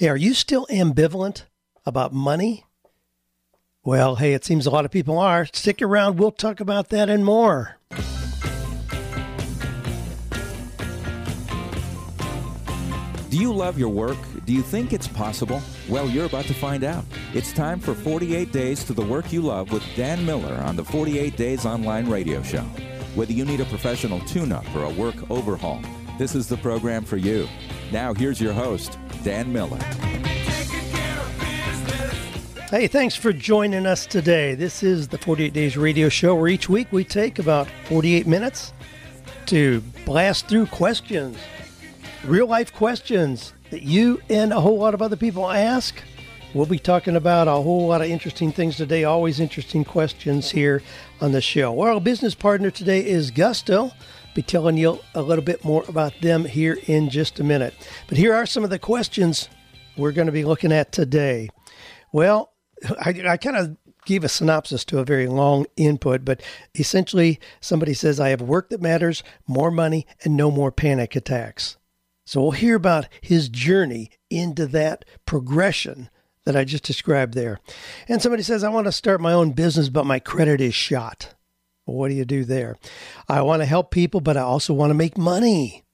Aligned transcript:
Hey, 0.00 0.08
are 0.08 0.16
you 0.16 0.32
still 0.32 0.66
ambivalent 0.70 1.42
about 1.84 2.14
money? 2.14 2.64
Well, 3.84 4.16
hey, 4.16 4.32
it 4.32 4.46
seems 4.46 4.64
a 4.64 4.70
lot 4.70 4.86
of 4.86 4.90
people 4.90 5.18
are. 5.18 5.44
Stick 5.52 5.82
around, 5.82 6.18
we'll 6.18 6.30
talk 6.30 6.58
about 6.58 6.88
that 6.88 7.10
and 7.10 7.22
more. 7.22 7.76
Do 13.28 13.36
you 13.36 13.52
love 13.52 13.78
your 13.78 13.90
work? 13.90 14.16
Do 14.46 14.54
you 14.54 14.62
think 14.62 14.94
it's 14.94 15.06
possible? 15.06 15.60
Well, 15.86 16.08
you're 16.08 16.24
about 16.24 16.46
to 16.46 16.54
find 16.54 16.82
out. 16.82 17.04
It's 17.34 17.52
time 17.52 17.78
for 17.78 17.92
48 17.92 18.50
Days 18.50 18.82
to 18.84 18.94
the 18.94 19.04
Work 19.04 19.30
You 19.34 19.42
Love 19.42 19.70
with 19.70 19.84
Dan 19.96 20.24
Miller 20.24 20.54
on 20.62 20.76
the 20.76 20.84
48 20.86 21.36
Days 21.36 21.66
Online 21.66 22.08
Radio 22.08 22.42
Show. 22.42 22.62
Whether 23.14 23.34
you 23.34 23.44
need 23.44 23.60
a 23.60 23.66
professional 23.66 24.20
tune 24.20 24.50
up 24.50 24.64
or 24.74 24.84
a 24.84 24.94
work 24.94 25.30
overhaul, 25.30 25.82
this 26.18 26.34
is 26.34 26.48
the 26.48 26.56
program 26.56 27.04
for 27.04 27.18
you. 27.18 27.46
Now, 27.92 28.14
here's 28.14 28.40
your 28.40 28.52
host, 28.54 28.98
Dan 29.22 29.52
Miller. 29.52 29.78
Hey, 32.70 32.86
thanks 32.86 33.16
for 33.16 33.32
joining 33.32 33.84
us 33.84 34.06
today. 34.06 34.54
This 34.54 34.82
is 34.82 35.08
the 35.08 35.18
48 35.18 35.52
Days 35.52 35.76
Radio 35.76 36.08
Show 36.08 36.36
where 36.36 36.48
each 36.48 36.68
week 36.68 36.88
we 36.92 37.04
take 37.04 37.38
about 37.38 37.68
48 37.86 38.26
minutes 38.26 38.72
to 39.46 39.80
blast 40.04 40.48
through 40.48 40.66
questions 40.66 41.36
real 42.24 42.46
life 42.46 42.72
questions 42.72 43.52
that 43.70 43.82
you 43.82 44.20
and 44.28 44.52
a 44.52 44.60
whole 44.60 44.78
lot 44.78 44.94
of 44.94 45.02
other 45.02 45.16
people 45.16 45.48
ask. 45.48 46.02
We'll 46.52 46.66
be 46.66 46.78
talking 46.78 47.16
about 47.16 47.46
a 47.46 47.52
whole 47.52 47.86
lot 47.86 48.00
of 48.00 48.08
interesting 48.08 48.50
things 48.50 48.76
today, 48.76 49.04
always 49.04 49.38
interesting 49.38 49.84
questions 49.84 50.50
here 50.50 50.82
on 51.20 51.32
the 51.32 51.40
show. 51.40 51.72
Well, 51.72 51.94
our 51.94 52.00
business 52.00 52.34
partner 52.34 52.70
today 52.70 53.06
is 53.06 53.30
Gusto. 53.30 53.92
Be 54.34 54.42
telling 54.42 54.76
you 54.76 55.00
a 55.14 55.22
little 55.22 55.44
bit 55.44 55.64
more 55.64 55.84
about 55.88 56.20
them 56.20 56.44
here 56.44 56.78
in 56.86 57.10
just 57.10 57.40
a 57.40 57.44
minute. 57.44 57.74
But 58.08 58.18
here 58.18 58.34
are 58.34 58.46
some 58.46 58.64
of 58.64 58.70
the 58.70 58.78
questions 58.78 59.48
we're 59.96 60.12
going 60.12 60.26
to 60.26 60.32
be 60.32 60.44
looking 60.44 60.72
at 60.72 60.92
today. 60.92 61.50
Well, 62.12 62.52
I, 63.00 63.14
I 63.28 63.36
kind 63.36 63.56
of 63.56 63.76
gave 64.06 64.24
a 64.24 64.28
synopsis 64.28 64.84
to 64.86 64.98
a 64.98 65.04
very 65.04 65.26
long 65.26 65.66
input, 65.76 66.24
but 66.24 66.42
essentially, 66.74 67.38
somebody 67.60 67.94
says, 67.94 68.18
I 68.18 68.30
have 68.30 68.40
work 68.40 68.70
that 68.70 68.80
matters, 68.80 69.22
more 69.46 69.70
money, 69.70 70.06
and 70.24 70.36
no 70.36 70.50
more 70.50 70.72
panic 70.72 71.16
attacks. 71.16 71.76
So 72.24 72.40
we'll 72.40 72.52
hear 72.52 72.76
about 72.76 73.08
his 73.20 73.48
journey 73.48 74.10
into 74.30 74.66
that 74.68 75.04
progression 75.26 76.08
that 76.44 76.56
I 76.56 76.64
just 76.64 76.84
described 76.84 77.34
there. 77.34 77.60
And 78.08 78.22
somebody 78.22 78.42
says, 78.42 78.64
I 78.64 78.70
want 78.70 78.86
to 78.86 78.92
start 78.92 79.20
my 79.20 79.32
own 79.32 79.50
business, 79.50 79.88
but 79.88 80.06
my 80.06 80.18
credit 80.18 80.60
is 80.60 80.74
shot. 80.74 81.34
What 81.84 82.08
do 82.08 82.14
you 82.14 82.24
do 82.24 82.44
there? 82.44 82.76
I 83.28 83.42
want 83.42 83.62
to 83.62 83.66
help 83.66 83.90
people, 83.90 84.20
but 84.20 84.36
I 84.36 84.42
also 84.42 84.72
want 84.72 84.90
to 84.90 84.94
make 84.94 85.18
money. 85.18 85.84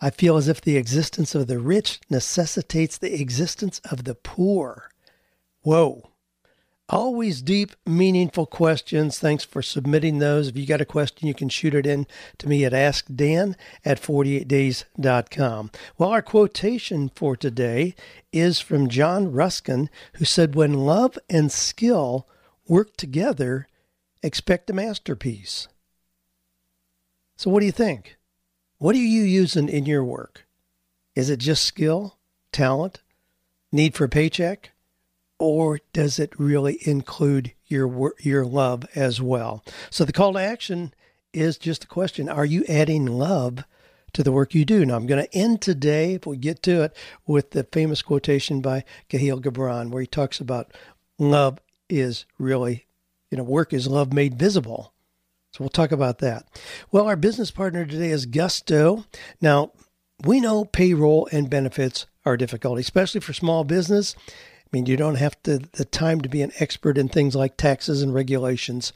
I 0.00 0.10
feel 0.10 0.36
as 0.36 0.48
if 0.48 0.60
the 0.60 0.76
existence 0.76 1.34
of 1.34 1.46
the 1.46 1.58
rich 1.58 2.00
necessitates 2.10 2.98
the 2.98 3.20
existence 3.20 3.80
of 3.90 4.04
the 4.04 4.14
poor. 4.14 4.90
Whoa. 5.62 6.10
Always 6.90 7.40
deep, 7.40 7.74
meaningful 7.86 8.44
questions. 8.44 9.18
Thanks 9.18 9.42
for 9.42 9.62
submitting 9.62 10.18
those. 10.18 10.48
If 10.48 10.56
you 10.58 10.66
got 10.66 10.82
a 10.82 10.84
question, 10.84 11.26
you 11.26 11.32
can 11.32 11.48
shoot 11.48 11.74
it 11.74 11.86
in 11.86 12.06
to 12.36 12.46
me 12.46 12.62
at 12.66 12.74
askdan 12.74 13.54
at 13.86 14.02
48days.com. 14.02 15.70
Well, 15.96 16.10
our 16.10 16.20
quotation 16.20 17.10
for 17.14 17.36
today 17.36 17.94
is 18.30 18.60
from 18.60 18.90
John 18.90 19.32
Ruskin, 19.32 19.88
who 20.14 20.26
said, 20.26 20.54
When 20.54 20.74
love 20.74 21.18
and 21.30 21.50
skill 21.50 22.28
work 22.68 22.98
together, 22.98 23.66
expect 24.24 24.70
a 24.70 24.72
masterpiece. 24.72 25.68
So, 27.36 27.50
what 27.50 27.60
do 27.60 27.66
you 27.66 27.72
think? 27.72 28.16
What 28.78 28.94
are 28.94 28.98
you 28.98 29.22
using 29.22 29.68
in 29.68 29.86
your 29.86 30.04
work? 30.04 30.46
Is 31.14 31.30
it 31.30 31.38
just 31.38 31.64
skill, 31.64 32.18
talent, 32.52 33.02
need 33.72 33.94
for 33.94 34.04
a 34.04 34.08
paycheck? 34.08 34.72
or 35.38 35.80
does 35.92 36.18
it 36.18 36.32
really 36.38 36.78
include 36.82 37.52
your 37.66 38.14
your 38.20 38.44
love 38.44 38.86
as 38.94 39.20
well? 39.20 39.64
So 39.90 40.04
the 40.04 40.12
call 40.12 40.32
to 40.34 40.38
action 40.38 40.94
is 41.32 41.58
just 41.58 41.84
a 41.84 41.88
question: 41.88 42.28
Are 42.28 42.44
you 42.44 42.64
adding 42.68 43.06
love 43.06 43.64
to 44.12 44.22
the 44.22 44.32
work 44.32 44.54
you 44.54 44.64
do? 44.64 44.86
Now 44.86 44.96
I'm 44.96 45.06
going 45.06 45.24
to 45.24 45.34
end 45.36 45.60
today, 45.60 46.14
if 46.14 46.26
we 46.26 46.36
get 46.36 46.62
to 46.64 46.82
it, 46.82 46.96
with 47.26 47.50
the 47.50 47.64
famous 47.64 48.02
quotation 48.02 48.60
by 48.60 48.84
Kahlil 49.10 49.42
Gibran, 49.42 49.90
where 49.90 50.00
he 50.00 50.06
talks 50.06 50.40
about 50.40 50.72
love 51.18 51.58
is 51.88 52.24
really, 52.38 52.83
you 53.34 53.38
know, 53.38 53.44
work 53.44 53.72
is 53.72 53.88
love 53.88 54.12
made 54.12 54.38
visible. 54.38 54.94
So 55.50 55.64
we'll 55.64 55.70
talk 55.70 55.90
about 55.90 56.18
that. 56.20 56.46
Well, 56.92 57.08
our 57.08 57.16
business 57.16 57.50
partner 57.50 57.84
today 57.84 58.10
is 58.10 58.26
Gusto. 58.26 59.06
Now, 59.40 59.72
we 60.24 60.38
know 60.38 60.64
payroll 60.64 61.28
and 61.32 61.50
benefits 61.50 62.06
are 62.24 62.36
difficult, 62.36 62.78
especially 62.78 63.20
for 63.20 63.32
small 63.32 63.64
business 63.64 64.14
I 64.74 64.76
mean, 64.76 64.86
you 64.86 64.96
don't 64.96 65.14
have 65.14 65.40
to, 65.44 65.58
the 65.58 65.84
time 65.84 66.20
to 66.22 66.28
be 66.28 66.42
an 66.42 66.50
expert 66.58 66.98
in 66.98 67.08
things 67.08 67.36
like 67.36 67.56
taxes 67.56 68.02
and 68.02 68.12
regulations. 68.12 68.92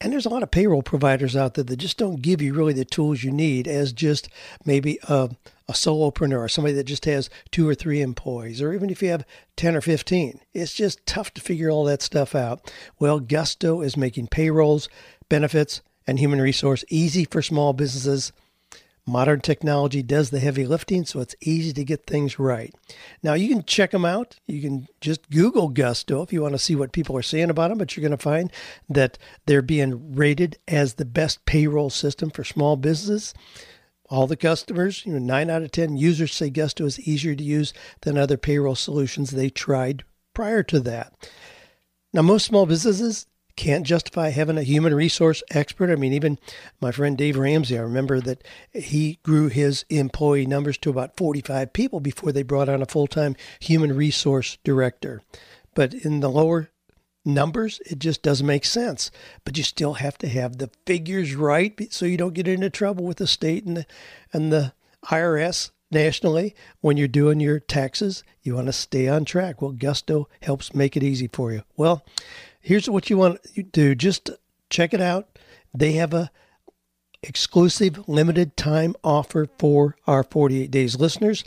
And 0.00 0.12
there's 0.12 0.26
a 0.26 0.30
lot 0.30 0.42
of 0.42 0.50
payroll 0.50 0.82
providers 0.82 1.36
out 1.36 1.54
there 1.54 1.62
that 1.62 1.76
just 1.76 1.96
don't 1.96 2.20
give 2.20 2.42
you 2.42 2.54
really 2.54 2.72
the 2.72 2.84
tools 2.84 3.22
you 3.22 3.30
need 3.30 3.68
as 3.68 3.92
just 3.92 4.28
maybe 4.64 4.98
a, 5.04 5.30
a 5.68 5.72
solopreneur 5.72 6.50
somebody 6.50 6.74
that 6.74 6.84
just 6.84 7.04
has 7.04 7.30
two 7.50 7.68
or 7.68 7.74
three 7.74 8.00
employees, 8.00 8.60
or 8.60 8.72
even 8.72 8.90
if 8.90 9.02
you 9.02 9.10
have 9.10 9.26
10 9.56 9.76
or 9.76 9.80
15. 9.80 10.40
It's 10.52 10.74
just 10.74 11.04
tough 11.06 11.32
to 11.34 11.40
figure 11.40 11.70
all 11.70 11.84
that 11.84 12.02
stuff 12.02 12.34
out. 12.34 12.72
Well, 12.98 13.20
Gusto 13.20 13.80
is 13.80 13.96
making 13.96 14.28
payrolls, 14.28 14.88
benefits, 15.28 15.80
and 16.06 16.18
human 16.18 16.40
resource 16.40 16.84
easy 16.90 17.24
for 17.24 17.40
small 17.40 17.72
businesses 17.72 18.32
Modern 19.06 19.40
technology 19.40 20.02
does 20.02 20.30
the 20.30 20.40
heavy 20.40 20.64
lifting, 20.64 21.04
so 21.04 21.20
it's 21.20 21.36
easy 21.42 21.74
to 21.74 21.84
get 21.84 22.06
things 22.06 22.38
right. 22.38 22.74
Now, 23.22 23.34
you 23.34 23.48
can 23.48 23.62
check 23.62 23.90
them 23.90 24.06
out. 24.06 24.36
You 24.46 24.62
can 24.62 24.88
just 25.02 25.28
Google 25.30 25.68
Gusto 25.68 26.22
if 26.22 26.32
you 26.32 26.40
want 26.40 26.54
to 26.54 26.58
see 26.58 26.74
what 26.74 26.92
people 26.92 27.14
are 27.18 27.22
saying 27.22 27.50
about 27.50 27.68
them, 27.68 27.76
but 27.76 27.94
you're 27.94 28.02
going 28.02 28.16
to 28.16 28.22
find 28.22 28.50
that 28.88 29.18
they're 29.44 29.60
being 29.60 30.14
rated 30.14 30.56
as 30.66 30.94
the 30.94 31.04
best 31.04 31.44
payroll 31.44 31.90
system 31.90 32.30
for 32.30 32.44
small 32.44 32.76
businesses. 32.76 33.34
All 34.10 34.26
the 34.26 34.36
customers, 34.36 35.04
you 35.06 35.12
know, 35.12 35.18
nine 35.18 35.48
out 35.48 35.62
of 35.62 35.70
10 35.70 35.96
users 35.96 36.34
say 36.34 36.50
Gusto 36.50 36.84
is 36.84 37.00
easier 37.00 37.34
to 37.34 37.42
use 37.42 37.72
than 38.02 38.18
other 38.18 38.36
payroll 38.36 38.74
solutions 38.74 39.30
they 39.30 39.48
tried 39.48 40.04
prior 40.34 40.62
to 40.64 40.80
that. 40.80 41.12
Now, 42.12 42.22
most 42.22 42.44
small 42.44 42.66
businesses 42.66 43.26
can't 43.56 43.86
justify 43.86 44.30
having 44.30 44.58
a 44.58 44.62
human 44.62 44.94
resource 44.94 45.42
expert. 45.50 45.90
I 45.90 45.96
mean, 45.96 46.12
even 46.12 46.38
my 46.80 46.90
friend 46.90 47.16
Dave 47.16 47.36
Ramsey, 47.36 47.78
I 47.78 47.82
remember 47.82 48.20
that 48.20 48.42
he 48.72 49.20
grew 49.22 49.48
his 49.48 49.84
employee 49.88 50.46
numbers 50.46 50.76
to 50.78 50.90
about 50.90 51.16
45 51.16 51.72
people 51.72 52.00
before 52.00 52.32
they 52.32 52.42
brought 52.42 52.68
on 52.68 52.82
a 52.82 52.86
full 52.86 53.06
time 53.06 53.36
human 53.60 53.96
resource 53.96 54.58
director. 54.64 55.22
But 55.74 55.94
in 55.94 56.20
the 56.20 56.30
lower 56.30 56.70
numbers, 57.24 57.80
it 57.86 57.98
just 57.98 58.22
doesn't 58.22 58.46
make 58.46 58.64
sense. 58.64 59.10
But 59.44 59.56
you 59.56 59.64
still 59.64 59.94
have 59.94 60.18
to 60.18 60.28
have 60.28 60.58
the 60.58 60.70
figures 60.86 61.34
right 61.34 61.92
so 61.92 62.06
you 62.06 62.16
don't 62.16 62.34
get 62.34 62.48
into 62.48 62.70
trouble 62.70 63.04
with 63.04 63.18
the 63.18 63.26
state 63.26 63.64
and 63.64 63.78
the, 63.78 63.86
and 64.32 64.52
the 64.52 64.72
IRS 65.06 65.70
nationally 65.90 66.54
when 66.80 66.96
you're 66.96 67.08
doing 67.08 67.40
your 67.40 67.60
taxes. 67.60 68.24
You 68.42 68.54
want 68.56 68.66
to 68.66 68.72
stay 68.72 69.08
on 69.08 69.24
track. 69.24 69.62
Well, 69.62 69.72
Gusto 69.72 70.28
helps 70.42 70.74
make 70.74 70.96
it 70.96 71.02
easy 71.02 71.28
for 71.32 71.52
you. 71.52 71.62
Well, 71.76 72.04
here's 72.64 72.88
what 72.88 73.10
you 73.10 73.18
want 73.18 73.40
to 73.54 73.62
do 73.62 73.94
just 73.94 74.30
check 74.70 74.94
it 74.94 75.00
out 75.00 75.38
they 75.72 75.92
have 75.92 76.14
a 76.14 76.30
exclusive 77.22 78.08
limited 78.08 78.56
time 78.56 78.94
offer 79.04 79.48
for 79.58 79.96
our 80.06 80.24
48 80.24 80.70
days 80.70 80.96
listeners 80.96 81.44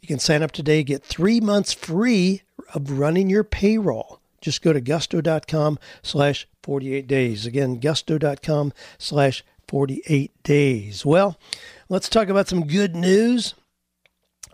you 0.00 0.08
can 0.08 0.18
sign 0.18 0.42
up 0.42 0.52
today 0.52 0.82
get 0.82 1.04
three 1.04 1.40
months 1.40 1.72
free 1.72 2.42
of 2.74 2.98
running 2.98 3.30
your 3.30 3.44
payroll 3.44 4.20
just 4.46 4.62
go 4.62 4.72
to 4.72 4.80
gusto.com 4.80 5.78
slash 6.02 6.48
48 6.62 7.06
days 7.06 7.46
again 7.46 7.80
gusto.com 7.80 8.72
slash 8.96 9.44
48 9.68 10.42
days 10.42 11.04
well 11.04 11.36
let's 11.88 12.08
talk 12.08 12.28
about 12.28 12.48
some 12.48 12.66
good 12.66 12.94
news 12.94 13.54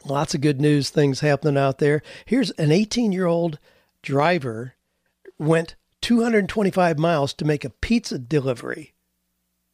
lots 0.07 0.35
of 0.35 0.41
good 0.41 0.61
news 0.61 0.91
things 0.91 1.21
happening 1.21 1.59
out 1.59 1.79
there 1.79 2.03
here's 2.25 2.51
an 2.53 2.73
18 2.73 3.13
year 3.13 3.27
old 3.27 3.59
driver 4.03 4.75
went 5.39 5.77
225 6.01 6.99
miles 6.99 7.35
to 7.35 7.45
make 7.45 7.65
a 7.65 7.71
pizza 7.71 8.19
delivery 8.19 8.95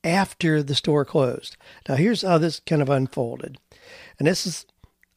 after 0.05 0.63
the 0.63 0.75
store 0.75 1.05
closed. 1.05 1.57
Now, 1.89 1.97
here's 1.97 2.23
how 2.23 2.39
this 2.39 2.61
kind 2.61 2.83
of 2.83 2.91
unfolded. 2.91 3.59
And 4.19 4.29
this 4.29 4.47
is 4.47 4.67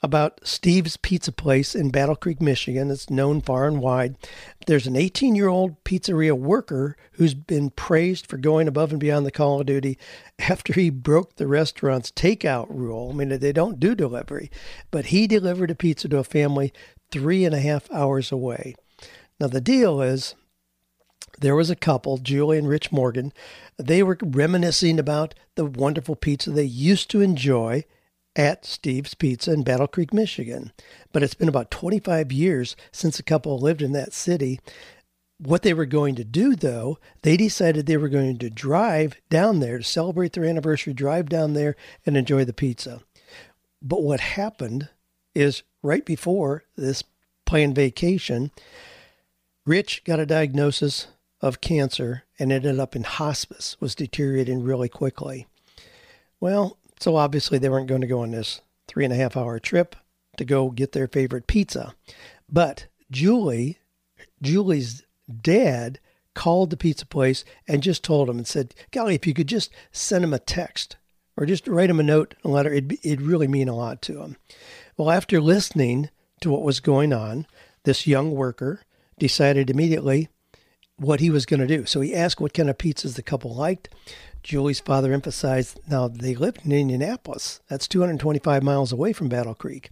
about 0.03 0.39
Steve's 0.43 0.97
Pizza 0.97 1.31
Place 1.31 1.75
in 1.75 1.91
Battle 1.91 2.15
Creek, 2.15 2.41
Michigan. 2.41 2.89
It's 2.89 3.09
known 3.09 3.39
far 3.39 3.67
and 3.67 3.79
wide. 3.79 4.15
There's 4.65 4.87
an 4.87 4.95
18 4.95 5.35
year 5.35 5.47
old 5.47 5.83
pizzeria 5.83 6.33
worker 6.33 6.97
who's 7.13 7.33
been 7.33 7.69
praised 7.69 8.25
for 8.25 8.37
going 8.37 8.67
above 8.67 8.91
and 8.91 8.99
beyond 8.99 9.25
the 9.25 9.31
call 9.31 9.59
of 9.59 9.67
duty 9.67 9.97
after 10.39 10.73
he 10.73 10.89
broke 10.89 11.35
the 11.35 11.47
restaurant's 11.47 12.11
takeout 12.11 12.67
rule. 12.69 13.11
I 13.11 13.15
mean, 13.15 13.39
they 13.39 13.51
don't 13.51 13.79
do 13.79 13.93
delivery, 13.93 14.49
but 14.89 15.07
he 15.07 15.27
delivered 15.27 15.69
a 15.69 15.75
pizza 15.75 16.07
to 16.09 16.17
a 16.17 16.23
family 16.23 16.73
three 17.11 17.45
and 17.45 17.53
a 17.53 17.59
half 17.59 17.91
hours 17.91 18.31
away. 18.31 18.75
Now, 19.39 19.47
the 19.47 19.61
deal 19.61 20.01
is 20.01 20.35
there 21.39 21.55
was 21.55 21.69
a 21.69 21.75
couple, 21.75 22.17
Julie 22.17 22.57
and 22.57 22.67
Rich 22.67 22.91
Morgan. 22.91 23.33
They 23.77 24.03
were 24.03 24.17
reminiscing 24.21 24.99
about 24.99 25.35
the 25.55 25.65
wonderful 25.65 26.15
pizza 26.15 26.51
they 26.51 26.63
used 26.63 27.09
to 27.11 27.21
enjoy 27.21 27.85
at 28.35 28.65
Steve's 28.65 29.13
Pizza 29.13 29.51
in 29.51 29.63
Battle 29.63 29.87
Creek, 29.87 30.13
Michigan. 30.13 30.71
But 31.11 31.23
it's 31.23 31.33
been 31.33 31.47
about 31.47 31.71
25 31.71 32.31
years 32.31 32.75
since 32.91 33.17
the 33.17 33.23
couple 33.23 33.59
lived 33.59 33.81
in 33.81 33.91
that 33.93 34.13
city. 34.13 34.59
What 35.37 35.63
they 35.63 35.73
were 35.73 35.85
going 35.85 36.15
to 36.15 36.23
do, 36.23 36.55
though, 36.55 36.99
they 37.23 37.35
decided 37.35 37.85
they 37.85 37.97
were 37.97 38.09
going 38.09 38.37
to 38.37 38.49
drive 38.49 39.15
down 39.29 39.59
there 39.59 39.79
to 39.79 39.83
celebrate 39.83 40.33
their 40.33 40.45
anniversary, 40.45 40.93
drive 40.93 41.29
down 41.29 41.53
there 41.53 41.75
and 42.05 42.15
enjoy 42.15 42.45
the 42.45 42.53
pizza. 42.53 43.01
But 43.81 44.03
what 44.03 44.19
happened 44.19 44.89
is 45.33 45.63
right 45.81 46.05
before 46.05 46.63
this 46.75 47.03
planned 47.45 47.75
vacation, 47.75 48.51
Rich 49.65 50.03
got 50.03 50.19
a 50.19 50.25
diagnosis 50.25 51.07
of 51.41 51.61
cancer 51.61 52.23
and 52.37 52.51
ended 52.51 52.79
up 52.79 52.95
in 52.95 53.03
hospice, 53.03 53.77
was 53.79 53.95
deteriorating 53.95 54.63
really 54.63 54.89
quickly. 54.89 55.47
Well, 56.39 56.77
so 57.01 57.15
obviously 57.15 57.57
they 57.57 57.69
weren't 57.69 57.87
going 57.87 58.01
to 58.01 58.07
go 58.07 58.21
on 58.21 58.31
this 58.31 58.61
three 58.87 59.03
and 59.03 59.13
a 59.13 59.17
half 59.17 59.35
hour 59.35 59.59
trip 59.59 59.95
to 60.37 60.45
go 60.45 60.69
get 60.69 60.91
their 60.91 61.07
favorite 61.07 61.47
pizza. 61.47 61.95
But 62.49 62.87
Julie, 63.09 63.79
Julie's 64.41 65.03
dad, 65.41 65.99
called 66.33 66.69
the 66.69 66.77
pizza 66.77 67.05
place 67.05 67.43
and 67.67 67.83
just 67.83 68.03
told 68.03 68.29
him 68.29 68.37
and 68.37 68.47
said, 68.47 68.73
Golly, 68.91 69.15
if 69.15 69.27
you 69.27 69.33
could 69.33 69.47
just 69.47 69.71
send 69.91 70.23
him 70.23 70.33
a 70.33 70.39
text 70.39 70.95
or 71.35 71.45
just 71.45 71.67
write 71.67 71.89
him 71.89 71.99
a 71.99 72.03
note, 72.03 72.35
a 72.43 72.47
letter, 72.47 72.71
it'd, 72.71 72.93
it'd 73.03 73.21
really 73.21 73.47
mean 73.47 73.67
a 73.67 73.75
lot 73.75 74.01
to 74.03 74.21
him. 74.21 74.37
Well, 74.97 75.11
after 75.11 75.41
listening 75.41 76.09
to 76.41 76.49
what 76.49 76.61
was 76.61 76.79
going 76.79 77.13
on, 77.13 77.47
this 77.83 78.07
young 78.07 78.31
worker 78.31 78.81
decided 79.17 79.69
immediately 79.69 80.29
what 80.97 81.19
he 81.19 81.29
was 81.29 81.45
going 81.45 81.59
to 81.59 81.67
do. 81.67 81.85
So 81.85 82.01
he 82.01 82.13
asked 82.13 82.39
what 82.39 82.53
kind 82.53 82.69
of 82.69 82.77
pizzas 82.77 83.15
the 83.15 83.23
couple 83.23 83.55
liked. 83.55 83.89
Julie's 84.43 84.79
father 84.79 85.13
emphasized 85.13 85.79
now 85.87 86.07
they 86.07 86.35
lived 86.35 86.65
in 86.65 86.71
Indianapolis. 86.71 87.61
That's 87.67 87.87
225 87.87 88.63
miles 88.63 88.91
away 88.91 89.13
from 89.13 89.29
Battle 89.29 89.53
Creek. 89.53 89.89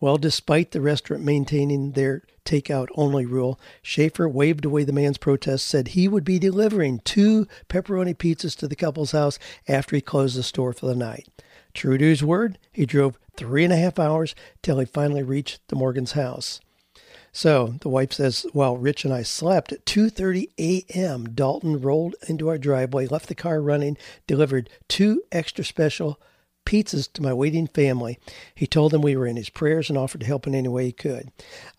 Well, 0.00 0.16
despite 0.16 0.70
the 0.70 0.80
restaurant 0.80 1.24
maintaining 1.24 1.92
their 1.92 2.22
takeout 2.44 2.88
only 2.94 3.26
rule, 3.26 3.60
Schaefer 3.82 4.28
waved 4.28 4.64
away 4.64 4.84
the 4.84 4.92
man's 4.92 5.18
protest, 5.18 5.66
said 5.66 5.88
he 5.88 6.08
would 6.08 6.24
be 6.24 6.38
delivering 6.38 7.00
two 7.00 7.46
pepperoni 7.68 8.14
pizzas 8.14 8.56
to 8.56 8.68
the 8.68 8.76
couple's 8.76 9.12
house 9.12 9.38
after 9.68 9.96
he 9.96 10.02
closed 10.02 10.36
the 10.36 10.42
store 10.42 10.72
for 10.72 10.86
the 10.86 10.94
night. 10.94 11.28
True 11.74 11.98
to 11.98 12.04
his 12.04 12.24
word, 12.24 12.58
he 12.72 12.86
drove 12.86 13.18
three 13.36 13.64
and 13.64 13.72
a 13.72 13.76
half 13.76 13.98
hours 13.98 14.34
till 14.62 14.78
he 14.78 14.86
finally 14.86 15.22
reached 15.22 15.60
the 15.68 15.76
Morgan's 15.76 16.12
house. 16.12 16.60
So 17.32 17.74
the 17.80 17.88
wife 17.88 18.12
says, 18.12 18.46
while 18.52 18.76
Rich 18.76 19.04
and 19.04 19.14
I 19.14 19.22
slept 19.22 19.72
at 19.72 19.86
2:30 19.86 20.48
a.m., 20.58 21.30
Dalton 21.34 21.80
rolled 21.80 22.16
into 22.28 22.48
our 22.48 22.58
driveway, 22.58 23.06
left 23.06 23.28
the 23.28 23.34
car 23.34 23.60
running, 23.60 23.96
delivered 24.26 24.68
two 24.88 25.22
extra 25.30 25.64
special 25.64 26.20
pizzas 26.66 27.12
to 27.12 27.22
my 27.22 27.32
waiting 27.32 27.66
family. 27.66 28.18
He 28.54 28.66
told 28.66 28.92
them 28.92 29.02
we 29.02 29.16
were 29.16 29.26
in 29.26 29.36
his 29.36 29.48
prayers 29.48 29.88
and 29.88 29.98
offered 29.98 30.20
to 30.20 30.26
help 30.26 30.46
in 30.46 30.54
any 30.54 30.68
way 30.68 30.86
he 30.86 30.92
could. 30.92 31.30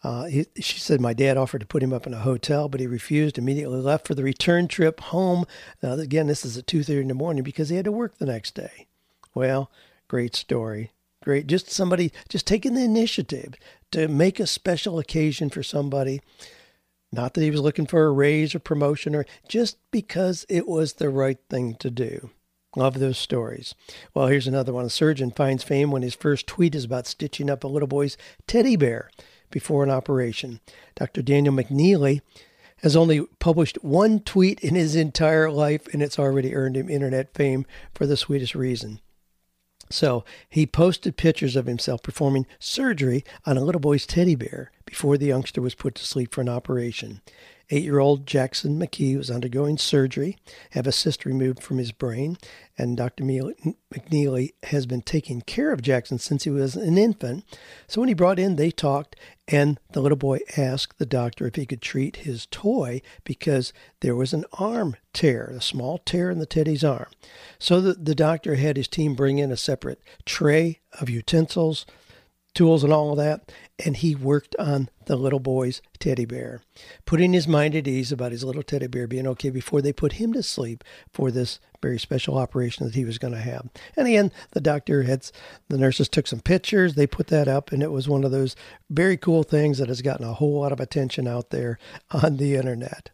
Uh, 0.03 0.25
he, 0.25 0.47
she 0.59 0.79
said 0.79 0.99
my 0.99 1.13
dad 1.13 1.37
offered 1.37 1.61
to 1.61 1.67
put 1.67 1.83
him 1.83 1.93
up 1.93 2.07
in 2.07 2.13
a 2.13 2.19
hotel, 2.19 2.67
but 2.67 2.79
he 2.79 2.87
refused. 2.87 3.37
Immediately 3.37 3.79
left 3.79 4.07
for 4.07 4.15
the 4.15 4.23
return 4.23 4.67
trip 4.67 4.99
home. 4.99 5.45
Now 5.83 5.93
again, 5.93 6.27
this 6.27 6.45
is 6.45 6.57
at 6.57 6.67
2:30 6.67 7.01
in 7.01 7.07
the 7.09 7.13
morning 7.13 7.43
because 7.43 7.69
he 7.69 7.75
had 7.75 7.85
to 7.85 7.91
work 7.91 8.17
the 8.17 8.25
next 8.25 8.55
day. 8.55 8.87
Well, 9.33 9.69
great 10.07 10.35
story. 10.35 10.91
Great. 11.23 11.47
Just 11.47 11.69
somebody 11.69 12.11
just 12.29 12.47
taking 12.47 12.73
the 12.73 12.83
initiative 12.83 13.53
to 13.91 14.07
make 14.07 14.39
a 14.39 14.47
special 14.47 14.97
occasion 14.97 15.49
for 15.49 15.61
somebody. 15.61 16.21
Not 17.11 17.33
that 17.33 17.41
he 17.41 17.51
was 17.51 17.61
looking 17.61 17.85
for 17.85 18.05
a 18.05 18.11
raise 18.11 18.55
or 18.55 18.59
promotion 18.59 19.15
or 19.15 19.25
just 19.47 19.77
because 19.91 20.45
it 20.49 20.67
was 20.67 20.93
the 20.93 21.09
right 21.09 21.37
thing 21.49 21.75
to 21.75 21.91
do. 21.91 22.31
Love 22.75 22.99
those 22.99 23.17
stories. 23.17 23.75
Well, 24.13 24.27
here's 24.27 24.47
another 24.47 24.71
one. 24.71 24.85
A 24.85 24.89
surgeon 24.89 25.31
finds 25.31 25.63
fame 25.63 25.91
when 25.91 26.03
his 26.03 26.15
first 26.15 26.47
tweet 26.47 26.73
is 26.73 26.85
about 26.85 27.05
stitching 27.05 27.49
up 27.49 27.63
a 27.63 27.67
little 27.67 27.87
boy's 27.87 28.17
teddy 28.47 28.77
bear 28.77 29.11
before 29.49 29.83
an 29.83 29.89
operation. 29.89 30.61
Dr. 30.95 31.21
Daniel 31.21 31.53
McNeely 31.53 32.21
has 32.77 32.95
only 32.95 33.25
published 33.39 33.83
one 33.83 34.21
tweet 34.21 34.61
in 34.61 34.75
his 34.75 34.95
entire 34.95 35.51
life, 35.51 35.93
and 35.93 36.01
it's 36.01 36.17
already 36.17 36.55
earned 36.55 36.77
him 36.77 36.89
internet 36.89 37.33
fame 37.33 37.65
for 37.93 38.07
the 38.07 38.17
sweetest 38.17 38.55
reason. 38.55 39.01
So 39.91 40.23
he 40.49 40.65
posted 40.65 41.17
pictures 41.17 41.55
of 41.55 41.65
himself 41.65 42.01
performing 42.03 42.47
surgery 42.59 43.23
on 43.45 43.57
a 43.57 43.63
little 43.63 43.81
boy's 43.81 44.05
teddy 44.05 44.35
bear 44.35 44.71
before 44.85 45.17
the 45.17 45.27
youngster 45.27 45.61
was 45.61 45.75
put 45.75 45.95
to 45.95 46.05
sleep 46.05 46.33
for 46.33 46.41
an 46.41 46.49
operation. 46.49 47.21
Eight 47.73 47.83
year 47.83 47.99
old 47.99 48.27
Jackson 48.27 48.77
McKee 48.77 49.17
was 49.17 49.31
undergoing 49.31 49.77
surgery, 49.77 50.37
have 50.71 50.85
a 50.85 50.91
cyst 50.91 51.25
removed 51.25 51.63
from 51.63 51.77
his 51.77 51.93
brain, 51.93 52.37
and 52.77 52.97
Dr. 52.97 53.23
McNeely 53.23 54.51
has 54.63 54.85
been 54.85 55.01
taking 55.01 55.39
care 55.39 55.71
of 55.71 55.81
Jackson 55.81 56.19
since 56.19 56.43
he 56.43 56.49
was 56.49 56.75
an 56.75 56.97
infant. 56.97 57.45
So 57.87 58.01
when 58.01 58.09
he 58.09 58.13
brought 58.13 58.39
in, 58.39 58.57
they 58.57 58.71
talked, 58.71 59.15
and 59.47 59.79
the 59.93 60.01
little 60.01 60.17
boy 60.17 60.39
asked 60.57 60.99
the 60.99 61.05
doctor 61.05 61.47
if 61.47 61.55
he 61.55 61.65
could 61.65 61.81
treat 61.81 62.17
his 62.17 62.45
toy 62.47 63.01
because 63.23 63.71
there 64.01 64.15
was 64.15 64.33
an 64.33 64.43
arm 64.59 64.97
tear, 65.13 65.53
a 65.55 65.61
small 65.61 65.97
tear 65.97 66.29
in 66.29 66.39
the 66.39 66.45
teddy's 66.45 66.83
arm. 66.83 67.07
So 67.57 67.79
the, 67.79 67.93
the 67.93 68.15
doctor 68.15 68.55
had 68.55 68.75
his 68.75 68.89
team 68.89 69.15
bring 69.15 69.37
in 69.37 69.49
a 69.51 69.57
separate 69.57 70.01
tray 70.25 70.81
of 70.99 71.09
utensils, 71.09 71.85
tools 72.53 72.83
and 72.83 72.91
all 72.91 73.11
of 73.11 73.17
that, 73.17 73.51
and 73.83 73.97
he 73.97 74.15
worked 74.15 74.55
on 74.57 74.89
the 75.05 75.15
little 75.15 75.39
boy's 75.39 75.81
teddy 75.99 76.25
bear, 76.25 76.61
putting 77.05 77.33
his 77.33 77.47
mind 77.47 77.75
at 77.75 77.87
ease 77.87 78.11
about 78.11 78.31
his 78.31 78.43
little 78.43 78.63
teddy 78.63 78.87
bear 78.87 79.07
being 79.07 79.27
okay 79.27 79.49
before 79.49 79.81
they 79.81 79.93
put 79.93 80.13
him 80.13 80.33
to 80.33 80.43
sleep 80.43 80.83
for 81.13 81.31
this 81.31 81.59
very 81.81 81.97
special 81.97 82.37
operation 82.37 82.85
that 82.85 82.95
he 82.95 83.05
was 83.05 83.17
going 83.17 83.33
to 83.33 83.39
have. 83.39 83.69
And 83.95 84.07
again, 84.07 84.31
the 84.51 84.61
doctor 84.61 85.03
had, 85.03 85.29
the 85.69 85.77
nurses 85.77 86.09
took 86.09 86.27
some 86.27 86.41
pictures, 86.41 86.95
they 86.95 87.07
put 87.07 87.27
that 87.27 87.47
up, 87.47 87.71
and 87.71 87.81
it 87.81 87.91
was 87.91 88.07
one 88.07 88.23
of 88.23 88.31
those 88.31 88.55
very 88.89 89.17
cool 89.17 89.43
things 89.43 89.77
that 89.77 89.89
has 89.89 90.01
gotten 90.01 90.25
a 90.25 90.33
whole 90.33 90.59
lot 90.61 90.71
of 90.71 90.79
attention 90.79 91.27
out 91.27 91.49
there 91.49 91.79
on 92.11 92.37
the 92.37 92.55
internet. 92.55 93.09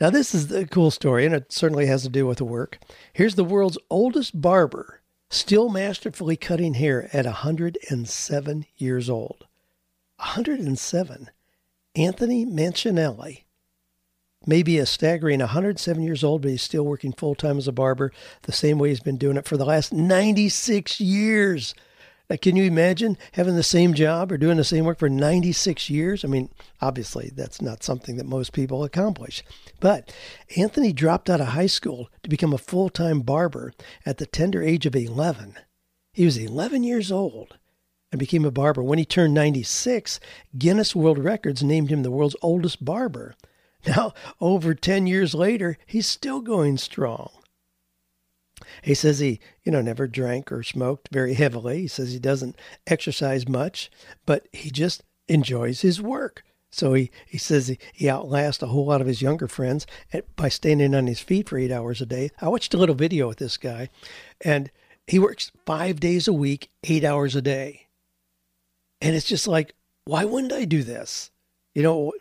Now, 0.00 0.10
this 0.10 0.34
is 0.34 0.50
a 0.52 0.66
cool 0.66 0.92
story, 0.92 1.26
and 1.26 1.34
it 1.34 1.52
certainly 1.52 1.86
has 1.86 2.02
to 2.04 2.08
do 2.08 2.26
with 2.26 2.38
the 2.38 2.44
work. 2.44 2.78
Here's 3.12 3.34
the 3.34 3.44
world's 3.44 3.78
oldest 3.90 4.40
barber 4.40 5.00
still 5.30 5.68
masterfully 5.68 6.36
cutting 6.36 6.74
hair 6.74 7.08
at 7.12 7.24
107 7.24 8.66
years 8.76 9.10
old. 9.10 9.46
107. 10.16 11.30
Anthony 11.94 12.46
Mancinelli 12.46 13.44
may 14.46 14.62
be 14.62 14.78
a 14.78 14.86
staggering 14.86 15.40
107 15.40 16.02
years 16.02 16.24
old, 16.24 16.42
but 16.42 16.50
he's 16.50 16.62
still 16.62 16.84
working 16.84 17.12
full 17.12 17.34
time 17.34 17.58
as 17.58 17.68
a 17.68 17.72
barber 17.72 18.12
the 18.42 18.52
same 18.52 18.78
way 18.78 18.88
he's 18.88 19.00
been 19.00 19.16
doing 19.16 19.36
it 19.36 19.46
for 19.46 19.56
the 19.56 19.64
last 19.64 19.92
96 19.92 21.00
years. 21.00 21.74
Can 22.36 22.56
you 22.56 22.64
imagine 22.64 23.16
having 23.32 23.56
the 23.56 23.62
same 23.62 23.94
job 23.94 24.30
or 24.30 24.36
doing 24.36 24.58
the 24.58 24.64
same 24.64 24.84
work 24.84 24.98
for 24.98 25.08
96 25.08 25.88
years? 25.88 26.24
I 26.24 26.28
mean, 26.28 26.50
obviously, 26.82 27.32
that's 27.34 27.62
not 27.62 27.82
something 27.82 28.16
that 28.16 28.26
most 28.26 28.52
people 28.52 28.84
accomplish. 28.84 29.42
But 29.80 30.14
Anthony 30.54 30.92
dropped 30.92 31.30
out 31.30 31.40
of 31.40 31.48
high 31.48 31.66
school 31.66 32.10
to 32.22 32.28
become 32.28 32.52
a 32.52 32.58
full 32.58 32.90
time 32.90 33.20
barber 33.20 33.72
at 34.04 34.18
the 34.18 34.26
tender 34.26 34.62
age 34.62 34.84
of 34.84 34.94
11. 34.94 35.54
He 36.12 36.26
was 36.26 36.36
11 36.36 36.84
years 36.84 37.10
old 37.10 37.56
and 38.12 38.18
became 38.18 38.44
a 38.44 38.50
barber. 38.50 38.82
When 38.82 38.98
he 38.98 39.06
turned 39.06 39.32
96, 39.32 40.20
Guinness 40.58 40.94
World 40.94 41.18
Records 41.18 41.62
named 41.62 41.88
him 41.88 42.02
the 42.02 42.10
world's 42.10 42.36
oldest 42.42 42.84
barber. 42.84 43.34
Now, 43.86 44.12
over 44.40 44.74
10 44.74 45.06
years 45.06 45.34
later, 45.34 45.78
he's 45.86 46.06
still 46.06 46.40
going 46.40 46.78
strong. 46.78 47.30
He 48.82 48.94
says 48.94 49.18
he, 49.18 49.40
you 49.64 49.72
know, 49.72 49.82
never 49.82 50.06
drank 50.06 50.50
or 50.50 50.62
smoked 50.62 51.08
very 51.12 51.34
heavily. 51.34 51.82
He 51.82 51.88
says 51.88 52.12
he 52.12 52.18
doesn't 52.18 52.56
exercise 52.86 53.48
much, 53.48 53.90
but 54.26 54.46
he 54.52 54.70
just 54.70 55.02
enjoys 55.28 55.82
his 55.82 56.00
work. 56.00 56.44
So 56.70 56.94
he, 56.94 57.10
he 57.26 57.38
says 57.38 57.68
he, 57.68 57.78
he 57.92 58.08
outlasts 58.08 58.62
a 58.62 58.66
whole 58.66 58.86
lot 58.86 59.00
of 59.00 59.06
his 59.06 59.22
younger 59.22 59.48
friends 59.48 59.86
by 60.36 60.48
standing 60.48 60.94
on 60.94 61.06
his 61.06 61.20
feet 61.20 61.48
for 61.48 61.58
eight 61.58 61.72
hours 61.72 62.00
a 62.00 62.06
day. 62.06 62.30
I 62.40 62.48
watched 62.48 62.74
a 62.74 62.76
little 62.76 62.94
video 62.94 63.28
with 63.28 63.38
this 63.38 63.56
guy, 63.56 63.88
and 64.42 64.70
he 65.06 65.18
works 65.18 65.50
five 65.64 66.00
days 66.00 66.28
a 66.28 66.32
week, 66.32 66.70
eight 66.84 67.04
hours 67.04 67.34
a 67.34 67.42
day. 67.42 67.86
And 69.00 69.16
it's 69.16 69.26
just 69.26 69.48
like, 69.48 69.74
why 70.04 70.24
wouldn't 70.24 70.52
I 70.52 70.64
do 70.64 70.82
this? 70.82 71.30
You 71.74 71.82
know, 71.82 72.12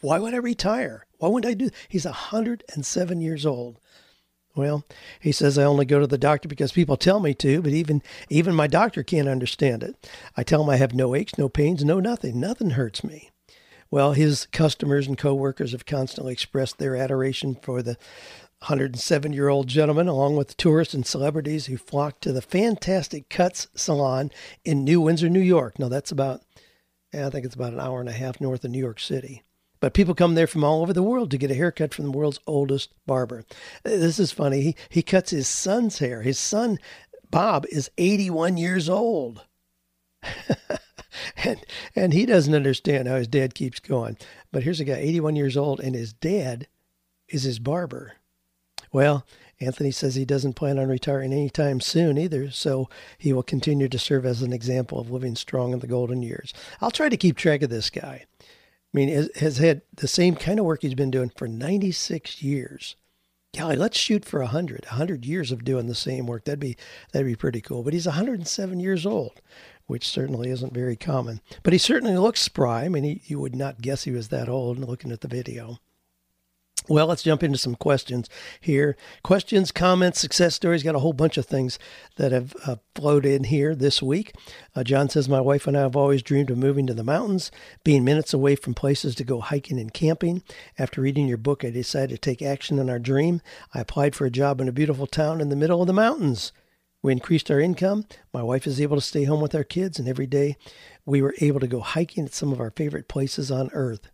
why 0.00 0.18
would 0.18 0.34
I 0.34 0.38
retire? 0.38 1.06
Why 1.18 1.28
wouldn't 1.28 1.50
I 1.50 1.54
do? 1.54 1.70
He's 1.88 2.04
107 2.04 3.20
years 3.20 3.46
old. 3.46 3.80
Well, 4.56 4.84
he 5.20 5.32
says 5.32 5.58
I 5.58 5.64
only 5.64 5.84
go 5.84 5.98
to 5.98 6.06
the 6.06 6.16
doctor 6.16 6.48
because 6.48 6.70
people 6.70 6.96
tell 6.96 7.18
me 7.18 7.34
to, 7.34 7.60
but 7.60 7.72
even 7.72 8.02
even 8.28 8.54
my 8.54 8.68
doctor 8.68 9.02
can't 9.02 9.28
understand 9.28 9.82
it. 9.82 10.08
I 10.36 10.44
tell 10.44 10.62
him 10.62 10.70
I 10.70 10.76
have 10.76 10.94
no 10.94 11.14
aches, 11.14 11.36
no 11.36 11.48
pains, 11.48 11.84
no 11.84 11.98
nothing. 11.98 12.38
Nothing 12.38 12.70
hurts 12.70 13.02
me. 13.02 13.30
Well, 13.90 14.12
his 14.12 14.46
customers 14.46 15.06
and 15.06 15.18
coworkers 15.18 15.72
have 15.72 15.86
constantly 15.86 16.32
expressed 16.32 16.78
their 16.78 16.96
adoration 16.96 17.56
for 17.56 17.82
the 17.82 17.96
107 18.60 19.32
year 19.32 19.48
old 19.48 19.66
gentleman, 19.66 20.08
along 20.08 20.36
with 20.36 20.56
tourists 20.56 20.94
and 20.94 21.06
celebrities 21.06 21.66
who 21.66 21.76
flock 21.76 22.20
to 22.20 22.32
the 22.32 22.42
Fantastic 22.42 23.28
Cuts 23.28 23.68
Salon 23.74 24.30
in 24.64 24.84
New 24.84 25.00
Windsor, 25.00 25.28
New 25.28 25.40
York. 25.40 25.78
Now, 25.78 25.88
that's 25.88 26.10
about, 26.10 26.42
I 27.12 27.28
think 27.28 27.44
it's 27.44 27.54
about 27.54 27.72
an 27.72 27.80
hour 27.80 28.00
and 28.00 28.08
a 28.08 28.12
half 28.12 28.40
north 28.40 28.64
of 28.64 28.70
New 28.70 28.78
York 28.78 29.00
City. 29.00 29.42
But 29.84 29.92
people 29.92 30.14
come 30.14 30.34
there 30.34 30.46
from 30.46 30.64
all 30.64 30.80
over 30.80 30.94
the 30.94 31.02
world 31.02 31.30
to 31.30 31.36
get 31.36 31.50
a 31.50 31.54
haircut 31.54 31.92
from 31.92 32.06
the 32.06 32.10
world's 32.10 32.40
oldest 32.46 32.94
barber. 33.04 33.44
Uh, 33.84 33.90
this 33.90 34.18
is 34.18 34.32
funny. 34.32 34.62
He, 34.62 34.76
he 34.88 35.02
cuts 35.02 35.28
his 35.28 35.46
son's 35.46 35.98
hair. 35.98 36.22
His 36.22 36.38
son 36.38 36.78
Bob 37.30 37.66
is 37.70 37.90
81 37.98 38.56
years 38.56 38.88
old. 38.88 39.44
and 41.44 41.60
and 41.94 42.14
he 42.14 42.24
doesn't 42.24 42.54
understand 42.54 43.08
how 43.08 43.16
his 43.16 43.28
dad 43.28 43.54
keeps 43.54 43.78
going. 43.78 44.16
But 44.50 44.62
here's 44.62 44.80
a 44.80 44.86
guy, 44.86 44.94
81 44.94 45.36
years 45.36 45.54
old, 45.54 45.80
and 45.80 45.94
his 45.94 46.14
dad 46.14 46.66
is 47.28 47.42
his 47.42 47.58
barber. 47.58 48.14
Well, 48.90 49.26
Anthony 49.60 49.90
says 49.90 50.14
he 50.14 50.24
doesn't 50.24 50.54
plan 50.54 50.78
on 50.78 50.88
retiring 50.88 51.34
anytime 51.34 51.82
soon 51.82 52.16
either, 52.16 52.50
so 52.50 52.88
he 53.18 53.34
will 53.34 53.42
continue 53.42 53.90
to 53.90 53.98
serve 53.98 54.24
as 54.24 54.40
an 54.40 54.54
example 54.54 54.98
of 54.98 55.10
living 55.10 55.36
strong 55.36 55.74
in 55.74 55.80
the 55.80 55.86
golden 55.86 56.22
years. 56.22 56.54
I'll 56.80 56.90
try 56.90 57.10
to 57.10 57.18
keep 57.18 57.36
track 57.36 57.60
of 57.60 57.68
this 57.68 57.90
guy. 57.90 58.24
I 58.94 58.96
mean, 58.96 59.28
has 59.36 59.58
had 59.58 59.82
the 59.96 60.06
same 60.06 60.36
kind 60.36 60.60
of 60.60 60.66
work 60.66 60.82
he's 60.82 60.94
been 60.94 61.10
doing 61.10 61.30
for 61.36 61.48
96 61.48 62.42
years. 62.42 62.94
Golly, 63.56 63.74
let's 63.76 63.98
shoot 63.98 64.24
for 64.24 64.40
100. 64.40 64.84
100 64.86 65.24
years 65.24 65.50
of 65.50 65.64
doing 65.64 65.86
the 65.86 65.94
same 65.94 66.26
work. 66.26 66.44
That'd 66.44 66.60
be 66.60 66.76
that'd 67.12 67.26
be 67.26 67.36
pretty 67.36 67.60
cool. 67.60 67.82
But 67.82 67.92
he's 67.92 68.06
107 68.06 68.80
years 68.80 69.04
old, 69.04 69.40
which 69.86 70.08
certainly 70.08 70.50
isn't 70.50 70.72
very 70.72 70.96
common. 70.96 71.40
But 71.64 71.72
he 71.72 71.78
certainly 71.78 72.16
looks 72.16 72.40
spry. 72.40 72.84
I 72.84 72.88
mean, 72.88 73.04
he, 73.04 73.22
you 73.26 73.40
would 73.40 73.56
not 73.56 73.82
guess 73.82 74.04
he 74.04 74.12
was 74.12 74.28
that 74.28 74.48
old 74.48 74.78
looking 74.78 75.12
at 75.12 75.22
the 75.22 75.28
video. 75.28 75.78
Well, 76.86 77.06
let's 77.06 77.22
jump 77.22 77.42
into 77.42 77.56
some 77.56 77.76
questions 77.76 78.28
here. 78.60 78.94
Questions, 79.22 79.72
comments, 79.72 80.20
success 80.20 80.54
stories. 80.54 80.82
Got 80.82 80.94
a 80.94 80.98
whole 80.98 81.14
bunch 81.14 81.38
of 81.38 81.46
things 81.46 81.78
that 82.16 82.30
have 82.30 82.54
uh, 82.66 82.76
flowed 82.94 83.24
in 83.24 83.44
here 83.44 83.74
this 83.74 84.02
week. 84.02 84.34
Uh, 84.76 84.84
John 84.84 85.08
says, 85.08 85.26
My 85.26 85.40
wife 85.40 85.66
and 85.66 85.78
I 85.78 85.80
have 85.80 85.96
always 85.96 86.22
dreamed 86.22 86.50
of 86.50 86.58
moving 86.58 86.86
to 86.86 86.92
the 86.92 87.02
mountains, 87.02 87.50
being 87.84 88.04
minutes 88.04 88.34
away 88.34 88.54
from 88.54 88.74
places 88.74 89.14
to 89.14 89.24
go 89.24 89.40
hiking 89.40 89.80
and 89.80 89.94
camping. 89.94 90.42
After 90.78 91.00
reading 91.00 91.26
your 91.26 91.38
book, 91.38 91.64
I 91.64 91.70
decided 91.70 92.10
to 92.10 92.18
take 92.18 92.42
action 92.42 92.78
on 92.78 92.90
our 92.90 92.98
dream. 92.98 93.40
I 93.72 93.80
applied 93.80 94.14
for 94.14 94.26
a 94.26 94.30
job 94.30 94.60
in 94.60 94.68
a 94.68 94.72
beautiful 94.72 95.06
town 95.06 95.40
in 95.40 95.48
the 95.48 95.56
middle 95.56 95.80
of 95.80 95.86
the 95.86 95.94
mountains. 95.94 96.52
We 97.00 97.12
increased 97.12 97.50
our 97.50 97.60
income. 97.60 98.04
My 98.32 98.42
wife 98.42 98.66
is 98.66 98.78
able 98.78 98.98
to 98.98 99.02
stay 99.02 99.24
home 99.24 99.40
with 99.40 99.54
our 99.54 99.64
kids, 99.64 99.98
and 99.98 100.06
every 100.06 100.26
day 100.26 100.58
we 101.06 101.22
were 101.22 101.34
able 101.40 101.60
to 101.60 101.66
go 101.66 101.80
hiking 101.80 102.26
at 102.26 102.34
some 102.34 102.52
of 102.52 102.60
our 102.60 102.70
favorite 102.70 103.08
places 103.08 103.50
on 103.50 103.70
earth. 103.72 104.10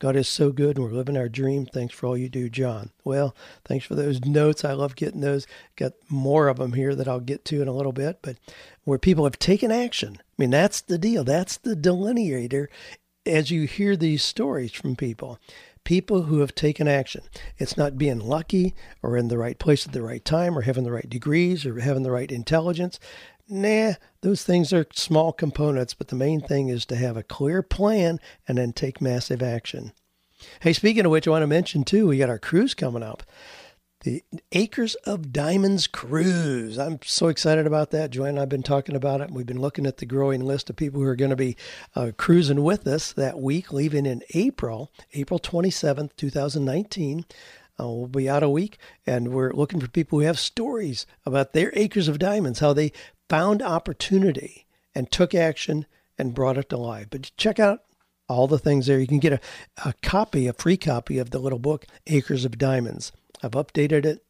God 0.00 0.16
is 0.16 0.26
so 0.26 0.50
good 0.50 0.76
and 0.76 0.84
we're 0.84 0.92
living 0.92 1.16
our 1.16 1.28
dream. 1.28 1.66
Thanks 1.66 1.94
for 1.94 2.06
all 2.06 2.16
you 2.16 2.30
do, 2.30 2.48
John. 2.48 2.90
Well, 3.04 3.36
thanks 3.66 3.84
for 3.84 3.94
those 3.94 4.24
notes. 4.24 4.64
I 4.64 4.72
love 4.72 4.96
getting 4.96 5.20
those. 5.20 5.46
Got 5.76 5.92
more 6.08 6.48
of 6.48 6.56
them 6.56 6.72
here 6.72 6.94
that 6.94 7.06
I'll 7.06 7.20
get 7.20 7.44
to 7.46 7.60
in 7.60 7.68
a 7.68 7.72
little 7.72 7.92
bit, 7.92 8.18
but 8.22 8.38
where 8.84 8.98
people 8.98 9.24
have 9.24 9.38
taken 9.38 9.70
action. 9.70 10.16
I 10.18 10.22
mean, 10.38 10.50
that's 10.50 10.80
the 10.80 10.98
deal. 10.98 11.22
That's 11.22 11.58
the 11.58 11.76
delineator 11.76 12.68
as 13.26 13.50
you 13.50 13.66
hear 13.66 13.94
these 13.94 14.24
stories 14.24 14.72
from 14.72 14.96
people. 14.96 15.38
People 15.84 16.22
who 16.22 16.40
have 16.40 16.54
taken 16.54 16.88
action. 16.88 17.22
It's 17.58 17.76
not 17.76 17.98
being 17.98 18.20
lucky 18.20 18.74
or 19.02 19.18
in 19.18 19.28
the 19.28 19.38
right 19.38 19.58
place 19.58 19.86
at 19.86 19.92
the 19.92 20.02
right 20.02 20.24
time 20.24 20.56
or 20.56 20.62
having 20.62 20.84
the 20.84 20.92
right 20.92 21.08
degrees 21.08 21.66
or 21.66 21.78
having 21.80 22.04
the 22.04 22.10
right 22.10 22.30
intelligence. 22.32 22.98
Nah, 23.52 23.94
those 24.22 24.44
things 24.44 24.72
are 24.72 24.86
small 24.92 25.32
components, 25.32 25.92
but 25.92 26.06
the 26.06 26.14
main 26.14 26.40
thing 26.40 26.68
is 26.68 26.86
to 26.86 26.94
have 26.94 27.16
a 27.16 27.24
clear 27.24 27.62
plan 27.62 28.20
and 28.46 28.58
then 28.58 28.72
take 28.72 29.00
massive 29.00 29.42
action. 29.42 29.92
Hey, 30.60 30.72
speaking 30.72 31.04
of 31.04 31.10
which, 31.10 31.26
I 31.26 31.32
want 31.32 31.42
to 31.42 31.48
mention 31.48 31.82
too, 31.82 32.06
we 32.06 32.18
got 32.18 32.30
our 32.30 32.38
cruise 32.38 32.74
coming 32.74 33.02
up. 33.02 33.24
The 34.02 34.22
Acres 34.52 34.94
of 35.04 35.32
Diamonds 35.32 35.88
Cruise. 35.88 36.78
I'm 36.78 37.00
so 37.04 37.26
excited 37.26 37.66
about 37.66 37.90
that. 37.90 38.10
Joanne 38.10 38.30
and 38.30 38.38
I 38.38 38.42
have 38.42 38.48
been 38.48 38.62
talking 38.62 38.94
about 38.94 39.20
it. 39.20 39.32
We've 39.32 39.44
been 39.44 39.60
looking 39.60 39.84
at 39.84 39.98
the 39.98 40.06
growing 40.06 40.40
list 40.40 40.70
of 40.70 40.76
people 40.76 41.00
who 41.00 41.06
are 41.06 41.16
going 41.16 41.30
to 41.30 41.36
be 41.36 41.56
uh, 41.94 42.12
cruising 42.16 42.62
with 42.62 42.86
us 42.86 43.12
that 43.12 43.40
week, 43.40 43.72
leaving 43.72 44.06
in 44.06 44.22
April, 44.32 44.92
April 45.12 45.40
27th, 45.40 46.16
2019. 46.16 47.26
Uh, 47.78 47.88
we'll 47.88 48.06
be 48.06 48.28
out 48.28 48.42
a 48.42 48.48
week, 48.48 48.78
and 49.06 49.34
we're 49.34 49.52
looking 49.52 49.80
for 49.80 49.88
people 49.88 50.18
who 50.20 50.24
have 50.24 50.38
stories 50.38 51.04
about 51.26 51.52
their 51.52 51.72
acres 51.74 52.08
of 52.08 52.18
diamonds, 52.18 52.60
how 52.60 52.72
they 52.72 52.92
found 53.30 53.62
opportunity 53.62 54.66
and 54.94 55.10
took 55.10 55.34
action 55.34 55.86
and 56.18 56.34
brought 56.34 56.58
it 56.58 56.68
to 56.68 56.76
life. 56.76 57.06
But 57.08 57.30
check 57.36 57.58
out 57.58 57.84
all 58.28 58.46
the 58.46 58.58
things 58.58 58.86
there. 58.86 58.98
You 58.98 59.06
can 59.06 59.20
get 59.20 59.32
a, 59.32 59.40
a 59.84 59.94
copy, 60.02 60.46
a 60.46 60.52
free 60.52 60.76
copy 60.76 61.18
of 61.18 61.30
the 61.30 61.38
little 61.38 61.58
book, 61.58 61.86
Acres 62.08 62.44
of 62.44 62.58
Diamonds. 62.58 63.12
I've 63.42 63.52
updated 63.52 64.04
it, 64.04 64.24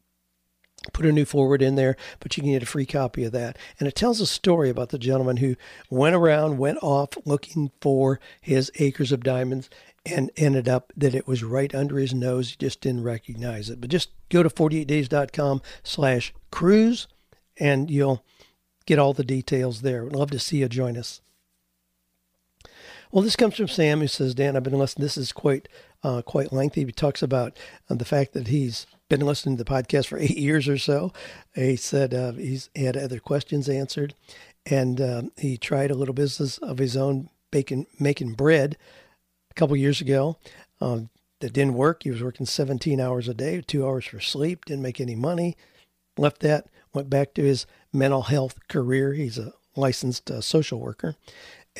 put 0.93 1.05
a 1.05 1.11
new 1.11 1.25
forward 1.25 1.61
in 1.61 1.75
there, 1.75 1.97
but 2.19 2.37
you 2.37 2.43
can 2.43 2.51
get 2.51 2.63
a 2.63 2.67
free 2.67 2.85
copy 2.85 3.23
of 3.23 3.31
that. 3.33 3.57
And 3.79 3.87
it 3.87 3.95
tells 3.95 4.21
a 4.21 4.27
story 4.27 4.69
about 4.69 4.89
the 4.89 4.99
gentleman 4.99 5.37
who 5.37 5.55
went 5.89 6.15
around, 6.15 6.59
went 6.59 6.79
off 6.81 7.09
looking 7.25 7.71
for 7.81 8.19
his 8.39 8.71
acres 8.79 9.11
of 9.11 9.23
diamonds 9.23 9.69
and 10.05 10.31
ended 10.37 10.69
up 10.69 10.93
that 10.95 11.15
it 11.15 11.27
was 11.27 11.43
right 11.43 11.73
under 11.73 11.97
his 11.97 12.13
nose. 12.13 12.51
He 12.51 12.55
just 12.55 12.81
didn't 12.81 13.03
recognize 13.03 13.69
it. 13.69 13.81
But 13.81 13.89
just 13.89 14.11
go 14.29 14.43
to 14.43 14.49
48days.com 14.49 15.61
slash 15.83 16.33
cruise 16.51 17.07
and 17.57 17.91
you'll 17.91 18.23
get 18.91 18.99
all 18.99 19.13
the 19.13 19.23
details 19.23 19.81
there. 19.81 20.03
Would 20.03 20.13
love 20.13 20.31
to 20.31 20.39
see 20.39 20.57
you 20.57 20.67
join 20.67 20.97
us. 20.97 21.21
Well, 23.09 23.23
this 23.23 23.37
comes 23.37 23.55
from 23.55 23.69
Sam, 23.69 24.01
who 24.01 24.07
says, 24.07 24.35
"Dan, 24.35 24.57
I've 24.57 24.63
been 24.63 24.77
listening. 24.77 25.03
This 25.03 25.15
is 25.15 25.31
quite 25.31 25.69
uh, 26.03 26.21
quite 26.23 26.51
lengthy. 26.51 26.83
He 26.83 26.91
talks 26.91 27.21
about 27.21 27.57
uh, 27.89 27.95
the 27.95 28.03
fact 28.03 28.33
that 28.33 28.49
he's 28.49 28.85
been 29.07 29.21
listening 29.21 29.55
to 29.55 29.63
the 29.63 29.69
podcast 29.69 30.07
for 30.07 30.17
eight 30.19 30.37
years 30.37 30.67
or 30.67 30.77
so. 30.77 31.13
He 31.55 31.77
said 31.77 32.13
uh, 32.13 32.33
he's 32.33 32.69
had 32.75 32.97
other 32.97 33.19
questions 33.19 33.69
answered, 33.69 34.13
and 34.65 34.99
um, 34.99 35.31
he 35.37 35.57
tried 35.57 35.89
a 35.89 35.95
little 35.95 36.13
business 36.13 36.57
of 36.57 36.77
his 36.77 36.97
own, 36.97 37.29
baking 37.49 37.87
making 37.97 38.33
bread, 38.33 38.77
a 39.51 39.53
couple 39.53 39.77
years 39.77 40.01
ago. 40.01 40.37
Um, 40.81 41.09
that 41.39 41.53
didn't 41.53 41.75
work. 41.75 42.03
He 42.03 42.11
was 42.11 42.21
working 42.21 42.45
17 42.45 42.99
hours 42.99 43.27
a 43.27 43.33
day, 43.33 43.61
two 43.61 43.85
hours 43.85 44.05
for 44.05 44.19
sleep, 44.19 44.65
didn't 44.65 44.83
make 44.83 45.01
any 45.01 45.15
money. 45.15 45.57
Left 46.17 46.41
that, 46.41 46.67
went 46.93 47.09
back 47.09 47.33
to 47.33 47.41
his 47.41 47.65
mental 47.93 48.23
health 48.23 48.67
career. 48.67 49.13
He's 49.13 49.37
a 49.37 49.53
licensed 49.75 50.29
uh, 50.29 50.41
social 50.41 50.79
worker 50.79 51.15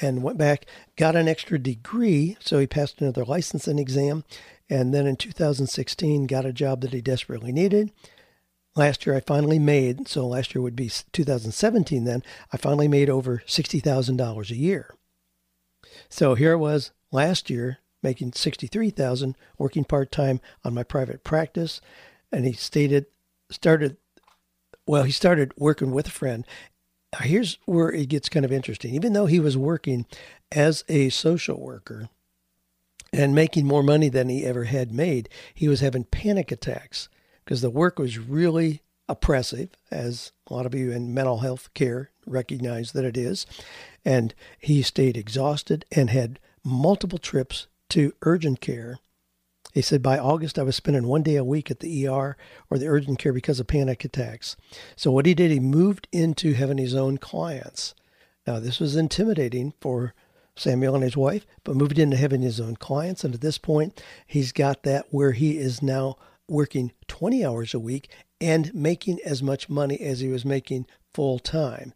and 0.02 0.24
went 0.24 0.38
back, 0.38 0.66
got 0.96 1.16
an 1.16 1.28
extra 1.28 1.60
degree. 1.60 2.38
So 2.40 2.60
he 2.60 2.68
passed 2.68 3.02
another 3.02 3.26
licensing 3.26 3.80
exam. 3.80 4.24
And 4.70 4.94
then 4.94 5.06
in 5.06 5.18
2016, 5.18 6.28
got 6.28 6.46
a 6.46 6.54
job 6.54 6.82
that 6.82 6.94
he 6.94 7.02
desperately 7.02 7.52
needed. 7.52 7.92
Last 8.74 9.06
year, 9.06 9.16
I 9.16 9.20
finally 9.20 9.60
made, 9.60 10.08
so 10.08 10.26
last 10.26 10.56
year 10.56 10.62
would 10.62 10.78
be 10.78 10.90
2017 11.12 12.06
then, 12.06 12.24
I 12.54 12.58
finally 12.58 12.88
made 12.88 13.10
over 13.10 13.44
$60,000 13.46 14.50
a 14.50 14.56
year. 14.56 14.96
So 16.08 16.36
here 16.36 16.54
I 16.54 16.56
was 16.56 16.92
last 17.12 17.50
year, 17.50 17.80
making 18.02 18.32
63000 18.32 19.36
working 19.58 19.84
part-time 19.84 20.40
on 20.64 20.74
my 20.74 20.84
private 20.84 21.26
practice. 21.26 21.82
And 22.32 22.46
he 22.46 22.54
stated, 22.54 23.08
started 23.50 23.98
well, 24.92 25.04
he 25.04 25.12
started 25.14 25.54
working 25.56 25.92
with 25.92 26.08
a 26.08 26.12
friend. 26.12 26.46
Here's 27.22 27.58
where 27.64 27.90
it 27.90 28.10
gets 28.10 28.28
kind 28.28 28.44
of 28.44 28.52
interesting. 28.52 28.94
Even 28.94 29.14
though 29.14 29.26
he 29.26 29.40
was 29.40 29.58
working 29.58 30.06
as 30.52 30.84
a 30.90 31.08
social 31.08 31.58
worker 31.58 32.10
and 33.14 33.34
making 33.34 33.66
more 33.66 33.84
money 33.84 34.10
than 34.10 34.28
he 34.28 34.44
ever 34.44 34.66
had 34.66 34.92
made, 34.92 35.30
he 35.54 35.70
was 35.70 35.80
having 35.80 36.04
panic 36.04 36.52
attacks 36.52 37.08
because 37.46 37.62
the 37.62 37.70
work 37.70 38.00
was 38.00 38.20
really 38.20 38.82
oppressive, 39.08 39.70
as 39.90 40.34
a 40.48 40.54
lot 40.54 40.66
of 40.66 40.76
you 40.76 40.92
in 40.92 41.14
mental 41.14 41.38
health 41.38 41.74
care 41.74 42.12
recognize 42.28 42.92
that 42.92 43.06
it 43.06 43.16
is. 43.16 43.46
And 44.04 44.34
he 44.60 44.82
stayed 44.82 45.16
exhausted 45.16 45.86
and 45.94 46.10
had 46.10 46.38
multiple 46.66 47.18
trips 47.18 47.68
to 47.92 48.12
urgent 48.24 48.60
care 48.60 49.00
he 49.72 49.82
said, 49.82 50.02
by 50.02 50.20
August, 50.20 50.60
I 50.60 50.64
was 50.64 50.76
spending 50.76 51.08
one 51.08 51.24
day 51.24 51.36
a 51.36 51.44
week 51.44 51.72
at 51.72 51.80
the 51.80 52.08
ER 52.08 52.36
or 52.70 52.78
the 52.78 52.88
urgent 52.88 53.20
care 53.20 53.34
because 53.34 53.60
of 53.60 53.68
panic 53.68 54.04
attacks. 54.04 54.58
So, 54.96 55.12
what 55.12 55.26
he 55.26 55.34
did, 55.34 55.52
he 55.52 55.60
moved 55.60 56.08
into 56.12 56.54
having 56.54 56.78
his 56.78 56.96
own 56.96 57.18
clients. 57.18 57.96
Now, 58.46 58.60
this 58.60 58.80
was 58.80 58.96
intimidating 58.96 59.74
for 59.80 60.14
Samuel 60.56 60.96
and 60.96 61.04
his 61.04 61.18
wife, 61.18 61.46
but 61.64 61.76
moved 61.76 61.98
into 61.98 62.18
having 62.18 62.42
his 62.42 62.60
own 62.60 62.76
clients. 62.76 63.24
And 63.24 63.34
at 63.34 63.42
this 63.42 63.58
point, 63.58 64.02
he's 64.28 64.52
got 64.52 64.84
that 64.84 65.08
where 65.12 65.32
he 65.32 65.58
is 65.58 65.82
now 65.82 66.18
working 66.48 66.92
20 67.08 67.46
hours 67.46 67.74
a 67.74 67.80
week 67.80 68.10
and 68.42 68.74
making 68.74 69.20
as 69.24 69.42
much 69.42 69.70
money 69.70 70.00
as 70.00 70.20
he 70.20 70.28
was 70.28 70.44
making 70.44 70.86
full 71.14 71.40
time. 71.40 71.94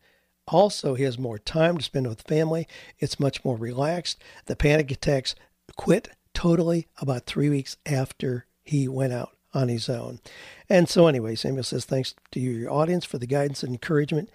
Also, 0.48 0.94
he 0.94 1.04
has 1.04 1.18
more 1.18 1.40
time 1.40 1.78
to 1.78 1.84
spend 1.84 2.08
with 2.08 2.22
family. 2.22 2.68
It's 3.00 3.20
much 3.20 3.44
more 3.44 3.58
relaxed. 3.58 4.22
The 4.46 4.56
panic 4.56 4.92
attacks 4.92 5.36
quit 5.76 6.10
totally 6.36 6.88
about 7.02 7.26
three 7.26 7.50
weeks 7.50 7.78
after 7.86 8.46
he 8.64 8.88
went 8.88 9.14
out 9.14 9.32
on 9.54 9.70
his 9.70 9.90
own. 9.90 10.20
And 10.70 10.88
so, 10.88 11.08
anyway, 11.08 11.34
Samuel 11.36 11.64
says, 11.64 11.86
Thanks 11.86 12.14
to 12.32 12.40
you, 12.40 12.52
your 12.52 12.72
audience, 12.72 13.06
for 13.06 13.18
the 13.18 13.26
guidance 13.26 13.64
and 13.64 13.72
encouragement. 13.72 14.30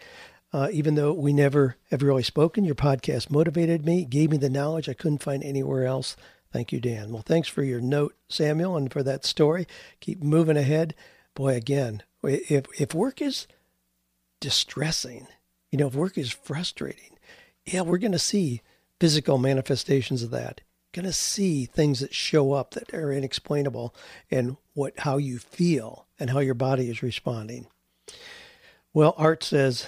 Uh, 0.53 0.69
even 0.73 0.97
though 0.97 1.13
we 1.13 1.33
never 1.33 1.77
have 1.93 2.03
really 2.03 2.25
spoken, 2.25 2.65
your 2.65 2.75
podcast 2.75 3.31
motivated 3.31 3.87
me, 3.87 4.05
gave 4.05 4.33
me 4.33 4.37
the 4.37 4.51
knowledge 4.51 4.89
I 4.89 4.95
couldn't 4.95 5.23
find 5.23 5.45
anywhere 5.45 5.85
else. 5.85 6.17
Thank 6.53 6.73
you, 6.73 6.81
Dan. 6.81 7.13
Well, 7.13 7.23
thanks 7.23 7.47
for 7.47 7.63
your 7.63 7.81
note, 7.81 8.17
Samuel, 8.29 8.77
and 8.77 8.93
for 8.93 9.05
that 9.05 9.25
story. 9.25 9.69
Keep 10.01 10.25
moving 10.25 10.57
ahead. 10.57 10.97
Boy, 11.37 11.55
again, 11.55 12.03
if, 12.25 12.67
if 12.81 12.93
work 12.95 13.23
is 13.23 13.47
distressing, 14.41 15.29
you 15.71 15.79
know, 15.79 15.87
if 15.87 15.95
work 15.95 16.19
is 16.19 16.33
frustrating, 16.33 17.17
yeah, 17.65 17.83
we're 17.83 17.99
going 17.99 18.11
to 18.11 18.19
see 18.19 18.63
physical 18.99 19.39
manifestations 19.39 20.25
of 20.25 20.31
that 20.33 20.63
going 20.93 21.05
to 21.05 21.13
see 21.13 21.67
things 21.67 22.01
that 22.01 22.15
show 22.15 22.53
up 22.53 22.73
that 22.73 22.93
are 22.93 23.13
inexplainable 23.13 23.95
and 24.31 24.57
what 24.75 24.99
how 25.01 25.17
you 25.17 25.39
feel 25.39 26.07
and 26.19 26.31
how 26.31 26.41
your 26.41 26.55
body 26.55 26.91
is 26.91 27.03
responding. 27.03 27.67
Well, 28.93 29.15
Art 29.17 29.45
says, 29.45 29.87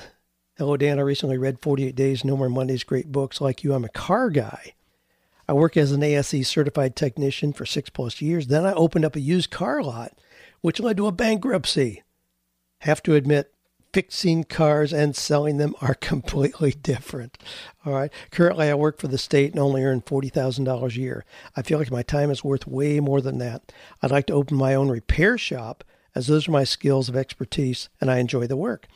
Hello, 0.57 0.77
Dan. 0.77 0.99
I 0.99 1.03
recently 1.03 1.39
read 1.39 1.61
48 1.61 1.95
Days, 1.97 2.25
No 2.25 2.37
More 2.37 2.49
Mondays, 2.49 2.85
great 2.85 3.11
books. 3.11 3.41
Like 3.41 3.65
you, 3.65 3.73
I'm 3.75 3.85
a 3.85 3.89
car 3.89 4.31
guy. 4.31 4.75
I 5.49 5.55
work 5.55 5.77
as 5.77 5.93
an 5.93 6.03
ASE 6.03 6.47
certified 6.47 6.95
technician 6.95 7.53
for 7.53 7.67
six 7.67 7.91
plus 7.91 8.21
years. 8.21 8.47
Then 8.47 8.65
I 8.65 8.73
opened 8.73 9.05
up 9.05 9.17
a 9.17 9.21
used 9.21 9.51
car 9.51 9.83
lot, 9.83 10.13
which 10.61 10.79
led 10.79 10.97
to 10.99 11.07
a 11.07 11.13
bankruptcy. 11.13 12.03
Have 12.81 13.03
to 13.05 13.15
admit, 13.15 13.52
fixing 13.93 14.45
cars 14.45 14.93
and 14.93 15.15
selling 15.15 15.59
them 15.59 15.75
are 15.81 15.95
completely 16.01 16.73
different. 16.73 17.39
All 17.85 17.93
right. 17.93 18.13
Currently, 18.31 18.69
I 18.71 18.75
work 18.75 18.99
for 18.99 19.09
the 19.09 19.19
state 19.19 19.53
and 19.53 19.61
only 19.61 19.85
earn 19.85 20.03
$40,000 20.03 20.97
a 20.97 21.01
year. 21.01 21.25
I 21.57 21.63
feel 21.63 21.79
like 21.79 21.91
my 21.91 22.03
time 22.03 22.31
is 22.31 22.45
worth 22.45 22.67
way 22.67 23.01
more 23.01 23.21
than 23.21 23.39
that. 23.39 23.73
I'd 24.03 24.11
like 24.11 24.27
to 24.27 24.35
open 24.35 24.57
my 24.57 24.75
own 24.75 24.89
repair 24.89 25.37
shop, 25.37 25.85
as 26.15 26.27
those 26.27 26.49
are 26.49 26.53
my 26.53 26.65
skills 26.65 27.09
of 27.09 27.17
expertise 27.17 27.89
and 28.01 28.11
I 28.11 28.19
enjoy 28.19 28.47
the 28.47 28.57
work. 28.57 28.87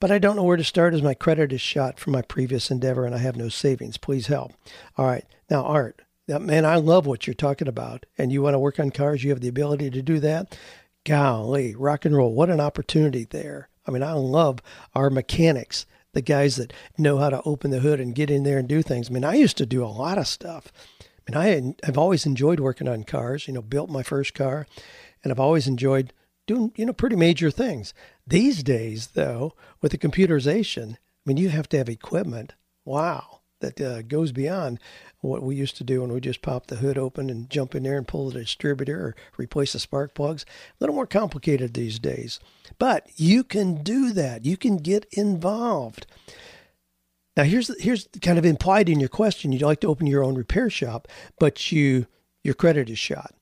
But 0.00 0.10
I 0.10 0.18
don't 0.18 0.36
know 0.36 0.44
where 0.44 0.56
to 0.56 0.64
start 0.64 0.94
as 0.94 1.02
my 1.02 1.14
credit 1.14 1.52
is 1.52 1.60
shot 1.60 1.98
from 1.98 2.12
my 2.12 2.22
previous 2.22 2.70
endeavor 2.70 3.06
and 3.06 3.14
I 3.14 3.18
have 3.18 3.36
no 3.36 3.48
savings. 3.48 3.96
Please 3.96 4.26
help. 4.26 4.52
All 4.96 5.06
right. 5.06 5.24
Now, 5.50 5.64
Art, 5.64 6.02
man, 6.28 6.64
I 6.64 6.76
love 6.76 7.06
what 7.06 7.26
you're 7.26 7.34
talking 7.34 7.68
about. 7.68 8.06
And 8.18 8.32
you 8.32 8.42
want 8.42 8.54
to 8.54 8.58
work 8.58 8.78
on 8.78 8.90
cars, 8.90 9.24
you 9.24 9.30
have 9.30 9.40
the 9.40 9.48
ability 9.48 9.90
to 9.90 10.02
do 10.02 10.20
that. 10.20 10.58
Golly, 11.04 11.74
rock 11.74 12.04
and 12.04 12.16
roll. 12.16 12.34
What 12.34 12.50
an 12.50 12.60
opportunity 12.60 13.24
there. 13.24 13.68
I 13.86 13.90
mean, 13.90 14.02
I 14.02 14.12
love 14.12 14.60
our 14.94 15.10
mechanics, 15.10 15.86
the 16.12 16.22
guys 16.22 16.56
that 16.56 16.72
know 16.96 17.18
how 17.18 17.30
to 17.30 17.42
open 17.44 17.70
the 17.70 17.80
hood 17.80 18.00
and 18.00 18.14
get 18.14 18.30
in 18.30 18.44
there 18.44 18.58
and 18.58 18.68
do 18.68 18.82
things. 18.82 19.08
I 19.08 19.12
mean, 19.12 19.24
I 19.24 19.34
used 19.34 19.56
to 19.58 19.66
do 19.66 19.84
a 19.84 19.86
lot 19.86 20.18
of 20.18 20.26
stuff. 20.26 20.72
I 21.28 21.30
mean, 21.30 21.76
I, 21.84 21.88
I've 21.88 21.98
always 21.98 22.26
enjoyed 22.26 22.60
working 22.60 22.88
on 22.88 23.04
cars, 23.04 23.46
you 23.46 23.54
know, 23.54 23.62
built 23.62 23.90
my 23.90 24.02
first 24.02 24.34
car, 24.34 24.66
and 25.22 25.32
I've 25.32 25.40
always 25.40 25.66
enjoyed 25.66 26.12
doing, 26.46 26.72
you 26.76 26.86
know, 26.86 26.92
pretty 26.92 27.16
major 27.16 27.50
things. 27.50 27.94
These 28.26 28.62
days, 28.62 29.08
though, 29.08 29.54
with 29.80 29.92
the 29.92 29.98
computerization, 29.98 30.94
I 30.94 30.98
mean, 31.24 31.36
you 31.36 31.48
have 31.48 31.68
to 31.70 31.78
have 31.78 31.88
equipment. 31.88 32.54
Wow, 32.84 33.40
that 33.60 33.80
uh, 33.80 34.02
goes 34.02 34.32
beyond 34.32 34.78
what 35.24 35.42
we 35.42 35.56
used 35.56 35.76
to 35.76 35.84
do 35.84 36.02
when 36.02 36.12
we 36.12 36.20
just 36.20 36.42
pop 36.42 36.66
the 36.66 36.76
hood 36.76 36.98
open 36.98 37.30
and 37.30 37.50
jump 37.50 37.74
in 37.74 37.82
there 37.82 37.96
and 37.96 38.06
pull 38.06 38.30
the 38.30 38.40
distributor 38.40 38.98
or 38.98 39.16
replace 39.36 39.72
the 39.72 39.78
spark 39.78 40.14
plugs. 40.14 40.44
A 40.44 40.74
little 40.80 40.94
more 40.94 41.06
complicated 41.06 41.74
these 41.74 41.98
days. 41.98 42.40
But 42.78 43.08
you 43.16 43.44
can 43.44 43.82
do 43.82 44.12
that. 44.12 44.44
You 44.44 44.56
can 44.56 44.76
get 44.76 45.06
involved. 45.12 46.06
Now 47.36 47.44
here's 47.44 47.82
here's 47.82 48.08
kind 48.22 48.38
of 48.38 48.44
implied 48.44 48.88
in 48.88 49.00
your 49.00 49.08
question. 49.08 49.50
You'd 49.50 49.62
like 49.62 49.80
to 49.80 49.88
open 49.88 50.06
your 50.06 50.22
own 50.22 50.34
repair 50.34 50.70
shop, 50.70 51.08
but 51.38 51.72
you 51.72 52.06
your 52.42 52.54
credit 52.54 52.88
is 52.90 52.98
shot. 52.98 53.34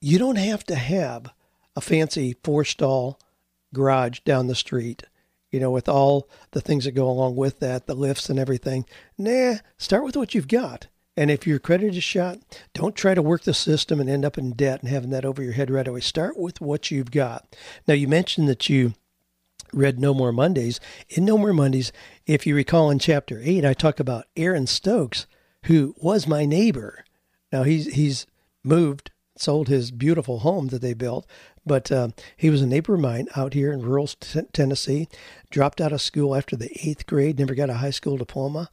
You 0.00 0.18
don't 0.18 0.38
have 0.38 0.64
to 0.64 0.76
have 0.76 1.30
a 1.76 1.80
fancy 1.80 2.36
four 2.42 2.64
stall 2.64 3.20
garage 3.74 4.20
down 4.20 4.46
the 4.46 4.54
street 4.54 5.04
you 5.50 5.60
know, 5.60 5.70
with 5.70 5.88
all 5.88 6.28
the 6.52 6.60
things 6.60 6.84
that 6.84 6.92
go 6.92 7.08
along 7.08 7.36
with 7.36 7.60
that, 7.60 7.86
the 7.86 7.94
lifts 7.94 8.28
and 8.30 8.38
everything. 8.38 8.84
Nah, 9.18 9.56
start 9.78 10.04
with 10.04 10.16
what 10.16 10.34
you've 10.34 10.48
got. 10.48 10.86
And 11.16 11.30
if 11.30 11.46
your 11.46 11.58
credit 11.58 11.96
is 11.96 12.04
shot, 12.04 12.38
don't 12.72 12.94
try 12.94 13.14
to 13.14 13.22
work 13.22 13.42
the 13.42 13.52
system 13.52 14.00
and 14.00 14.08
end 14.08 14.24
up 14.24 14.38
in 14.38 14.52
debt 14.52 14.80
and 14.80 14.88
having 14.88 15.10
that 15.10 15.24
over 15.24 15.42
your 15.42 15.52
head 15.52 15.70
right 15.70 15.86
away. 15.86 16.00
Start 16.00 16.38
with 16.38 16.60
what 16.60 16.90
you've 16.90 17.10
got. 17.10 17.56
Now, 17.86 17.94
you 17.94 18.08
mentioned 18.08 18.48
that 18.48 18.70
you 18.70 18.94
read 19.72 19.98
No 19.98 20.14
More 20.14 20.32
Mondays. 20.32 20.80
In 21.08 21.24
No 21.24 21.36
More 21.36 21.52
Mondays, 21.52 21.92
if 22.26 22.46
you 22.46 22.54
recall 22.54 22.90
in 22.90 22.98
chapter 22.98 23.40
8, 23.42 23.64
I 23.64 23.74
talk 23.74 24.00
about 24.00 24.26
Aaron 24.36 24.66
Stokes, 24.66 25.26
who 25.64 25.94
was 25.98 26.26
my 26.26 26.44
neighbor. 26.44 27.04
Now, 27.52 27.64
he's, 27.64 27.92
he's 27.94 28.26
moved, 28.64 29.10
sold 29.40 29.68
his 29.68 29.90
beautiful 29.90 30.40
home 30.40 30.68
that 30.68 30.82
they 30.82 30.94
built, 30.94 31.26
but 31.64 31.90
uh, 31.90 32.08
he 32.36 32.50
was 32.50 32.62
a 32.62 32.66
neighbor 32.66 32.94
of 32.94 33.00
mine 33.00 33.28
out 33.36 33.54
here 33.54 33.72
in 33.72 33.82
rural 33.82 34.06
t- 34.06 34.42
Tennessee. 34.52 35.08
Dropped 35.50 35.80
out 35.80 35.92
of 35.92 36.00
school 36.00 36.34
after 36.34 36.56
the 36.56 36.70
eighth 36.82 37.06
grade, 37.06 37.38
never 37.38 37.54
got 37.54 37.70
a 37.70 37.74
high 37.74 37.90
school 37.90 38.16
diploma, 38.16 38.70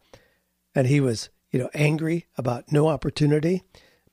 and 0.74 0.88
he 0.88 1.00
was, 1.00 1.30
you 1.52 1.60
know, 1.60 1.70
angry 1.74 2.26
about 2.38 2.72
no 2.72 2.88
opportunity. 2.88 3.64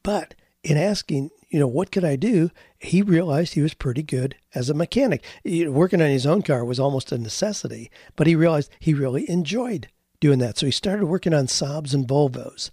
But 0.02 0.34
in 0.62 0.76
asking, 0.76 1.30
you 1.48 1.60
know, 1.60 1.66
what 1.68 1.92
could 1.92 2.04
I 2.04 2.16
do? 2.16 2.50
He 2.78 3.00
realized 3.02 3.54
he 3.54 3.62
was 3.62 3.74
pretty 3.74 4.02
good 4.02 4.36
as 4.54 4.68
a 4.68 4.74
mechanic. 4.74 5.22
Working 5.44 6.02
on 6.02 6.08
his 6.08 6.26
own 6.26 6.42
car 6.42 6.64
was 6.64 6.80
almost 6.80 7.12
a 7.12 7.18
necessity, 7.18 7.90
but 8.16 8.26
he 8.26 8.34
realized 8.34 8.70
he 8.80 8.94
really 8.94 9.28
enjoyed 9.30 9.88
doing 10.20 10.38
that. 10.40 10.58
So 10.58 10.66
he 10.66 10.72
started 10.72 11.06
working 11.06 11.34
on 11.34 11.46
Saabs 11.46 11.94
and 11.94 12.08
Volvos. 12.08 12.70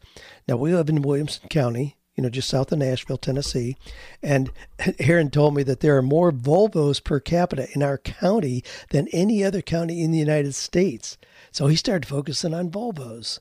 Now 0.48 0.56
we 0.56 0.74
live 0.74 0.90
in 0.90 1.02
Williamson 1.02 1.48
County, 1.50 1.98
you 2.16 2.24
know, 2.24 2.30
just 2.30 2.50
south 2.50 2.72
of 2.72 2.80
Nashville, 2.80 3.18
Tennessee. 3.18 3.78
And 4.22 4.52
Aaron 5.00 5.30
told 5.30 5.56
me 5.56 5.64
that 5.64 5.80
there 5.80 5.98
are 5.98 6.02
more 6.02 6.32
Volvos 6.32 7.04
per 7.04 7.20
capita 7.20 7.68
in 7.74 7.82
our 7.82 7.98
county 7.98 8.64
than 8.90 9.08
any 9.10 9.44
other 9.44 9.62
county 9.62 10.02
in 10.02 10.12
the 10.12 10.18
United 10.18 10.56
States. 10.56 11.18
So 11.52 11.68
he 11.68 11.76
started 11.76 12.08
focusing 12.08 12.54
on 12.54 12.70
Volvos. 12.70 13.40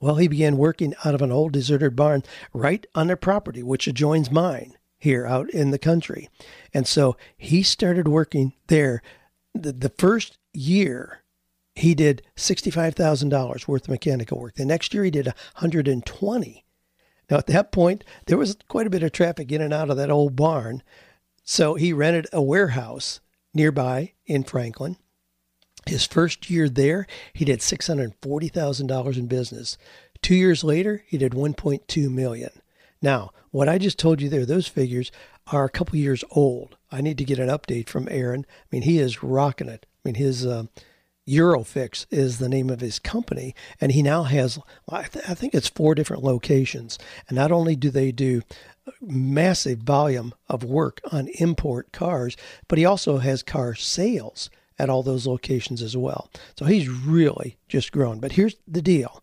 Well, 0.00 0.16
he 0.16 0.28
began 0.28 0.56
working 0.56 0.94
out 1.04 1.14
of 1.14 1.22
an 1.22 1.32
old 1.32 1.52
deserted 1.52 1.96
barn 1.96 2.22
right 2.52 2.86
on 2.94 3.08
their 3.08 3.16
property, 3.16 3.62
which 3.62 3.88
adjoins 3.88 4.30
mine 4.30 4.74
here 4.98 5.26
out 5.26 5.50
in 5.50 5.70
the 5.70 5.78
country. 5.78 6.28
And 6.72 6.86
so 6.86 7.16
he 7.36 7.62
started 7.62 8.08
working 8.08 8.52
there. 8.68 9.02
The, 9.54 9.72
the 9.72 9.88
first 9.90 10.38
year, 10.52 11.22
he 11.74 11.94
did 11.94 12.22
$65,000 12.36 13.66
worth 13.66 13.82
of 13.82 13.88
mechanical 13.88 14.40
work. 14.40 14.54
The 14.54 14.64
next 14.64 14.94
year, 14.94 15.04
he 15.04 15.10
did 15.10 15.26
120 15.26 16.64
now, 17.30 17.36
at 17.36 17.46
that 17.48 17.72
point, 17.72 18.04
there 18.26 18.38
was 18.38 18.56
quite 18.68 18.86
a 18.86 18.90
bit 18.90 19.02
of 19.02 19.12
traffic 19.12 19.52
in 19.52 19.60
and 19.60 19.74
out 19.74 19.90
of 19.90 19.96
that 19.96 20.10
old 20.10 20.34
barn. 20.34 20.82
So 21.44 21.74
he 21.74 21.92
rented 21.92 22.26
a 22.32 22.42
warehouse 22.42 23.20
nearby 23.52 24.12
in 24.26 24.44
Franklin. 24.44 24.96
His 25.86 26.06
first 26.06 26.50
year 26.50 26.68
there, 26.68 27.06
he 27.32 27.44
did 27.44 27.60
$640,000 27.60 29.16
in 29.16 29.26
business. 29.26 29.78
Two 30.20 30.34
years 30.34 30.64
later, 30.64 31.04
he 31.06 31.18
did 31.18 31.32
1.2 31.32 32.10
million. 32.10 32.50
Now, 33.00 33.30
what 33.50 33.68
I 33.68 33.78
just 33.78 33.98
told 33.98 34.20
you 34.20 34.28
there, 34.28 34.44
those 34.44 34.66
figures 34.66 35.12
are 35.46 35.64
a 35.64 35.70
couple 35.70 35.96
years 35.96 36.24
old. 36.30 36.76
I 36.90 37.00
need 37.00 37.18
to 37.18 37.24
get 37.24 37.38
an 37.38 37.48
update 37.48 37.88
from 37.88 38.08
Aaron. 38.10 38.44
I 38.48 38.66
mean, 38.70 38.82
he 38.82 38.98
is 38.98 39.22
rocking 39.22 39.68
it. 39.68 39.86
I 40.04 40.08
mean, 40.08 40.16
his 40.16 40.44
uh, 40.44 40.64
Eurofix 41.28 42.06
is 42.10 42.38
the 42.38 42.48
name 42.48 42.70
of 42.70 42.80
his 42.80 42.98
company, 42.98 43.54
and 43.80 43.92
he 43.92 44.02
now 44.02 44.22
has, 44.24 44.58
I, 44.88 45.04
th- 45.04 45.24
I 45.28 45.34
think 45.34 45.54
it's 45.54 45.68
four 45.68 45.94
different 45.94 46.24
locations. 46.24 46.98
And 47.28 47.36
not 47.36 47.52
only 47.52 47.76
do 47.76 47.90
they 47.90 48.12
do 48.12 48.42
massive 49.00 49.80
volume 49.80 50.34
of 50.48 50.64
work 50.64 51.00
on 51.12 51.28
import 51.38 51.92
cars, 51.92 52.36
but 52.66 52.78
he 52.78 52.84
also 52.84 53.18
has 53.18 53.42
car 53.42 53.74
sales 53.74 54.50
at 54.78 54.88
all 54.88 55.02
those 55.02 55.26
locations 55.26 55.82
as 55.82 55.96
well. 55.96 56.30
So 56.56 56.64
he's 56.64 56.88
really 56.88 57.58
just 57.68 57.92
grown. 57.92 58.20
But 58.20 58.32
here's 58.32 58.56
the 58.66 58.82
deal 58.82 59.22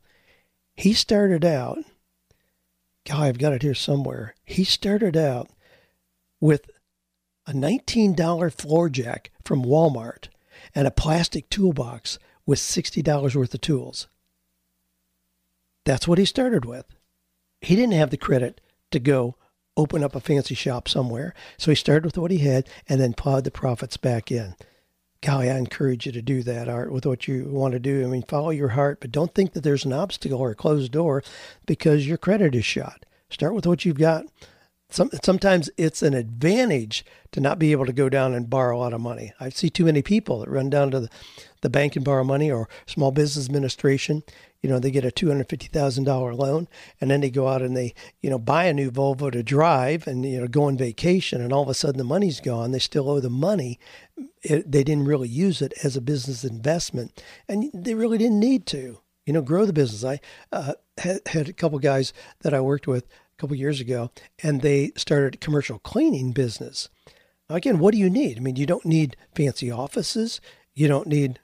he 0.75 0.93
started 0.93 1.45
out, 1.45 1.79
God, 3.07 3.23
I've 3.23 3.37
got 3.37 3.53
it 3.53 3.61
here 3.61 3.73
somewhere. 3.73 4.35
He 4.43 4.63
started 4.63 5.15
out 5.15 5.49
with 6.41 6.69
a 7.47 7.53
$19 7.53 8.53
floor 8.53 8.89
jack 8.89 9.31
from 9.43 9.63
Walmart 9.63 10.27
and 10.75 10.85
a 10.87 10.91
plastic 10.91 11.49
toolbox 11.49 12.19
with 12.45 12.59
$60 12.59 13.35
worth 13.35 13.53
of 13.53 13.61
tools. 13.61 14.07
That's 15.85 16.07
what 16.07 16.17
he 16.17 16.25
started 16.25 16.65
with. 16.65 16.85
He 17.61 17.75
didn't 17.75 17.93
have 17.93 18.09
the 18.09 18.17
credit 18.17 18.61
to 18.91 18.99
go 18.99 19.35
open 19.77 20.03
up 20.03 20.15
a 20.15 20.19
fancy 20.19 20.55
shop 20.55 20.87
somewhere, 20.87 21.33
so 21.57 21.71
he 21.71 21.75
started 21.75 22.05
with 22.05 22.17
what 22.17 22.31
he 22.31 22.39
had 22.39 22.67
and 22.87 22.99
then 22.99 23.13
plowed 23.13 23.43
the 23.43 23.51
profits 23.51 23.97
back 23.97 24.31
in. 24.31 24.55
Golly, 25.21 25.49
I 25.49 25.57
encourage 25.57 26.05
you 26.05 26.11
to 26.11 26.21
do 26.21 26.43
that, 26.43 26.69
Art, 26.69 26.91
with 26.91 27.05
what 27.05 27.27
you 27.27 27.45
want 27.45 27.71
to 27.71 27.79
do. 27.79 28.03
I 28.03 28.07
mean, 28.07 28.21
follow 28.21 28.51
your 28.51 28.69
heart, 28.69 28.99
but 28.99 29.11
don't 29.11 29.33
think 29.33 29.53
that 29.53 29.61
there's 29.61 29.85
an 29.85 29.93
obstacle 29.93 30.39
or 30.39 30.51
a 30.51 30.55
closed 30.55 30.91
door 30.91 31.23
because 31.65 32.07
your 32.07 32.17
credit 32.17 32.53
is 32.53 32.65
shot. 32.65 33.05
Start 33.29 33.55
with 33.55 33.65
what 33.65 33.85
you've 33.85 33.97
got 33.97 34.25
some, 34.95 35.09
sometimes 35.23 35.69
it's 35.77 36.01
an 36.01 36.13
advantage 36.13 37.05
to 37.33 37.41
not 37.41 37.59
be 37.59 37.73
able 37.73 37.85
to 37.85 37.91
go 37.91 38.07
down 38.07 38.33
and 38.33 38.49
borrow 38.49 38.77
a 38.77 38.79
lot 38.79 38.93
of 38.93 39.01
money. 39.01 39.33
I 39.41 39.49
see 39.49 39.69
too 39.69 39.83
many 39.83 40.01
people 40.01 40.39
that 40.39 40.49
run 40.49 40.69
down 40.69 40.91
to 40.91 41.01
the, 41.01 41.09
the 41.61 41.69
bank 41.69 41.97
and 41.97 42.05
borrow 42.05 42.23
money 42.23 42.49
or 42.49 42.69
small 42.85 43.11
business 43.11 43.45
administration. 43.45 44.23
You 44.61 44.69
know, 44.69 44.79
they 44.79 44.91
get 44.91 45.03
a 45.03 45.11
$250,000 45.11 46.37
loan 46.37 46.69
and 47.01 47.11
then 47.11 47.19
they 47.19 47.29
go 47.29 47.49
out 47.49 47.61
and 47.61 47.75
they, 47.75 47.93
you 48.21 48.29
know, 48.29 48.39
buy 48.39 48.65
a 48.65 48.73
new 48.73 48.89
Volvo 48.89 49.29
to 49.33 49.43
drive 49.43 50.07
and, 50.07 50.25
you 50.25 50.39
know, 50.39 50.47
go 50.47 50.63
on 50.63 50.77
vacation 50.77 51.41
and 51.41 51.51
all 51.51 51.63
of 51.63 51.69
a 51.69 51.73
sudden 51.73 51.97
the 51.97 52.05
money's 52.05 52.39
gone. 52.39 52.71
They 52.71 52.79
still 52.79 53.09
owe 53.09 53.19
the 53.19 53.29
money. 53.29 53.79
It, 54.43 54.71
they 54.71 54.85
didn't 54.85 55.05
really 55.05 55.27
use 55.27 55.61
it 55.61 55.73
as 55.83 55.97
a 55.97 56.01
business 56.01 56.45
investment 56.45 57.21
and 57.49 57.69
they 57.73 57.95
really 57.95 58.17
didn't 58.17 58.39
need 58.39 58.65
to, 58.67 58.99
you 59.25 59.33
know, 59.33 59.41
grow 59.41 59.65
the 59.65 59.73
business. 59.73 60.05
I 60.05 60.21
uh, 60.55 60.73
had, 60.99 61.19
had 61.27 61.49
a 61.49 61.53
couple 61.53 61.79
guys 61.79 62.13
that 62.43 62.53
I 62.53 62.61
worked 62.61 62.87
with 62.87 63.05
a 63.37 63.41
couple 63.41 63.55
years 63.55 63.79
ago, 63.79 64.11
and 64.41 64.61
they 64.61 64.91
started 64.95 65.35
a 65.35 65.39
commercial 65.39 65.79
cleaning 65.79 66.31
business. 66.31 66.89
Now, 67.49 67.55
Again, 67.57 67.79
what 67.79 67.93
do 67.93 67.99
you 67.99 68.09
need? 68.09 68.37
I 68.37 68.41
mean, 68.41 68.55
you 68.55 68.65
don't 68.65 68.85
need 68.85 69.17
fancy 69.35 69.69
offices. 69.69 70.39
You 70.73 70.87
don't 70.87 71.07
need, 71.07 71.39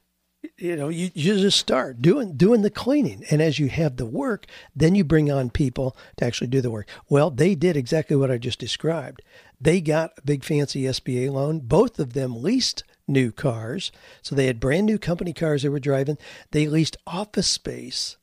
you 0.57 0.75
know, 0.75 0.89
you, 0.89 1.11
you 1.13 1.37
just 1.37 1.59
start 1.59 2.01
doing 2.01 2.37
doing 2.37 2.61
the 2.61 2.69
cleaning, 2.69 3.23
and 3.29 3.41
as 3.41 3.59
you 3.59 3.69
have 3.69 3.97
the 3.97 4.05
work, 4.05 4.45
then 4.75 4.95
you 4.95 5.03
bring 5.03 5.31
on 5.31 5.49
people 5.49 5.95
to 6.17 6.25
actually 6.25 6.47
do 6.47 6.61
the 6.61 6.71
work. 6.71 6.87
Well, 7.09 7.29
they 7.29 7.55
did 7.55 7.77
exactly 7.77 8.15
what 8.15 8.31
I 8.31 8.37
just 8.37 8.59
described. 8.59 9.21
They 9.59 9.81
got 9.81 10.11
a 10.17 10.21
big 10.21 10.43
fancy 10.43 10.83
SBA 10.83 11.31
loan. 11.31 11.59
Both 11.59 11.99
of 11.99 12.13
them 12.13 12.41
leased 12.41 12.83
new 13.07 13.31
cars. 13.31 13.91
So 14.21 14.33
they 14.33 14.47
had 14.47 14.59
brand 14.59 14.85
new 14.85 14.97
company 14.97 15.33
cars 15.33 15.63
they 15.63 15.69
were 15.69 15.79
driving. 15.79 16.17
They 16.51 16.67
leased 16.67 16.97
office 17.05 17.47
space 17.47 18.17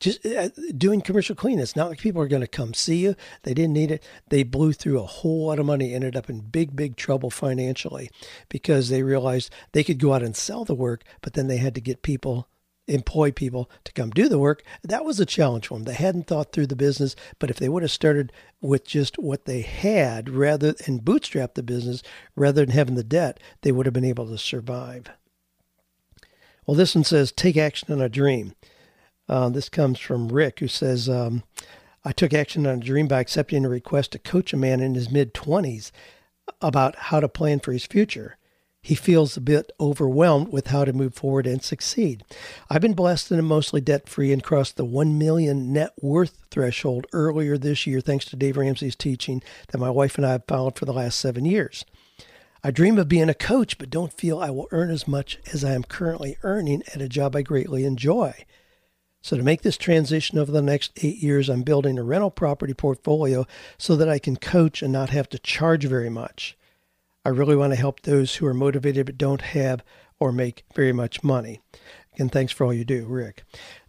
just 0.00 0.24
uh, 0.26 0.48
doing 0.76 1.00
commercial 1.00 1.34
cleaning. 1.34 1.60
It's 1.60 1.76
not 1.76 1.88
like 1.88 1.98
people 1.98 2.22
are 2.22 2.28
going 2.28 2.42
to 2.42 2.46
come 2.46 2.74
see 2.74 2.96
you. 2.96 3.14
They 3.42 3.54
didn't 3.54 3.72
need 3.72 3.90
it. 3.90 4.02
They 4.28 4.42
blew 4.42 4.72
through 4.72 5.00
a 5.00 5.06
whole 5.06 5.46
lot 5.46 5.58
of 5.58 5.66
money, 5.66 5.94
ended 5.94 6.16
up 6.16 6.28
in 6.28 6.40
big, 6.40 6.76
big 6.76 6.96
trouble 6.96 7.30
financially 7.30 8.10
because 8.48 8.88
they 8.88 9.02
realized 9.02 9.52
they 9.72 9.84
could 9.84 9.98
go 9.98 10.12
out 10.12 10.22
and 10.22 10.36
sell 10.36 10.64
the 10.64 10.74
work, 10.74 11.04
but 11.20 11.32
then 11.34 11.46
they 11.46 11.58
had 11.58 11.74
to 11.74 11.80
get 11.80 12.02
people, 12.02 12.48
employ 12.86 13.32
people 13.32 13.70
to 13.84 13.92
come 13.92 14.10
do 14.10 14.28
the 14.28 14.38
work. 14.38 14.62
That 14.82 15.04
was 15.04 15.18
a 15.18 15.26
challenge 15.26 15.68
for 15.68 15.74
them. 15.74 15.84
They 15.84 15.94
hadn't 15.94 16.26
thought 16.26 16.52
through 16.52 16.68
the 16.68 16.76
business, 16.76 17.16
but 17.38 17.50
if 17.50 17.58
they 17.58 17.68
would 17.68 17.82
have 17.82 17.90
started 17.90 18.32
with 18.60 18.86
just 18.86 19.18
what 19.18 19.44
they 19.44 19.62
had 19.62 20.28
rather 20.28 20.74
and 20.86 21.04
bootstrap 21.04 21.54
the 21.54 21.62
business 21.62 22.02
rather 22.34 22.64
than 22.64 22.74
having 22.74 22.94
the 22.94 23.04
debt, 23.04 23.40
they 23.62 23.72
would 23.72 23.86
have 23.86 23.94
been 23.94 24.04
able 24.04 24.26
to 24.28 24.38
survive. 24.38 25.06
Well, 26.66 26.76
this 26.76 26.94
one 26.94 27.04
says, 27.04 27.30
take 27.30 27.56
action 27.56 27.92
on 27.92 28.00
a 28.00 28.08
dream. 28.08 28.54
Uh, 29.28 29.48
this 29.48 29.68
comes 29.68 29.98
from 29.98 30.28
Rick, 30.28 30.60
who 30.60 30.68
says, 30.68 31.08
um, 31.08 31.42
I 32.04 32.12
took 32.12 32.32
action 32.32 32.66
on 32.66 32.78
a 32.78 32.84
dream 32.84 33.08
by 33.08 33.20
accepting 33.20 33.64
a 33.64 33.68
request 33.68 34.12
to 34.12 34.18
coach 34.18 34.52
a 34.52 34.56
man 34.56 34.80
in 34.80 34.94
his 34.94 35.10
mid 35.10 35.34
20s 35.34 35.90
about 36.60 36.96
how 36.96 37.20
to 37.20 37.28
plan 37.28 37.60
for 37.60 37.72
his 37.72 37.86
future. 37.86 38.36
He 38.80 38.94
feels 38.94 39.36
a 39.36 39.40
bit 39.40 39.72
overwhelmed 39.80 40.52
with 40.52 40.68
how 40.68 40.84
to 40.84 40.92
move 40.92 41.12
forward 41.12 41.44
and 41.44 41.60
succeed. 41.60 42.22
I've 42.70 42.82
been 42.82 42.94
blessed 42.94 43.32
and 43.32 43.40
am 43.40 43.46
mostly 43.46 43.80
debt 43.80 44.08
free 44.08 44.32
and 44.32 44.44
crossed 44.44 44.76
the 44.76 44.84
1 44.84 45.18
million 45.18 45.72
net 45.72 45.92
worth 46.00 46.38
threshold 46.52 47.08
earlier 47.12 47.58
this 47.58 47.84
year, 47.88 48.00
thanks 48.00 48.26
to 48.26 48.36
Dave 48.36 48.56
Ramsey's 48.56 48.94
teaching 48.94 49.42
that 49.68 49.78
my 49.78 49.90
wife 49.90 50.16
and 50.16 50.24
I 50.24 50.32
have 50.32 50.44
followed 50.46 50.78
for 50.78 50.84
the 50.84 50.92
last 50.92 51.18
seven 51.18 51.44
years. 51.44 51.84
I 52.62 52.70
dream 52.70 52.96
of 52.96 53.08
being 53.08 53.28
a 53.28 53.34
coach, 53.34 53.76
but 53.76 53.90
don't 53.90 54.12
feel 54.12 54.38
I 54.38 54.50
will 54.50 54.68
earn 54.70 54.90
as 54.90 55.08
much 55.08 55.40
as 55.52 55.64
I 55.64 55.72
am 55.72 55.82
currently 55.82 56.36
earning 56.44 56.84
at 56.94 57.02
a 57.02 57.08
job 57.08 57.34
I 57.34 57.42
greatly 57.42 57.84
enjoy. 57.84 58.44
So, 59.26 59.36
to 59.36 59.42
make 59.42 59.62
this 59.62 59.76
transition 59.76 60.38
over 60.38 60.52
the 60.52 60.62
next 60.62 60.92
eight 61.02 61.16
years, 61.16 61.48
I'm 61.48 61.64
building 61.64 61.98
a 61.98 62.04
rental 62.04 62.30
property 62.30 62.74
portfolio 62.74 63.44
so 63.76 63.96
that 63.96 64.08
I 64.08 64.20
can 64.20 64.36
coach 64.36 64.82
and 64.82 64.92
not 64.92 65.10
have 65.10 65.28
to 65.30 65.38
charge 65.40 65.84
very 65.84 66.08
much. 66.08 66.56
I 67.24 67.30
really 67.30 67.56
want 67.56 67.72
to 67.72 67.76
help 67.76 68.02
those 68.02 68.36
who 68.36 68.46
are 68.46 68.54
motivated 68.54 69.06
but 69.06 69.18
don't 69.18 69.40
have 69.40 69.82
or 70.20 70.30
make 70.30 70.62
very 70.76 70.92
much 70.92 71.24
money. 71.24 71.60
Again, 72.14 72.28
thanks 72.28 72.52
for 72.52 72.64
all 72.64 72.72
you 72.72 72.84
do, 72.84 73.04
Rick. 73.04 73.42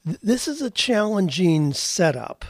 This 0.04 0.48
is 0.48 0.60
a 0.60 0.72
challenging 0.72 1.72
setup 1.72 2.44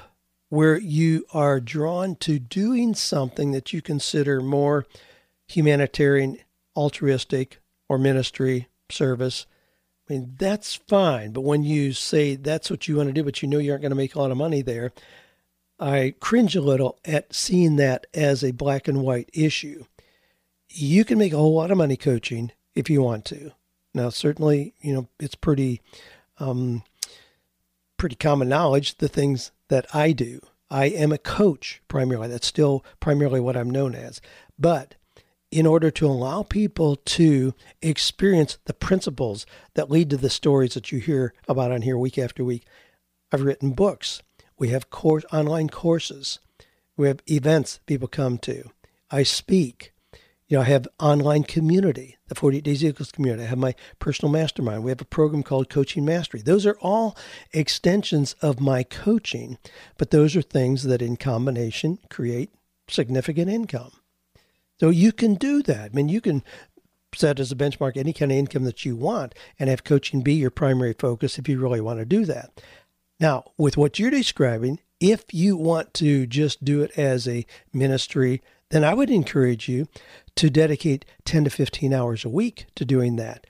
where 0.48 0.78
you 0.78 1.26
are 1.34 1.60
drawn 1.60 2.16
to 2.22 2.40
doing 2.40 2.96
something 2.96 3.52
that 3.52 3.74
you 3.74 3.82
consider 3.82 4.40
more 4.40 4.86
humanitarian, 5.50 6.38
altruistic, 6.74 7.60
or 7.90 7.98
ministry 7.98 8.70
service 8.90 9.46
I 10.10 10.14
mean, 10.14 10.36
that's 10.38 10.76
fine. 10.76 11.32
But 11.32 11.42
when 11.42 11.64
you 11.64 11.94
say 11.94 12.36
that's 12.36 12.70
what 12.70 12.88
you 12.88 12.96
want 12.96 13.10
to 13.10 13.14
do, 13.14 13.24
but 13.24 13.42
you 13.42 13.48
know 13.48 13.58
you 13.58 13.72
aren't 13.72 13.82
going 13.82 13.92
to 13.92 13.96
make 13.96 14.16
a 14.16 14.20
lot 14.20 14.32
of 14.32 14.38
money 14.38 14.62
there, 14.62 14.94
I 15.80 16.16
cringe 16.20 16.56
a 16.56 16.62
little 16.62 16.98
at 17.06 17.34
seeing 17.34 17.76
that 17.76 18.08
as 18.14 18.44
a 18.44 18.52
black 18.52 18.88
and 18.88 19.02
white 19.02 19.30
issue. 19.34 19.86
You 20.70 21.06
can 21.06 21.18
make 21.18 21.34
a 21.34 21.38
whole 21.38 21.56
lot 21.56 21.72
of 21.72 21.78
money 21.78 21.98
coaching 21.98 22.52
if 22.74 22.90
you 22.90 23.02
want 23.02 23.26
to. 23.26 23.52
Now, 23.94 24.10
certainly, 24.10 24.74
you 24.82 24.94
know, 24.94 25.08
it's 25.20 25.36
pretty, 25.36 25.82
um, 26.40 26.84
pretty 27.98 28.16
common 28.16 28.48
knowledge 28.48 28.98
the 28.98 29.08
things 29.08 29.52
that 29.70 29.94
I 29.94 30.12
do. 30.12 30.40
I 30.70 30.86
am 30.86 31.12
a 31.12 31.18
coach 31.18 31.82
primarily. 31.88 32.28
That's 32.28 32.48
still 32.48 32.84
primarily 33.00 33.40
what 33.40 33.58
I'm 33.58 33.70
known 33.70 33.96
as. 33.96 34.22
But 34.60 34.96
in 35.52 35.66
order 35.66 35.90
to 35.90 36.06
allow 36.06 36.44
people 36.44 36.96
to 36.96 37.54
experience 37.82 38.58
the 38.66 38.74
principles 38.74 39.46
that 39.76 39.90
lead 39.90 40.10
to 40.10 40.18
the 40.18 40.30
stories 40.30 40.74
that 40.74 40.92
you 40.92 41.00
hear 41.00 41.34
about 41.48 41.72
on 41.72 41.82
here 41.82 41.98
week 41.98 42.18
after 42.18 42.44
week. 42.44 42.66
I've 43.32 43.42
written 43.42 43.72
books. 43.72 44.22
We 44.58 44.70
have 44.70 44.90
course, 44.90 45.24
online 45.32 45.70
courses. 45.70 46.40
We 46.96 47.08
have 47.08 47.22
events 47.28 47.80
people 47.86 48.08
come 48.08 48.38
to. 48.40 48.72
I 49.10 49.24
speak. 49.24 49.94
You 50.48 50.58
know, 50.58 50.62
I 50.62 50.66
have 50.66 50.88
online 51.00 51.44
community, 51.44 52.18
the 52.28 52.36
48 52.36 52.64
Days 52.64 52.84
Eagles 52.84 53.12
community. 53.12 53.44
I 53.44 53.48
have 53.48 53.58
my 53.58 53.76
personal 54.00 54.32
mastermind. 54.32 54.84
We 54.84 54.92
have 54.92 55.02
a 55.02 55.06
program 55.06 55.44
called 55.44 55.70
Coaching 55.70 56.06
Mastery. 56.06 56.42
Those 56.42 56.66
are 56.66 56.78
all 56.82 57.18
extensions 57.52 58.34
of 58.42 58.62
my 58.62 58.84
coaching, 58.84 59.58
but 59.98 60.12
those 60.12 60.38
are 60.38 60.42
things 60.42 60.84
that 60.84 61.02
in 61.02 61.18
combination 61.18 62.00
create 62.10 62.50
significant 62.90 63.50
income. 63.50 63.92
So 64.80 64.90
you 64.90 65.12
can 65.12 65.36
do 65.36 65.64
that. 65.64 65.92
I 65.92 65.96
mean, 65.96 66.10
you 66.10 66.22
can 66.22 66.44
set 67.16 67.40
as 67.40 67.52
a 67.52 67.56
benchmark 67.56 67.98
any 67.98 68.14
kind 68.14 68.32
of 68.32 68.38
income 68.38 68.64
that 68.66 68.86
you 68.86 68.96
want 68.96 69.34
and 69.60 69.70
have 69.70 69.84
coaching 69.84 70.22
be 70.22 70.34
your 70.34 70.52
primary 70.52 70.94
focus 70.94 71.40
if 71.40 71.50
you 71.50 71.60
really 71.60 71.82
want 71.82 72.00
to 72.00 72.06
do 72.06 72.26
that. 72.26 72.62
Now, 73.20 73.46
with 73.58 73.78
what 73.78 73.98
you're 73.98 74.12
describing, 74.12 74.80
if 75.00 75.26
you 75.32 75.58
want 75.58 75.94
to 75.96 76.28
just 76.28 76.64
do 76.64 76.82
it 76.82 76.98
as 76.98 77.28
a 77.28 77.46
ministry, 77.74 78.42
then 78.70 78.84
I 78.84 78.94
would 78.94 79.10
encourage 79.10 79.68
you 79.68 79.88
to 80.36 80.50
dedicate 80.50 81.06
10 81.26 81.46
to 81.46 81.50
15 81.50 81.94
hours 81.94 82.26
a 82.26 82.30
week 82.30 82.66
to 82.76 82.86
doing 82.86 83.16
that. 83.16 83.48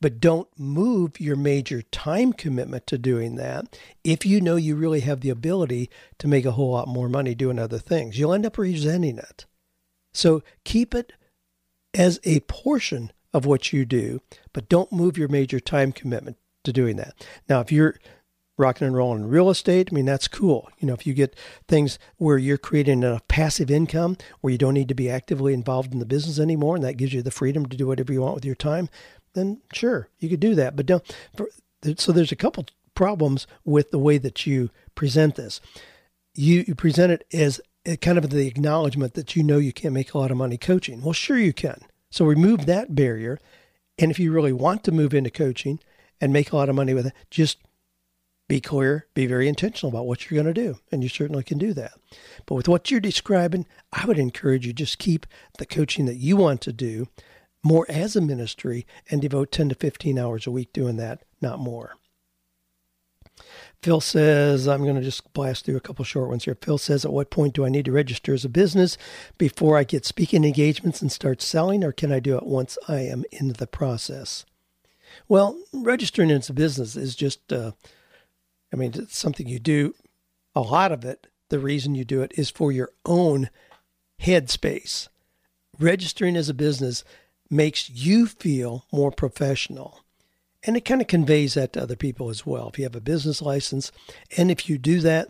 But 0.00 0.20
don't 0.20 0.48
move 0.58 1.20
your 1.20 1.36
major 1.36 1.82
time 1.82 2.32
commitment 2.32 2.86
to 2.86 2.96
doing 2.96 3.36
that 3.36 3.78
if 4.02 4.24
you 4.24 4.40
know 4.40 4.56
you 4.56 4.74
really 4.74 5.00
have 5.00 5.20
the 5.20 5.30
ability 5.30 5.90
to 6.18 6.28
make 6.28 6.46
a 6.46 6.52
whole 6.52 6.70
lot 6.70 6.88
more 6.88 7.08
money 7.08 7.34
doing 7.34 7.58
other 7.58 7.78
things. 7.78 8.18
You'll 8.18 8.32
end 8.32 8.46
up 8.46 8.56
resenting 8.56 9.18
it. 9.18 9.44
So 10.12 10.42
keep 10.64 10.94
it 10.94 11.12
as 11.94 12.20
a 12.24 12.40
portion 12.40 13.12
of 13.32 13.46
what 13.46 13.72
you 13.72 13.84
do, 13.84 14.20
but 14.52 14.68
don't 14.68 14.92
move 14.92 15.16
your 15.16 15.28
major 15.28 15.60
time 15.60 15.92
commitment 15.92 16.36
to 16.64 16.72
doing 16.72 16.96
that. 16.96 17.26
Now, 17.48 17.60
if 17.60 17.70
you're 17.72 17.96
rocking 18.58 18.86
and 18.86 18.94
rolling 18.94 19.22
in 19.22 19.28
real 19.28 19.50
estate, 19.50 19.88
I 19.90 19.94
mean, 19.94 20.04
that's 20.04 20.28
cool. 20.28 20.68
You 20.78 20.86
know, 20.86 20.94
if 20.94 21.06
you 21.06 21.14
get 21.14 21.34
things 21.66 21.98
where 22.18 22.38
you're 22.38 22.58
creating 22.58 23.02
a 23.02 23.20
passive 23.26 23.70
income 23.70 24.16
where 24.40 24.50
you 24.50 24.58
don't 24.58 24.74
need 24.74 24.88
to 24.88 24.94
be 24.94 25.08
actively 25.10 25.54
involved 25.54 25.92
in 25.92 25.98
the 25.98 26.06
business 26.06 26.38
anymore, 26.38 26.76
and 26.76 26.84
that 26.84 26.96
gives 26.96 27.14
you 27.14 27.22
the 27.22 27.30
freedom 27.30 27.66
to 27.66 27.76
do 27.76 27.86
whatever 27.86 28.12
you 28.12 28.20
want 28.20 28.34
with 28.34 28.44
your 28.44 28.54
time, 28.54 28.88
then 29.32 29.62
sure, 29.72 30.08
you 30.18 30.28
could 30.28 30.40
do 30.40 30.54
that. 30.54 30.76
But 30.76 30.86
don't, 30.86 31.16
for, 31.36 31.48
so 31.96 32.12
there's 32.12 32.32
a 32.32 32.36
couple 32.36 32.66
problems 32.94 33.46
with 33.64 33.90
the 33.90 33.98
way 33.98 34.18
that 34.18 34.46
you 34.46 34.70
present 34.94 35.36
this. 35.36 35.60
You, 36.34 36.64
you 36.66 36.74
present 36.74 37.12
it 37.12 37.24
as 37.32 37.60
Eh, 37.86 37.96
kind 37.96 38.18
of 38.18 38.28
the 38.30 38.46
acknowledgement 38.46 39.14
that 39.14 39.34
you 39.34 39.42
know 39.42 39.58
you 39.58 39.72
can't 39.72 39.94
make 39.94 40.12
a 40.12 40.18
lot 40.18 40.30
of 40.30 40.36
money 40.36 40.58
coaching. 40.58 41.00
Well, 41.00 41.12
sure 41.12 41.38
you 41.38 41.52
can. 41.52 41.80
So 42.10 42.24
remove 42.24 42.66
that 42.66 42.94
barrier. 42.94 43.38
And 43.98 44.10
if 44.10 44.18
you 44.18 44.32
really 44.32 44.52
want 44.52 44.84
to 44.84 44.92
move 44.92 45.14
into 45.14 45.30
coaching 45.30 45.80
and 46.20 46.32
make 46.32 46.52
a 46.52 46.56
lot 46.56 46.68
of 46.68 46.74
money 46.74 46.92
with 46.92 47.06
it, 47.06 47.14
just 47.30 47.58
be 48.48 48.60
clear, 48.60 49.06
be 49.14 49.26
very 49.26 49.48
intentional 49.48 49.90
about 49.90 50.06
what 50.06 50.28
you're 50.28 50.42
going 50.42 50.52
to 50.52 50.60
do. 50.60 50.78
And 50.90 51.02
you 51.02 51.08
certainly 51.08 51.42
can 51.42 51.56
do 51.56 51.72
that. 51.74 51.92
But 52.46 52.56
with 52.56 52.68
what 52.68 52.90
you're 52.90 53.00
describing, 53.00 53.66
I 53.92 54.04
would 54.06 54.18
encourage 54.18 54.66
you 54.66 54.72
just 54.72 54.98
keep 54.98 55.24
the 55.58 55.66
coaching 55.66 56.06
that 56.06 56.16
you 56.16 56.36
want 56.36 56.60
to 56.62 56.72
do 56.72 57.06
more 57.62 57.86
as 57.88 58.16
a 58.16 58.20
ministry 58.20 58.86
and 59.10 59.22
devote 59.22 59.52
10 59.52 59.68
to 59.70 59.74
15 59.74 60.18
hours 60.18 60.46
a 60.46 60.50
week 60.50 60.72
doing 60.72 60.96
that, 60.96 61.22
not 61.40 61.60
more. 61.60 61.94
Phil 63.82 64.00
says, 64.00 64.68
I'm 64.68 64.82
going 64.82 64.96
to 64.96 65.02
just 65.02 65.32
blast 65.32 65.64
through 65.64 65.76
a 65.76 65.80
couple 65.80 66.04
short 66.04 66.28
ones 66.28 66.44
here. 66.44 66.56
Phil 66.60 66.76
says, 66.76 67.04
At 67.04 67.12
what 67.12 67.30
point 67.30 67.54
do 67.54 67.64
I 67.64 67.70
need 67.70 67.86
to 67.86 67.92
register 67.92 68.34
as 68.34 68.44
a 68.44 68.50
business 68.50 68.98
before 69.38 69.78
I 69.78 69.84
get 69.84 70.04
speaking 70.04 70.44
engagements 70.44 71.00
and 71.00 71.10
start 71.10 71.40
selling, 71.40 71.82
or 71.82 71.92
can 71.92 72.12
I 72.12 72.20
do 72.20 72.36
it 72.36 72.44
once 72.44 72.76
I 72.88 73.00
am 73.00 73.24
in 73.32 73.54
the 73.54 73.66
process? 73.66 74.44
Well, 75.28 75.58
registering 75.72 76.30
as 76.30 76.50
a 76.50 76.52
business 76.52 76.94
is 76.94 77.14
just, 77.14 77.52
uh, 77.52 77.72
I 78.72 78.76
mean, 78.76 78.92
it's 78.94 79.16
something 79.16 79.48
you 79.48 79.58
do. 79.58 79.94
A 80.54 80.60
lot 80.60 80.92
of 80.92 81.04
it, 81.04 81.28
the 81.48 81.58
reason 81.58 81.94
you 81.94 82.04
do 82.04 82.20
it 82.20 82.32
is 82.36 82.50
for 82.50 82.70
your 82.70 82.90
own 83.06 83.48
headspace. 84.22 85.08
Registering 85.78 86.36
as 86.36 86.50
a 86.50 86.54
business 86.54 87.02
makes 87.48 87.88
you 87.88 88.26
feel 88.26 88.84
more 88.92 89.10
professional. 89.10 90.00
And 90.64 90.76
it 90.76 90.84
kind 90.84 91.00
of 91.00 91.06
conveys 91.06 91.54
that 91.54 91.72
to 91.72 91.82
other 91.82 91.96
people 91.96 92.28
as 92.28 92.44
well. 92.44 92.68
If 92.68 92.78
you 92.78 92.84
have 92.84 92.96
a 92.96 93.00
business 93.00 93.40
license, 93.40 93.92
and 94.36 94.50
if 94.50 94.68
you 94.68 94.76
do 94.76 95.00
that, 95.00 95.28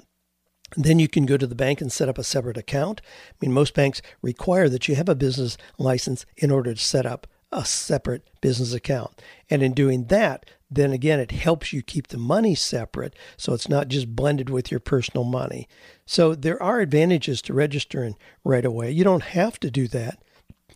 then 0.77 0.99
you 0.99 1.09
can 1.09 1.27
go 1.27 1.37
to 1.37 1.47
the 1.47 1.55
bank 1.55 1.81
and 1.81 1.91
set 1.91 2.09
up 2.09 2.19
a 2.19 2.25
separate 2.25 2.57
account. 2.57 3.01
I 3.05 3.35
mean, 3.41 3.53
most 3.53 3.75
banks 3.75 4.03
require 4.23 4.69
that 4.69 4.89
you 4.89 4.95
have 4.95 5.09
a 5.09 5.15
business 5.15 5.57
license 5.79 6.27
in 6.37 6.51
order 6.51 6.75
to 6.75 6.81
set 6.81 7.07
up 7.07 7.27
a 7.53 7.65
separate 7.65 8.29
business 8.41 8.73
account. 8.73 9.21
And 9.49 9.63
in 9.63 9.73
doing 9.73 10.05
that, 10.07 10.47
then 10.71 10.93
again, 10.93 11.19
it 11.19 11.33
helps 11.33 11.73
you 11.73 11.83
keep 11.83 12.09
the 12.09 12.19
money 12.19 12.55
separate 12.55 13.15
so 13.37 13.53
it's 13.53 13.69
not 13.69 13.89
just 13.89 14.15
blended 14.15 14.49
with 14.49 14.71
your 14.71 14.79
personal 14.79 15.25
money. 15.25 15.67
So 16.07 16.35
there 16.37 16.63
are 16.63 16.81
advantages 16.81 17.43
to 17.43 17.55
registering 17.55 18.17
right 18.45 18.65
away. 18.65 18.93
You 18.93 19.03
don't 19.03 19.25
have 19.25 19.59
to 19.61 19.71
do 19.71 19.89
that. 19.89 20.23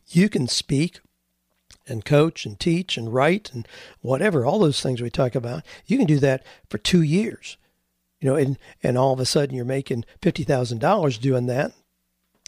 You 0.08 0.28
can 0.28 0.48
speak 0.48 0.98
and 1.86 2.04
coach 2.04 2.46
and 2.46 2.58
teach 2.58 2.96
and 2.96 3.12
write 3.12 3.50
and 3.52 3.68
whatever, 4.00 4.44
all 4.44 4.58
those 4.58 4.80
things 4.80 5.02
we 5.02 5.10
talk 5.10 5.34
about, 5.34 5.62
you 5.86 5.98
can 5.98 6.06
do 6.06 6.18
that 6.18 6.44
for 6.68 6.78
two 6.78 7.02
years. 7.02 7.56
You 8.20 8.30
know, 8.30 8.36
and, 8.36 8.58
and 8.82 8.96
all 8.96 9.12
of 9.12 9.20
a 9.20 9.26
sudden 9.26 9.54
you're 9.54 9.64
making 9.64 10.04
$50,000 10.22 11.20
doing 11.20 11.46
that. 11.46 11.72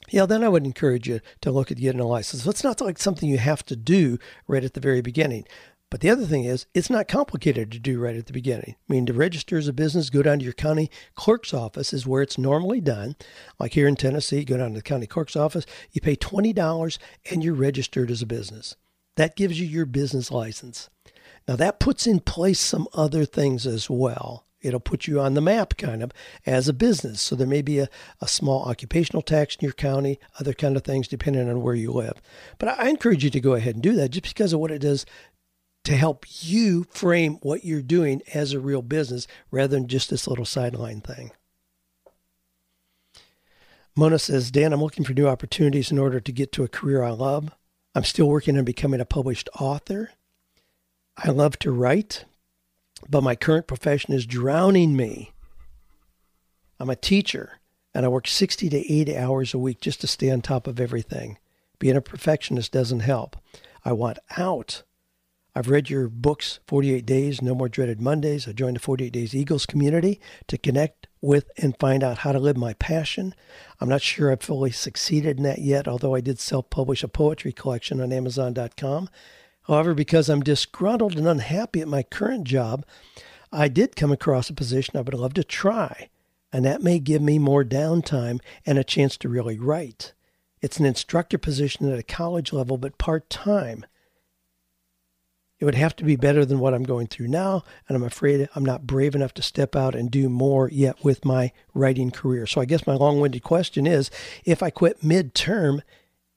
yeah, 0.09 0.25
then 0.25 0.43
I 0.43 0.49
would 0.49 0.65
encourage 0.65 1.09
you 1.09 1.21
to 1.43 1.51
look 1.51 1.71
at 1.71 1.77
getting 1.79 2.01
a 2.01 2.07
license. 2.07 2.45
So 2.45 2.51
it's 2.51 2.65
not 2.65 2.81
like 2.81 2.99
something 2.99 3.29
you 3.29 3.39
have 3.39 3.65
to 3.67 3.77
do 3.77 4.19
right 4.47 4.65
at 4.65 4.75
the 4.75 4.81
very 4.81 5.03
beginning. 5.03 5.47
But 5.89 6.01
the 6.01 6.11
other 6.11 6.27
thing 6.27 6.45
is, 6.45 6.67
it's 6.75 6.91
not 6.91 7.07
complicated 7.07 7.71
to 7.71 7.79
do 7.79 8.01
right 8.01 8.17
at 8.17 8.27
the 8.27 8.33
beginning. 8.33 8.75
I 8.89 8.93
mean, 8.93 9.07
to 9.07 9.13
register 9.13 9.57
as 9.57 9.69
a 9.69 9.73
business, 9.73 10.11
go 10.11 10.23
down 10.23 10.41
to 10.41 10.45
your 10.45 10.53
county 10.53 10.91
clerk's 11.15 11.55
office 11.55 11.93
is 11.93 12.07
where 12.07 12.23
it's 12.23 12.39
normally 12.39 12.81
done. 12.81 13.15
Like 13.61 13.75
here 13.75 13.87
in 13.87 13.95
Tennessee, 13.95 14.45
go 14.45 14.57
down 14.57 14.71
to 14.71 14.77
the 14.77 14.83
county 14.83 15.07
clerk's 15.07 15.37
office, 15.37 15.65
you 15.93 16.01
pay 16.01 16.17
$20 16.17 16.99
and 17.31 17.45
you're 17.45 17.55
registered 17.55 18.11
as 18.11 18.21
a 18.21 18.27
business. 18.27 18.75
That 19.17 19.37
gives 19.37 19.59
you 19.59 19.67
your 19.67 19.87
business 19.87 20.31
license. 20.31 20.89
Now, 21.49 21.57
that 21.57 21.81
puts 21.81 22.07
in 22.07 22.21
place 22.21 22.61
some 22.61 22.89
other 22.93 23.25
things 23.25 23.67
as 23.67 23.89
well. 23.89 24.47
It'll 24.61 24.81
put 24.81 25.07
you 25.07 25.21
on 25.21 25.35
the 25.35 25.41
map 25.41 25.77
kind 25.77 26.03
of 26.03 26.13
as 26.45 26.69
a 26.69 26.73
business. 26.73 27.21
So 27.21 27.37
there 27.37 27.47
may 27.47 27.63
be 27.63 27.79
a, 27.79 27.89
a 28.21 28.27
small 28.27 28.65
occupational 28.65 29.23
tax 29.23 29.55
in 29.55 29.65
your 29.65 29.73
county, 29.73 30.19
other 30.41 30.53
kind 30.53 30.77
of 30.77 30.83
things 30.83 31.07
depending 31.07 31.49
on 31.49 31.63
where 31.63 31.75
you 31.75 31.93
live. 31.93 32.21
But 32.59 32.79
I 32.81 32.89
encourage 32.89 33.23
you 33.23 33.31
to 33.31 33.41
go 33.41 33.55
ahead 33.55 33.75
and 33.75 33.83
do 33.83 33.95
that 33.95 34.11
just 34.11 34.25
because 34.25 34.53
of 34.53 34.61
what 34.61 34.73
it 34.73 34.81
does 34.81 35.07
to 35.85 35.97
help 35.97 36.27
you 36.41 36.85
frame 36.91 37.35
what 37.43 37.65
you're 37.65 37.81
doing 37.81 38.23
as 38.35 38.53
a 38.53 38.59
real 38.59 38.83
business 38.83 39.29
rather 39.53 39.77
than 39.77 39.87
just 39.87 40.11
this 40.11 40.27
little 40.27 40.45
sideline 40.45 41.01
thing. 41.01 41.31
Mona 43.95 44.19
says, 44.19 44.51
Dan, 44.51 44.73
I'm 44.73 44.83
looking 44.83 45.05
for 45.05 45.15
new 45.15 45.29
opportunities 45.29 45.93
in 45.93 45.99
order 45.99 46.19
to 46.19 46.33
get 46.33 46.51
to 46.53 46.65
a 46.65 46.69
career 46.69 47.05
I 47.05 47.11
love. 47.11 47.55
I'm 47.97 48.05
still 48.05 48.29
working 48.29 48.59
on 48.59 48.65
becoming 48.65 49.01
a 49.01 49.07
published 49.07 49.49
author. 49.59 50.11
I 51.17 51.31
love 51.31 51.59
to 51.61 51.71
write, 51.71 52.27
but 53.09 53.23
my 53.23 53.35
current 53.35 53.67
profession 53.67 54.13
is 54.13 54.27
drowning 54.27 54.95
me. 54.95 55.33
I'm 56.79 56.91
a 56.91 56.95
teacher 56.95 57.59
and 57.95 58.05
I 58.05 58.11
work 58.11 58.29
60 58.29 58.69
to 58.69 58.93
80 58.93 59.17
hours 59.17 59.55
a 59.55 59.59
week 59.59 59.81
just 59.81 60.03
to 60.03 60.07
stay 60.07 60.31
on 60.31 60.43
top 60.43 60.67
of 60.67 60.79
everything. 60.79 61.39
Being 61.79 61.97
a 61.97 62.03
perfectionist 62.03 62.71
doesn't 62.71 63.01
help. 63.01 63.35
I 63.83 63.93
want 63.93 64.19
out. 64.37 64.83
I've 65.57 65.71
read 65.71 65.89
your 65.89 66.11
books, 66.11 66.61
48 66.67 67.07
Days, 67.07 67.41
No 67.41 67.55
More 67.55 67.71
Dreaded 67.71 67.99
Mondays. 67.99 68.47
I 68.47 68.53
joined 68.53 68.77
the 68.77 68.81
48 68.81 69.11
Days 69.11 69.35
Eagles 69.35 69.65
community 69.65 70.21
to 70.49 70.59
connect 70.59 71.07
with 71.23 71.51
and 71.57 71.75
find 71.79 72.05
out 72.05 72.19
how 72.19 72.33
to 72.33 72.39
live 72.39 72.59
my 72.59 72.75
passion. 72.75 73.35
I'm 73.81 73.89
not 73.89 74.03
sure 74.03 74.31
I've 74.31 74.43
fully 74.43 74.71
succeeded 74.71 75.39
in 75.39 75.45
that 75.45 75.61
yet, 75.61 75.89
although 75.89 76.15
I 76.15 76.21
did 76.21 76.39
self 76.39 76.69
publish 76.69 77.03
a 77.03 77.09
poetry 77.09 77.55
collection 77.55 78.03
on 78.03 78.13
Amazon.com. 78.13 79.09
However, 79.63 79.95
because 79.95 80.29
I'm 80.29 80.43
disgruntled 80.43 81.17
and 81.17 81.27
unhappy 81.27 81.81
at 81.81 81.89
my 81.89 82.03
current 82.03 82.45
job, 82.45 82.85
I 83.51 83.69
did 83.69 83.97
come 83.97 84.13
across 84.13 84.51
a 84.51 84.55
position 84.55 84.99
I 84.99 85.01
would 85.01 85.15
love 85.15 85.33
to 85.35 85.43
try, 85.43 86.11
and 86.53 86.67
that 86.67 86.83
may 86.83 86.99
give 86.99 87.23
me 87.23 87.39
more 87.39 87.65
downtime 87.65 88.41
and 88.67 88.77
a 88.77 88.85
chance 88.85 89.17
to 89.17 89.31
really 89.31 89.59
write. 89.59 90.13
It's 90.61 90.79
an 90.79 90.85
instructor 90.85 91.39
position 91.39 91.91
at 91.91 91.99
a 91.99 92.03
college 92.03 92.53
level, 92.53 92.77
but 92.77 92.99
part 92.99 93.31
time. 93.31 93.87
It 95.59 95.65
would 95.65 95.75
have 95.75 95.97
to 95.97 96.05
be 96.05 96.17
better 96.17 96.45
than 96.45 96.59
what 96.59 96.75
I'm 96.75 96.83
going 96.83 97.07
through 97.07 97.29
now, 97.29 97.65
and 97.89 97.97
I'm 97.97 98.03
afraid 98.03 98.47
I'm 98.55 98.65
not 98.65 98.87
brave 98.87 99.15
enough 99.15 99.33
to 99.35 99.43
step 99.43 99.75
out 99.75 99.95
and 99.95 100.11
do 100.11 100.29
more 100.29 100.69
yet 100.71 101.03
with 101.03 101.25
my 101.25 101.53
writing 101.73 102.11
career. 102.11 102.47
So 102.47 102.61
I 102.61 102.67
guess 102.67 102.87
my 102.87 102.95
long 102.95 103.21
winded 103.21 103.43
question 103.43 103.87
is 103.87 104.11
if 104.45 104.63
I 104.63 104.69
quit 104.69 105.01
midterm 105.01 105.81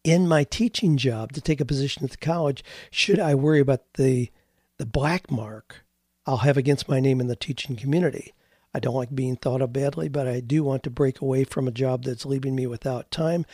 in 0.05 0.27
my 0.27 0.45
teaching 0.45 0.95
job 0.95 1.33
to 1.33 1.41
take 1.41 1.59
a 1.59 1.65
position 1.65 2.05
at 2.05 2.11
the 2.11 2.17
college, 2.17 2.63
should 2.91 3.19
I 3.19 3.35
worry 3.35 3.59
about 3.59 3.93
the, 3.95 4.31
the 4.77 4.85
black 4.85 5.29
mark 5.29 5.83
I'll 6.25 6.37
have 6.37 6.57
against 6.57 6.87
my 6.87 7.01
name 7.01 7.19
in 7.19 7.27
the 7.27 7.35
teaching 7.35 7.75
community? 7.75 8.33
I 8.73 8.79
don't 8.79 8.95
like 8.95 9.13
being 9.13 9.35
thought 9.35 9.61
of 9.61 9.73
badly, 9.73 10.07
but 10.07 10.27
I 10.27 10.39
do 10.39 10.63
want 10.63 10.83
to 10.83 10.89
break 10.89 11.19
away 11.19 11.43
from 11.43 11.67
a 11.67 11.71
job 11.71 12.03
that's 12.03 12.25
leaving 12.25 12.55
me 12.55 12.67
without 12.67 13.11
time 13.11 13.45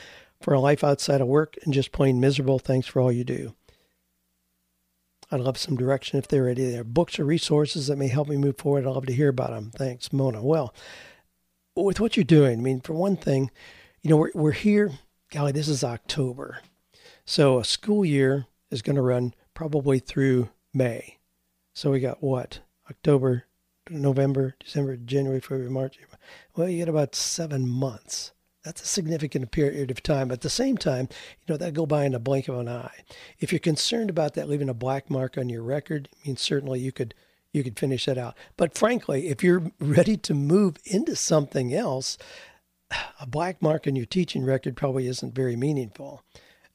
for 0.41 0.53
a 0.53 0.59
life 0.59 0.83
outside 0.83 1.21
of 1.21 1.27
work 1.27 1.55
and 1.63 1.73
just 1.73 1.91
plain 1.91 2.19
miserable. 2.19 2.59
Thanks 2.59 2.85
for 2.85 3.01
all 3.01 3.11
you 3.11 3.23
do. 3.23 3.55
I'd 5.35 5.41
love 5.41 5.57
some 5.57 5.75
direction 5.75 6.17
if 6.17 6.27
there 6.27 6.45
are 6.45 6.49
any 6.49 6.71
there 6.71 6.83
books 6.83 7.19
or 7.19 7.25
resources 7.25 7.87
that 7.87 7.97
may 7.97 8.07
help 8.07 8.27
me 8.27 8.37
move 8.37 8.57
forward. 8.57 8.85
I'd 8.85 8.91
love 8.91 9.05
to 9.05 9.13
hear 9.13 9.29
about 9.29 9.51
them. 9.51 9.71
Thanks, 9.75 10.13
Mona. 10.13 10.43
Well, 10.43 10.73
with 11.75 11.99
what 11.99 12.15
you're 12.15 12.23
doing, 12.23 12.59
I 12.59 12.61
mean, 12.61 12.81
for 12.81 12.93
one 12.93 13.17
thing, 13.17 13.51
you 14.01 14.09
know, 14.09 14.17
we're, 14.17 14.31
we're 14.33 14.51
here, 14.51 14.91
golly, 15.31 15.51
this 15.51 15.67
is 15.67 15.83
October. 15.83 16.59
So 17.25 17.59
a 17.59 17.65
school 17.65 18.05
year 18.05 18.47
is 18.71 18.81
going 18.81 18.95
to 18.95 19.01
run 19.01 19.33
probably 19.53 19.99
through 19.99 20.49
May. 20.73 21.17
So 21.73 21.91
we 21.91 21.99
got 21.99 22.23
what? 22.23 22.59
October, 22.89 23.45
November, 23.89 24.55
December, 24.59 24.95
January, 24.95 25.41
February, 25.41 25.69
March. 25.69 25.99
Well, 26.55 26.69
you 26.69 26.77
get 26.77 26.89
about 26.89 27.15
seven 27.15 27.67
months. 27.67 28.31
That's 28.65 28.81
a 28.81 28.87
significant 28.87 29.51
period 29.51 29.91
of 29.91 30.01
time. 30.01 30.31
At 30.31 30.41
the 30.41 30.49
same 30.49 30.75
time, 30.75 31.07
you 31.11 31.53
know, 31.53 31.57
that'll 31.57 31.71
go 31.71 31.85
by 31.85 32.03
in 32.03 32.15
a 32.15 32.19
blink 32.19 32.47
of 32.47 32.57
an 32.57 32.67
eye. 32.67 33.03
If 33.39 33.51
you're 33.51 33.59
concerned 33.59 34.09
about 34.09 34.33
that 34.33 34.49
leaving 34.49 34.69
a 34.69 34.73
black 34.73 35.07
mark 35.07 35.37
on 35.37 35.49
your 35.49 35.61
record, 35.61 36.09
I 36.11 36.27
mean, 36.27 36.37
certainly 36.37 36.79
you 36.79 36.91
could 36.91 37.13
you 37.53 37.63
could 37.63 37.79
finish 37.79 38.05
that 38.05 38.17
out. 38.17 38.35
But 38.57 38.77
frankly, 38.77 39.27
if 39.29 39.43
you're 39.43 39.71
ready 39.79 40.17
to 40.17 40.33
move 40.33 40.77
into 40.83 41.15
something 41.15 41.73
else, 41.73 42.17
a 43.21 43.27
black 43.27 43.61
mark 43.61 43.85
on 43.85 43.95
your 43.95 44.07
teaching 44.07 44.43
record 44.43 44.75
probably 44.75 45.07
isn't 45.07 45.35
very 45.35 45.55
meaningful. 45.55 46.23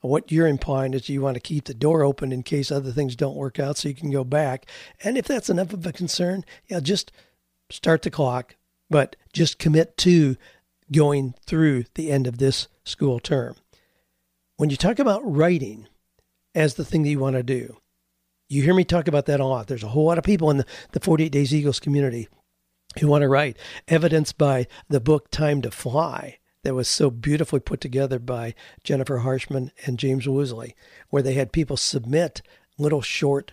What 0.00 0.32
you're 0.32 0.46
implying 0.46 0.94
is 0.94 1.08
you 1.08 1.20
want 1.20 1.34
to 1.34 1.40
keep 1.40 1.64
the 1.64 1.74
door 1.74 2.04
open 2.04 2.32
in 2.32 2.42
case 2.44 2.70
other 2.70 2.92
things 2.92 3.16
don't 3.16 3.36
work 3.36 3.58
out 3.58 3.76
so 3.76 3.88
you 3.88 3.94
can 3.94 4.10
go 4.10 4.24
back. 4.24 4.64
And 5.04 5.18
if 5.18 5.26
that's 5.26 5.50
enough 5.50 5.74
of 5.74 5.84
a 5.84 5.92
concern, 5.92 6.44
yeah, 6.68 6.80
just 6.80 7.12
start 7.68 8.00
the 8.00 8.10
clock, 8.10 8.56
but 8.88 9.16
just 9.34 9.58
commit 9.58 9.98
to 9.98 10.36
going 10.92 11.34
through 11.46 11.84
the 11.94 12.10
end 12.10 12.26
of 12.26 12.38
this 12.38 12.68
school 12.84 13.20
term. 13.20 13.56
When 14.56 14.70
you 14.70 14.76
talk 14.76 14.98
about 14.98 15.22
writing 15.24 15.88
as 16.54 16.74
the 16.74 16.84
thing 16.84 17.02
that 17.02 17.10
you 17.10 17.18
want 17.18 17.36
to 17.36 17.42
do, 17.42 17.76
you 18.48 18.62
hear 18.62 18.74
me 18.74 18.84
talk 18.84 19.06
about 19.06 19.26
that 19.26 19.40
a 19.40 19.44
lot. 19.44 19.68
There's 19.68 19.84
a 19.84 19.88
whole 19.88 20.06
lot 20.06 20.18
of 20.18 20.24
people 20.24 20.50
in 20.50 20.58
the, 20.58 20.66
the 20.92 21.00
48 21.00 21.30
Days 21.30 21.54
Eagles 21.54 21.80
community 21.80 22.28
who 22.98 23.06
want 23.06 23.22
to 23.22 23.28
write, 23.28 23.56
evidenced 23.86 24.36
by 24.36 24.66
the 24.88 25.00
book 25.00 25.30
Time 25.30 25.62
to 25.62 25.70
Fly 25.70 26.38
that 26.64 26.74
was 26.74 26.88
so 26.88 27.10
beautifully 27.10 27.60
put 27.60 27.80
together 27.80 28.18
by 28.18 28.54
Jennifer 28.82 29.18
Harshman 29.18 29.70
and 29.86 29.98
James 29.98 30.26
Woosley, 30.26 30.74
where 31.08 31.22
they 31.22 31.34
had 31.34 31.52
people 31.52 31.76
submit 31.76 32.42
little 32.76 33.02
short 33.02 33.52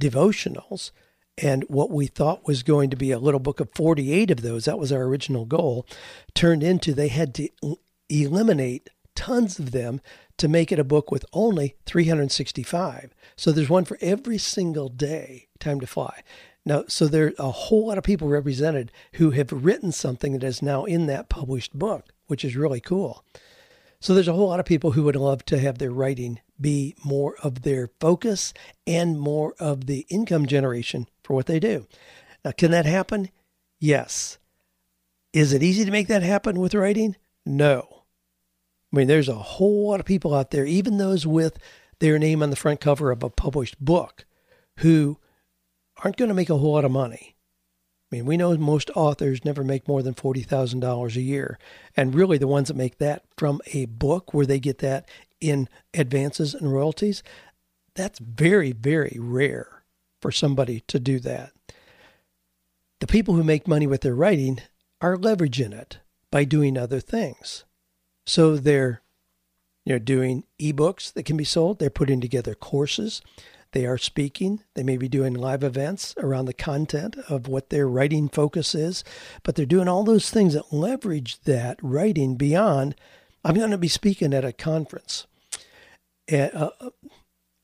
devotionals 0.00 0.92
and 1.38 1.64
what 1.68 1.90
we 1.90 2.06
thought 2.06 2.46
was 2.46 2.62
going 2.62 2.90
to 2.90 2.96
be 2.96 3.10
a 3.10 3.18
little 3.18 3.40
book 3.40 3.60
of 3.60 3.70
48 3.74 4.30
of 4.30 4.42
those, 4.42 4.64
that 4.64 4.78
was 4.78 4.90
our 4.90 5.02
original 5.02 5.44
goal, 5.44 5.86
turned 6.34 6.62
into 6.62 6.94
they 6.94 7.08
had 7.08 7.34
to 7.34 7.48
eliminate 8.08 8.90
tons 9.14 9.58
of 9.58 9.72
them 9.72 10.00
to 10.38 10.48
make 10.48 10.70
it 10.70 10.78
a 10.78 10.84
book 10.84 11.10
with 11.10 11.24
only 11.32 11.76
365. 11.86 13.14
So 13.36 13.52
there's 13.52 13.68
one 13.68 13.84
for 13.84 13.98
every 14.00 14.38
single 14.38 14.88
day, 14.88 15.48
Time 15.58 15.80
to 15.80 15.86
Fly. 15.86 16.22
Now, 16.64 16.84
so 16.88 17.06
there 17.06 17.26
are 17.26 17.32
a 17.38 17.50
whole 17.50 17.86
lot 17.86 17.98
of 17.98 18.04
people 18.04 18.28
represented 18.28 18.90
who 19.14 19.30
have 19.30 19.52
written 19.52 19.92
something 19.92 20.32
that 20.32 20.44
is 20.44 20.62
now 20.62 20.84
in 20.84 21.06
that 21.06 21.28
published 21.28 21.78
book, 21.78 22.12
which 22.26 22.44
is 22.44 22.56
really 22.56 22.80
cool. 22.80 23.24
So 24.00 24.14
there's 24.14 24.28
a 24.28 24.32
whole 24.32 24.48
lot 24.48 24.60
of 24.60 24.66
people 24.66 24.92
who 24.92 25.04
would 25.04 25.16
love 25.16 25.44
to 25.46 25.58
have 25.58 25.78
their 25.78 25.90
writing 25.90 26.40
be 26.60 26.94
more 27.04 27.36
of 27.42 27.62
their 27.62 27.90
focus 28.00 28.52
and 28.86 29.18
more 29.18 29.54
of 29.58 29.86
the 29.86 30.06
income 30.08 30.46
generation 30.46 31.08
for 31.22 31.34
what 31.34 31.46
they 31.46 31.58
do. 31.58 31.86
Now, 32.44 32.52
can 32.52 32.70
that 32.70 32.86
happen? 32.86 33.30
Yes. 33.80 34.38
Is 35.32 35.52
it 35.52 35.62
easy 35.62 35.84
to 35.84 35.90
make 35.90 36.08
that 36.08 36.22
happen 36.22 36.60
with 36.60 36.74
writing? 36.74 37.16
No. 37.44 38.04
I 38.92 38.96
mean, 38.96 39.08
there's 39.08 39.28
a 39.28 39.34
whole 39.34 39.90
lot 39.90 40.00
of 40.00 40.06
people 40.06 40.34
out 40.34 40.50
there, 40.50 40.64
even 40.64 40.96
those 40.96 41.26
with 41.26 41.58
their 41.98 42.18
name 42.18 42.42
on 42.42 42.50
the 42.50 42.56
front 42.56 42.80
cover 42.80 43.10
of 43.10 43.22
a 43.22 43.30
published 43.30 43.82
book, 43.82 44.24
who 44.78 45.18
aren't 46.02 46.16
going 46.16 46.28
to 46.28 46.34
make 46.34 46.50
a 46.50 46.56
whole 46.56 46.72
lot 46.72 46.84
of 46.84 46.90
money. 46.90 47.35
I 48.10 48.16
mean, 48.16 48.26
we 48.26 48.36
know 48.36 48.56
most 48.56 48.90
authors 48.94 49.44
never 49.44 49.64
make 49.64 49.88
more 49.88 50.02
than 50.02 50.14
$40,000 50.14 51.16
a 51.16 51.20
year. 51.20 51.58
And 51.96 52.14
really, 52.14 52.38
the 52.38 52.46
ones 52.46 52.68
that 52.68 52.76
make 52.76 52.98
that 52.98 53.24
from 53.36 53.60
a 53.72 53.86
book 53.86 54.32
where 54.32 54.46
they 54.46 54.60
get 54.60 54.78
that 54.78 55.08
in 55.40 55.68
advances 55.92 56.54
and 56.54 56.72
royalties, 56.72 57.24
that's 57.94 58.20
very, 58.20 58.72
very 58.72 59.16
rare 59.18 59.82
for 60.22 60.30
somebody 60.30 60.80
to 60.86 61.00
do 61.00 61.18
that. 61.20 61.52
The 63.00 63.06
people 63.06 63.34
who 63.34 63.44
make 63.44 63.66
money 63.66 63.86
with 63.86 64.02
their 64.02 64.14
writing 64.14 64.60
are 65.00 65.16
leveraging 65.16 65.72
it 65.72 65.98
by 66.30 66.44
doing 66.44 66.78
other 66.78 67.00
things. 67.00 67.64
So 68.24 68.56
they're 68.56 69.02
you 69.84 69.94
know 69.94 69.98
doing 69.98 70.44
ebooks 70.60 71.12
that 71.12 71.24
can 71.24 71.36
be 71.36 71.44
sold, 71.44 71.78
they're 71.78 71.90
putting 71.90 72.20
together 72.20 72.54
courses, 72.54 73.22
they 73.76 73.84
are 73.84 73.98
speaking. 73.98 74.62
They 74.72 74.82
may 74.82 74.96
be 74.96 75.06
doing 75.06 75.34
live 75.34 75.62
events 75.62 76.14
around 76.16 76.46
the 76.46 76.54
content 76.54 77.14
of 77.28 77.46
what 77.46 77.68
their 77.68 77.86
writing 77.86 78.30
focus 78.30 78.74
is, 78.74 79.04
but 79.42 79.54
they're 79.54 79.66
doing 79.66 79.86
all 79.86 80.02
those 80.02 80.30
things 80.30 80.54
that 80.54 80.72
leverage 80.72 81.42
that 81.42 81.78
writing 81.82 82.36
beyond. 82.36 82.94
I'm 83.44 83.54
going 83.56 83.72
to 83.72 83.76
be 83.76 83.88
speaking 83.88 84.32
at 84.32 84.46
a 84.46 84.54
conference. 84.54 85.26
Uh, 86.32 86.70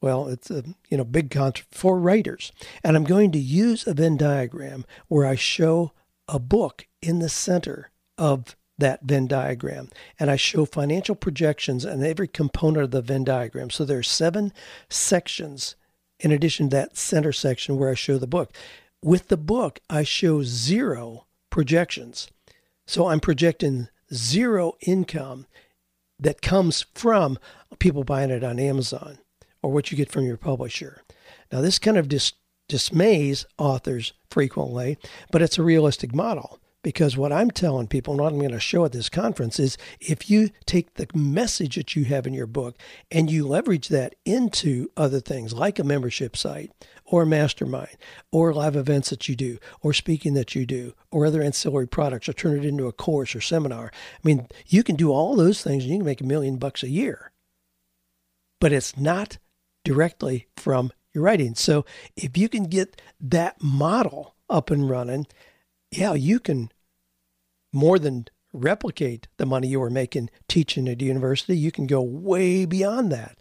well, 0.02 0.28
it's 0.28 0.50
a 0.50 0.64
you 0.90 0.98
know 0.98 1.04
big 1.04 1.30
conference 1.30 1.66
for 1.70 1.98
writers, 1.98 2.52
and 2.84 2.94
I'm 2.94 3.04
going 3.04 3.32
to 3.32 3.38
use 3.38 3.86
a 3.86 3.94
Venn 3.94 4.18
diagram 4.18 4.84
where 5.08 5.24
I 5.24 5.34
show 5.34 5.92
a 6.28 6.38
book 6.38 6.86
in 7.00 7.20
the 7.20 7.30
center 7.30 7.90
of 8.18 8.54
that 8.76 9.00
Venn 9.04 9.28
diagram. 9.28 9.88
And 10.20 10.30
I 10.30 10.36
show 10.36 10.66
financial 10.66 11.14
projections 11.14 11.86
on 11.86 12.04
every 12.04 12.28
component 12.28 12.84
of 12.84 12.90
the 12.90 13.00
Venn 13.00 13.24
diagram. 13.24 13.70
So 13.70 13.86
there 13.86 14.00
are 14.00 14.02
seven 14.02 14.52
sections 14.90 15.74
in 16.22 16.32
addition 16.32 16.70
to 16.70 16.76
that 16.76 16.96
center 16.96 17.32
section 17.32 17.76
where 17.76 17.90
I 17.90 17.94
show 17.94 18.16
the 18.16 18.26
book. 18.26 18.52
With 19.02 19.28
the 19.28 19.36
book, 19.36 19.80
I 19.90 20.04
show 20.04 20.42
zero 20.42 21.26
projections. 21.50 22.30
So 22.86 23.08
I'm 23.08 23.20
projecting 23.20 23.88
zero 24.14 24.74
income 24.80 25.46
that 26.18 26.40
comes 26.40 26.86
from 26.94 27.38
people 27.78 28.04
buying 28.04 28.30
it 28.30 28.44
on 28.44 28.58
Amazon 28.58 29.18
or 29.62 29.72
what 29.72 29.90
you 29.90 29.96
get 29.96 30.10
from 30.10 30.24
your 30.24 30.36
publisher. 30.36 31.02
Now, 31.50 31.60
this 31.60 31.78
kind 31.78 31.98
of 31.98 32.08
dis- 32.08 32.32
dismays 32.68 33.44
authors 33.58 34.12
frequently, 34.30 34.98
but 35.30 35.42
it's 35.42 35.58
a 35.58 35.62
realistic 35.62 36.14
model 36.14 36.60
because 36.82 37.16
what 37.16 37.32
I'm 37.32 37.50
telling 37.50 37.86
people, 37.86 38.14
and 38.14 38.20
what 38.20 38.32
I'm 38.32 38.38
going 38.38 38.50
to 38.50 38.60
show 38.60 38.84
at 38.84 38.92
this 38.92 39.08
conference, 39.08 39.58
is 39.58 39.78
if 40.00 40.28
you 40.28 40.50
take 40.66 40.94
the 40.94 41.06
message 41.14 41.76
that 41.76 41.94
you 41.94 42.04
have 42.06 42.26
in 42.26 42.34
your 42.34 42.46
book 42.46 42.76
and 43.10 43.30
you 43.30 43.46
leverage 43.46 43.88
that 43.88 44.14
into 44.24 44.90
other 44.96 45.20
things 45.20 45.52
like 45.52 45.78
a 45.78 45.84
membership 45.84 46.36
site 46.36 46.72
or 47.04 47.22
a 47.22 47.26
mastermind 47.26 47.96
or 48.32 48.52
live 48.52 48.74
events 48.74 49.10
that 49.10 49.28
you 49.28 49.36
do 49.36 49.58
or 49.80 49.92
speaking 49.92 50.34
that 50.34 50.54
you 50.54 50.66
do 50.66 50.94
or 51.10 51.24
other 51.24 51.42
ancillary 51.42 51.86
products 51.86 52.28
or 52.28 52.32
turn 52.32 52.58
it 52.58 52.64
into 52.64 52.86
a 52.86 52.92
course 52.92 53.34
or 53.34 53.40
seminar. 53.40 53.92
I 53.94 54.20
mean, 54.26 54.48
you 54.66 54.82
can 54.82 54.96
do 54.96 55.12
all 55.12 55.36
those 55.36 55.62
things 55.62 55.84
and 55.84 55.92
you 55.92 55.98
can 55.98 56.06
make 56.06 56.20
a 56.20 56.26
million 56.26 56.56
bucks 56.56 56.82
a 56.82 56.88
year. 56.88 57.30
But 58.60 58.72
it's 58.72 58.96
not 58.96 59.38
directly 59.84 60.48
from 60.56 60.92
your 61.12 61.24
writing. 61.24 61.54
So 61.54 61.84
if 62.16 62.36
you 62.36 62.48
can 62.48 62.64
get 62.64 63.00
that 63.20 63.62
model 63.62 64.34
up 64.48 64.70
and 64.70 64.88
running, 64.88 65.26
yeah, 65.92 66.14
you 66.14 66.40
can 66.40 66.70
more 67.72 67.98
than 67.98 68.26
replicate 68.52 69.28
the 69.36 69.46
money 69.46 69.68
you 69.68 69.80
were 69.80 69.90
making 69.90 70.30
teaching 70.48 70.88
at 70.88 71.00
university. 71.00 71.56
You 71.56 71.70
can 71.70 71.86
go 71.86 72.02
way 72.02 72.64
beyond 72.64 73.12
that. 73.12 73.36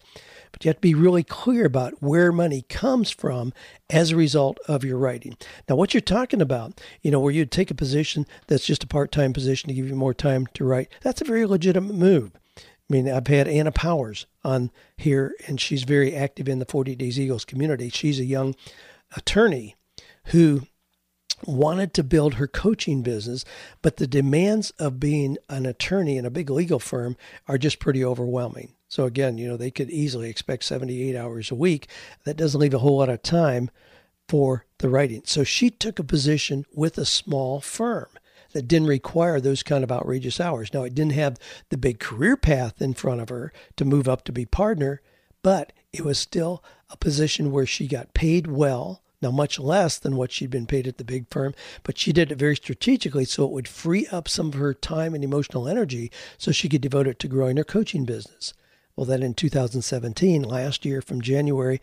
But 0.51 0.65
you 0.65 0.69
have 0.69 0.77
to 0.77 0.81
be 0.81 0.93
really 0.93 1.23
clear 1.23 1.65
about 1.65 2.01
where 2.01 2.31
money 2.33 2.63
comes 2.63 3.09
from 3.09 3.53
as 3.89 4.11
a 4.11 4.17
result 4.17 4.59
of 4.67 4.83
your 4.83 4.97
writing. 4.97 5.37
Now, 5.69 5.75
what 5.75 5.93
you're 5.93 6.01
talking 6.01 6.41
about, 6.41 6.81
you 7.01 7.09
know, 7.09 7.21
where 7.21 7.31
you 7.31 7.45
take 7.45 7.71
a 7.71 7.75
position 7.75 8.25
that's 8.47 8.65
just 8.65 8.83
a 8.83 8.87
part 8.87 9.13
time 9.13 9.31
position 9.31 9.69
to 9.69 9.73
give 9.73 9.87
you 9.87 9.95
more 9.95 10.13
time 10.13 10.47
to 10.53 10.65
write, 10.65 10.89
that's 11.01 11.21
a 11.21 11.25
very 11.25 11.45
legitimate 11.45 11.95
move. 11.95 12.31
I 12.57 12.61
mean, 12.89 13.09
I've 13.09 13.27
had 13.27 13.47
Anna 13.47 13.71
Powers 13.71 14.25
on 14.43 14.71
here, 14.97 15.33
and 15.47 15.61
she's 15.61 15.83
very 15.83 16.13
active 16.13 16.49
in 16.49 16.59
the 16.59 16.65
48 16.65 16.97
Days 16.97 17.17
Eagles 17.17 17.45
community. 17.45 17.87
She's 17.87 18.19
a 18.19 18.25
young 18.25 18.53
attorney 19.15 19.77
who 20.25 20.63
wanted 21.45 21.93
to 21.93 22.03
build 22.03 22.35
her 22.35 22.47
coaching 22.47 23.01
business, 23.01 23.45
but 23.81 23.97
the 23.97 24.07
demands 24.07 24.71
of 24.71 24.99
being 24.99 25.37
an 25.49 25.65
attorney 25.65 26.17
in 26.17 26.25
a 26.25 26.31
big 26.31 26.49
legal 26.49 26.79
firm 26.79 27.17
are 27.47 27.57
just 27.57 27.79
pretty 27.79 28.03
overwhelming. 28.03 28.73
So 28.87 29.05
again, 29.05 29.37
you 29.37 29.47
know, 29.47 29.57
they 29.57 29.71
could 29.71 29.89
easily 29.89 30.29
expect 30.29 30.65
78 30.65 31.15
hours 31.15 31.49
a 31.49 31.55
week. 31.55 31.87
That 32.25 32.37
doesn't 32.37 32.59
leave 32.59 32.73
a 32.73 32.79
whole 32.79 32.97
lot 32.97 33.09
of 33.09 33.23
time 33.23 33.71
for 34.27 34.65
the 34.79 34.89
writing. 34.89 35.21
So 35.25 35.43
she 35.43 35.69
took 35.69 35.99
a 35.99 36.03
position 36.03 36.65
with 36.73 36.97
a 36.97 37.05
small 37.05 37.61
firm 37.61 38.07
that 38.53 38.67
didn't 38.67 38.87
require 38.87 39.39
those 39.39 39.63
kind 39.63 39.83
of 39.83 39.91
outrageous 39.91 40.39
hours. 40.39 40.73
Now, 40.73 40.83
it 40.83 40.95
didn't 40.95 41.13
have 41.13 41.37
the 41.69 41.77
big 41.77 41.99
career 41.99 42.35
path 42.35 42.81
in 42.81 42.93
front 42.93 43.21
of 43.21 43.29
her 43.29 43.53
to 43.77 43.85
move 43.85 44.07
up 44.07 44.23
to 44.25 44.31
be 44.31 44.45
partner, 44.45 45.01
but 45.41 45.73
it 45.93 46.03
was 46.03 46.19
still 46.19 46.63
a 46.89 46.97
position 46.97 47.51
where 47.51 47.65
she 47.65 47.87
got 47.87 48.13
paid 48.13 48.47
well 48.47 49.01
now 49.21 49.31
much 49.31 49.59
less 49.59 49.97
than 49.99 50.15
what 50.15 50.31
she'd 50.31 50.49
been 50.49 50.65
paid 50.65 50.87
at 50.87 50.97
the 50.97 51.03
big 51.03 51.27
firm, 51.29 51.53
but 51.83 51.97
she 51.97 52.11
did 52.11 52.31
it 52.31 52.37
very 52.37 52.55
strategically 52.55 53.25
so 53.25 53.45
it 53.45 53.51
would 53.51 53.67
free 53.67 54.07
up 54.07 54.27
some 54.27 54.47
of 54.47 54.53
her 54.55 54.73
time 54.73 55.13
and 55.13 55.23
emotional 55.23 55.67
energy 55.67 56.11
so 56.37 56.51
she 56.51 56.69
could 56.69 56.81
devote 56.81 57.07
it 57.07 57.19
to 57.19 57.27
growing 57.27 57.57
her 57.57 57.63
coaching 57.63 58.05
business. 58.05 58.53
Well, 58.95 59.05
then 59.05 59.23
in 59.23 59.33
2017, 59.33 60.43
last 60.43 60.85
year 60.85 61.01
from 61.01 61.21
January 61.21 61.79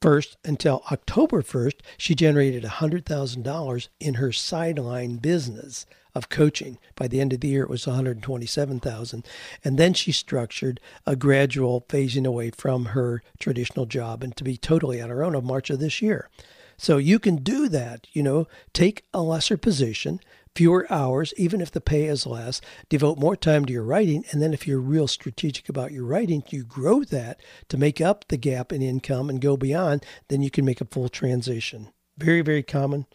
1st 0.00 0.36
until 0.44 0.82
October 0.92 1.42
1st, 1.42 1.80
she 1.96 2.14
generated 2.14 2.64
$100,000 2.64 3.88
in 4.00 4.14
her 4.14 4.32
sideline 4.32 5.16
business 5.16 5.86
of 6.14 6.28
coaching. 6.28 6.78
By 6.94 7.08
the 7.08 7.20
end 7.20 7.32
of 7.32 7.40
the 7.40 7.48
year, 7.48 7.62
it 7.62 7.70
was 7.70 7.86
127,000. 7.86 9.26
And 9.64 9.78
then 9.78 9.94
she 9.94 10.12
structured 10.12 10.80
a 11.06 11.16
gradual 11.16 11.82
phasing 11.88 12.26
away 12.26 12.50
from 12.50 12.86
her 12.86 13.22
traditional 13.38 13.86
job 13.86 14.22
and 14.22 14.36
to 14.36 14.44
be 14.44 14.56
totally 14.56 15.00
on 15.00 15.10
her 15.10 15.24
own 15.24 15.34
of 15.34 15.44
March 15.44 15.70
of 15.70 15.80
this 15.80 16.00
year. 16.02 16.28
So 16.76 16.96
you 16.96 17.18
can 17.18 17.36
do 17.36 17.68
that, 17.68 18.06
you 18.12 18.22
know, 18.22 18.46
take 18.72 19.04
a 19.12 19.20
lesser 19.20 19.56
position, 19.56 20.20
fewer 20.58 20.92
hours, 20.92 21.32
even 21.36 21.60
if 21.60 21.70
the 21.70 21.80
pay 21.80 22.06
is 22.06 22.26
less, 22.26 22.60
devote 22.88 23.16
more 23.16 23.36
time 23.36 23.64
to 23.64 23.72
your 23.72 23.84
writing. 23.84 24.24
And 24.32 24.42
then 24.42 24.52
if 24.52 24.66
you're 24.66 24.80
real 24.80 25.06
strategic 25.06 25.68
about 25.68 25.92
your 25.92 26.04
writing, 26.04 26.42
you 26.48 26.64
grow 26.64 27.04
that 27.04 27.40
to 27.68 27.78
make 27.78 28.00
up 28.00 28.24
the 28.26 28.36
gap 28.36 28.72
in 28.72 28.82
income 28.82 29.30
and 29.30 29.40
go 29.40 29.56
beyond, 29.56 30.04
then 30.26 30.42
you 30.42 30.50
can 30.50 30.64
make 30.64 30.80
a 30.80 30.84
full 30.84 31.08
transition. 31.08 31.92
Very, 32.16 32.40
very 32.40 32.64
common. 32.64 33.06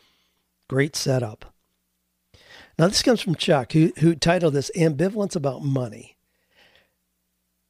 Great 0.69 0.95
setup. 0.95 1.53
Now, 2.79 2.87
this 2.87 3.03
comes 3.03 3.19
from 3.19 3.35
Chuck, 3.35 3.73
who, 3.73 3.91
who 3.99 4.15
titled 4.15 4.53
this 4.53 4.71
Ambivalence 4.73 5.35
About 5.35 5.65
Money. 5.65 6.15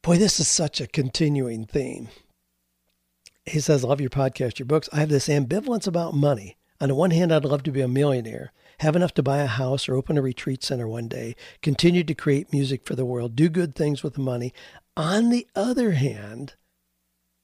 Boy, 0.02 0.18
this 0.18 0.38
is 0.38 0.46
such 0.46 0.80
a 0.80 0.86
continuing 0.86 1.66
theme. 1.66 2.10
He 3.44 3.58
says, 3.58 3.84
I 3.84 3.88
love 3.88 4.00
your 4.00 4.08
podcast, 4.08 4.60
your 4.60 4.66
books. 4.66 4.88
I 4.92 5.00
have 5.00 5.08
this 5.08 5.26
ambivalence 5.26 5.88
about 5.88 6.14
money. 6.14 6.58
On 6.80 6.90
the 6.90 6.94
one 6.94 7.10
hand, 7.10 7.32
I'd 7.32 7.44
love 7.44 7.64
to 7.64 7.72
be 7.72 7.80
a 7.80 7.88
millionaire, 7.88 8.52
have 8.80 8.96
enough 8.96 9.14
to 9.14 9.22
buy 9.22 9.38
a 9.38 9.46
house 9.46 9.88
or 9.88 9.94
open 9.94 10.18
a 10.18 10.22
retreat 10.22 10.62
center 10.62 10.88
one 10.88 11.08
day, 11.08 11.36
continue 11.62 12.04
to 12.04 12.14
create 12.14 12.52
music 12.52 12.84
for 12.84 12.94
the 12.94 13.04
world, 13.04 13.36
do 13.36 13.48
good 13.48 13.74
things 13.74 14.02
with 14.02 14.14
the 14.14 14.20
money. 14.20 14.52
On 14.96 15.30
the 15.30 15.46
other 15.54 15.92
hand, 15.92 16.54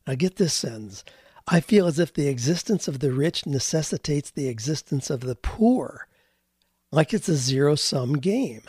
I 0.07 0.15
get 0.15 0.37
this 0.37 0.55
sentence 0.55 1.05
I 1.53 1.61
feel 1.61 1.87
as 1.87 1.99
if 1.99 2.15
the 2.15 2.29
existence 2.29 2.87
of 2.87 3.01
the 3.01 3.13
rich 3.13 3.45
necessitates 3.45 4.31
the 4.31 4.47
existence 4.49 5.11
of 5.11 5.23
the 5.23 5.35
poor 5.35 6.07
like 6.93 7.13
it's 7.13 7.29
a 7.29 7.35
zero 7.35 7.75
sum 7.75 8.15
game. 8.19 8.63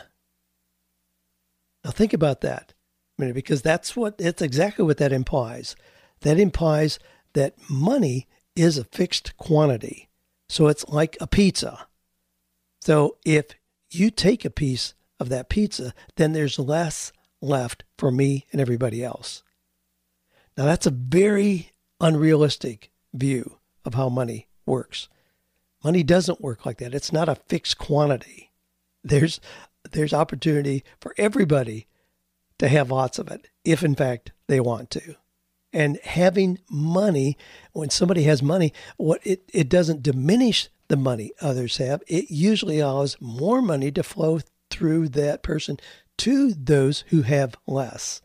Now 1.83 1.91
think 1.91 2.13
about 2.13 2.41
that 2.41 2.73
a 3.17 3.21
minute, 3.21 3.35
because 3.35 3.61
that's 3.61 3.95
what 3.95 4.15
it's 4.17 4.41
exactly 4.41 4.83
what 4.83 4.97
that 4.97 5.11
implies. 5.11 5.75
That 6.21 6.39
implies 6.39 6.97
that 7.33 7.55
money 7.69 8.27
is 8.55 8.77
a 8.77 8.83
fixed 8.83 9.37
quantity. 9.37 10.09
So 10.49 10.67
it's 10.67 10.87
like 10.87 11.17
a 11.21 11.27
pizza. 11.27 11.87
So 12.81 13.17
if 13.25 13.45
you 13.89 14.09
take 14.09 14.43
a 14.43 14.49
piece 14.49 14.93
of 15.19 15.29
that 15.29 15.49
pizza, 15.49 15.93
then 16.15 16.33
there's 16.33 16.57
less 16.59 17.11
left 17.41 17.83
for 17.97 18.11
me 18.11 18.47
and 18.51 18.59
everybody 18.59 19.03
else. 19.03 19.43
Now 20.57 20.65
that's 20.65 20.85
a 20.85 20.91
very 20.91 21.71
unrealistic 21.99 22.91
view 23.13 23.57
of 23.85 23.93
how 23.93 24.09
money 24.09 24.47
works. 24.65 25.07
Money 25.83 26.03
doesn't 26.03 26.41
work 26.41 26.65
like 26.65 26.77
that. 26.77 26.93
It's 26.93 27.13
not 27.13 27.29
a 27.29 27.35
fixed 27.35 27.77
quantity. 27.77 28.51
There's 29.03 29.39
there's 29.91 30.13
opportunity 30.13 30.83
for 30.99 31.15
everybody 31.17 31.87
to 32.59 32.67
have 32.67 32.91
lots 32.91 33.17
of 33.17 33.29
it 33.29 33.47
if 33.65 33.83
in 33.83 33.95
fact 33.95 34.31
they 34.47 34.59
want 34.59 34.91
to. 34.91 35.15
And 35.73 35.99
having 36.03 36.59
money, 36.69 37.37
when 37.71 37.89
somebody 37.89 38.23
has 38.23 38.43
money, 38.43 38.73
what 38.97 39.25
it, 39.25 39.49
it 39.53 39.69
doesn't 39.69 40.03
diminish 40.03 40.69
the 40.91 40.97
money 40.97 41.31
others 41.39 41.77
have. 41.77 42.03
It 42.05 42.29
usually 42.29 42.79
allows 42.79 43.15
more 43.21 43.61
money 43.61 43.93
to 43.93 44.03
flow 44.03 44.41
through 44.69 45.07
that 45.09 45.41
person 45.41 45.79
to 46.17 46.51
those 46.53 47.05
who 47.07 47.21
have 47.21 47.55
less. 47.65 48.21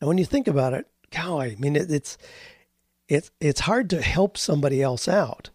And 0.00 0.06
when 0.06 0.16
you 0.16 0.24
think 0.24 0.46
about 0.46 0.74
it, 0.74 0.86
golly, 1.10 1.50
I 1.50 1.54
mean 1.56 1.74
it, 1.74 1.90
it's 1.90 2.16
it's 3.08 3.32
it's 3.40 3.60
hard 3.60 3.90
to 3.90 4.00
help 4.00 4.38
somebody 4.38 4.80
else 4.80 5.08
out 5.08 5.50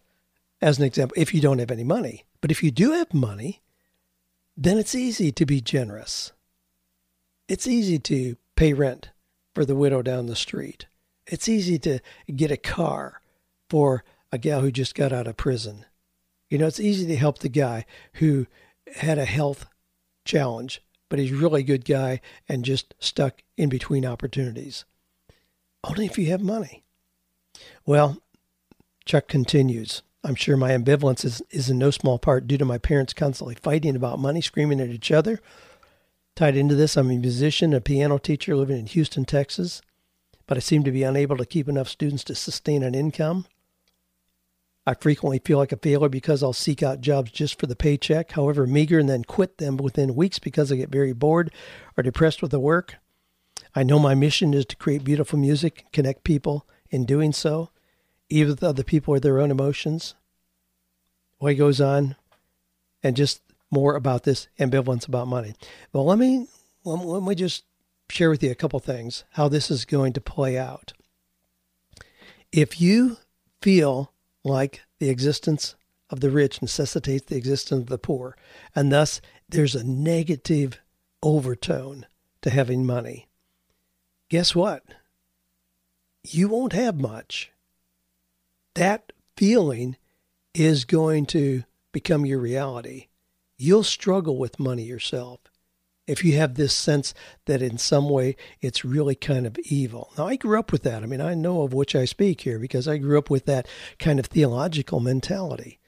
as 0.61 0.77
an 0.77 0.83
example, 0.83 1.15
if 1.17 1.33
you 1.33 1.39
don't 1.39 1.59
have 1.59 1.71
any 1.71 1.85
money. 1.85 2.25
But 2.41 2.51
if 2.51 2.61
you 2.61 2.71
do 2.71 2.91
have 2.91 3.13
money, 3.13 3.61
then 4.57 4.77
it's 4.77 4.95
easy 4.95 5.31
to 5.31 5.45
be 5.45 5.61
generous. 5.61 6.33
It's 7.47 7.67
easy 7.67 7.99
to 7.99 8.35
pay 8.57 8.73
rent 8.73 9.11
for 9.53 9.63
the 9.63 9.75
widow 9.77 10.01
down 10.01 10.25
the 10.25 10.35
street. 10.35 10.87
It's 11.25 11.47
easy 11.47 11.79
to 11.79 11.99
get 12.35 12.51
a 12.51 12.57
car 12.57 13.21
for 13.69 14.03
a 14.35 14.37
gal 14.37 14.61
who 14.61 14.71
just 14.71 14.95
got 14.95 15.11
out 15.11 15.27
of 15.27 15.37
prison. 15.37 15.85
You 16.49 16.57
know, 16.57 16.67
it's 16.67 16.79
easy 16.79 17.07
to 17.07 17.15
help 17.15 17.39
the 17.39 17.49
guy 17.49 17.85
who 18.13 18.45
had 18.97 19.17
a 19.17 19.25
health 19.25 19.65
challenge, 20.25 20.81
but 21.09 21.19
he's 21.19 21.31
really 21.31 21.63
good 21.63 21.85
guy 21.85 22.21
and 22.47 22.63
just 22.63 22.93
stuck 22.99 23.41
in 23.57 23.69
between 23.69 24.05
opportunities. 24.05 24.85
Only 25.83 26.05
if 26.05 26.17
you 26.17 26.27
have 26.27 26.41
money. 26.41 26.83
Well, 27.85 28.21
Chuck 29.05 29.27
continues. 29.27 30.01
I'm 30.23 30.35
sure 30.35 30.57
my 30.57 30.71
ambivalence 30.71 31.23
is, 31.23 31.41
is 31.51 31.69
in 31.69 31.77
no 31.77 31.91
small 31.91 32.17
part 32.17 32.47
due 32.47 32.57
to 32.57 32.65
my 32.65 32.79
parents 32.79 33.13
constantly 33.13 33.55
fighting 33.55 33.95
about 33.95 34.19
money, 34.19 34.41
screaming 34.41 34.81
at 34.81 34.89
each 34.89 35.11
other. 35.11 35.39
Tied 36.35 36.57
into 36.57 36.75
this, 36.75 36.97
I'm 36.97 37.11
a 37.11 37.17
musician, 37.17 37.73
a 37.73 37.79
piano 37.79 38.17
teacher 38.17 38.55
living 38.55 38.79
in 38.79 38.87
Houston, 38.87 39.23
Texas, 39.23 39.81
but 40.47 40.57
I 40.57 40.59
seem 40.59 40.83
to 40.83 40.91
be 40.91 41.03
unable 41.03 41.37
to 41.37 41.45
keep 41.45 41.69
enough 41.69 41.87
students 41.87 42.23
to 42.25 42.35
sustain 42.35 42.83
an 42.83 42.95
income. 42.95 43.45
I 44.87 44.93
frequently 44.93 45.39
feel 45.39 45.57
like 45.57 45.71
a 45.71 45.77
failure 45.77 46.09
because 46.09 46.43
I'll 46.43 46.53
seek 46.53 46.83
out 46.83 47.01
jobs 47.01 47.31
just 47.31 47.59
for 47.59 47.65
the 47.65 47.75
paycheck, 47.75 48.31
however 48.31 48.67
meager, 48.67 48.99
and 48.99 49.09
then 49.09 49.23
quit 49.23 49.57
them 49.57 49.77
within 49.77 50.15
weeks 50.15 50.37
because 50.37 50.71
I 50.71 50.75
get 50.75 50.89
very 50.89 51.11
bored 51.11 51.51
or 51.97 52.03
depressed 52.03 52.41
with 52.41 52.51
the 52.51 52.59
work. 52.59 52.95
I 53.73 53.83
know 53.83 53.97
my 53.97 54.13
mission 54.13 54.53
is 54.53 54.65
to 54.67 54.75
create 54.75 55.03
beautiful 55.03 55.39
music 55.39 55.85
connect 55.91 56.23
people 56.23 56.67
in 56.89 57.05
doing 57.05 57.33
so, 57.33 57.71
even 58.29 58.51
with 58.51 58.63
other 58.63 58.83
people 58.83 59.15
or 59.15 59.19
their 59.19 59.39
own 59.39 59.49
emotions. 59.49 60.13
Well, 61.39 61.49
he 61.49 61.55
goes 61.55 61.81
on, 61.81 62.15
and 63.01 63.15
just 63.15 63.41
more 63.71 63.95
about 63.95 64.23
this 64.23 64.47
ambivalence 64.59 65.07
about 65.07 65.27
money. 65.27 65.55
Well, 65.91 66.05
let 66.05 66.19
me 66.19 66.47
let 66.83 67.23
me 67.23 67.33
just 67.33 67.63
share 68.09 68.29
with 68.29 68.43
you 68.43 68.51
a 68.51 68.55
couple 68.55 68.79
things 68.79 69.23
how 69.31 69.47
this 69.47 69.71
is 69.71 69.85
going 69.85 70.13
to 70.13 70.21
play 70.21 70.57
out. 70.57 70.93
If 72.51 72.79
you 72.79 73.17
feel 73.61 74.13
like 74.45 74.81
the 74.99 75.09
existence 75.09 75.75
of 76.09 76.19
the 76.21 76.29
rich 76.29 76.61
necessitates 76.61 77.25
the 77.25 77.35
existence 77.35 77.81
of 77.81 77.87
the 77.87 77.97
poor, 77.97 78.37
and 78.75 78.91
thus 78.91 79.19
there's 79.49 79.75
a 79.75 79.83
negative 79.83 80.79
overtone 81.21 82.05
to 82.41 82.49
having 82.49 82.85
money. 82.85 83.27
Guess 84.29 84.55
what? 84.55 84.83
You 86.23 86.47
won't 86.47 86.73
have 86.73 86.99
much. 86.99 87.51
That 88.75 89.11
feeling 89.35 89.97
is 90.53 90.85
going 90.85 91.25
to 91.27 91.63
become 91.91 92.25
your 92.25 92.39
reality. 92.39 93.07
You'll 93.57 93.83
struggle 93.83 94.37
with 94.37 94.59
money 94.59 94.83
yourself 94.83 95.39
if 96.07 96.23
you 96.23 96.37
have 96.37 96.55
this 96.55 96.73
sense 96.73 97.13
that 97.45 97.61
in 97.61 97.77
some 97.77 98.09
way 98.09 98.35
it's 98.61 98.85
really 98.85 99.15
kind 99.15 99.45
of 99.45 99.57
evil. 99.59 100.11
Now, 100.17 100.27
I 100.27 100.35
grew 100.35 100.59
up 100.59 100.71
with 100.71 100.83
that. 100.83 101.03
I 101.03 101.05
mean, 101.05 101.21
I 101.21 101.33
know 101.33 101.63
of 101.63 101.73
which 101.73 101.95
I 101.95 102.05
speak 102.05 102.41
here 102.41 102.59
because 102.59 102.87
I 102.87 102.97
grew 102.97 103.17
up 103.17 103.29
with 103.29 103.45
that 103.45 103.67
kind 103.99 104.19
of 104.19 104.27
theological 104.27 104.99
mentality. 104.99 105.79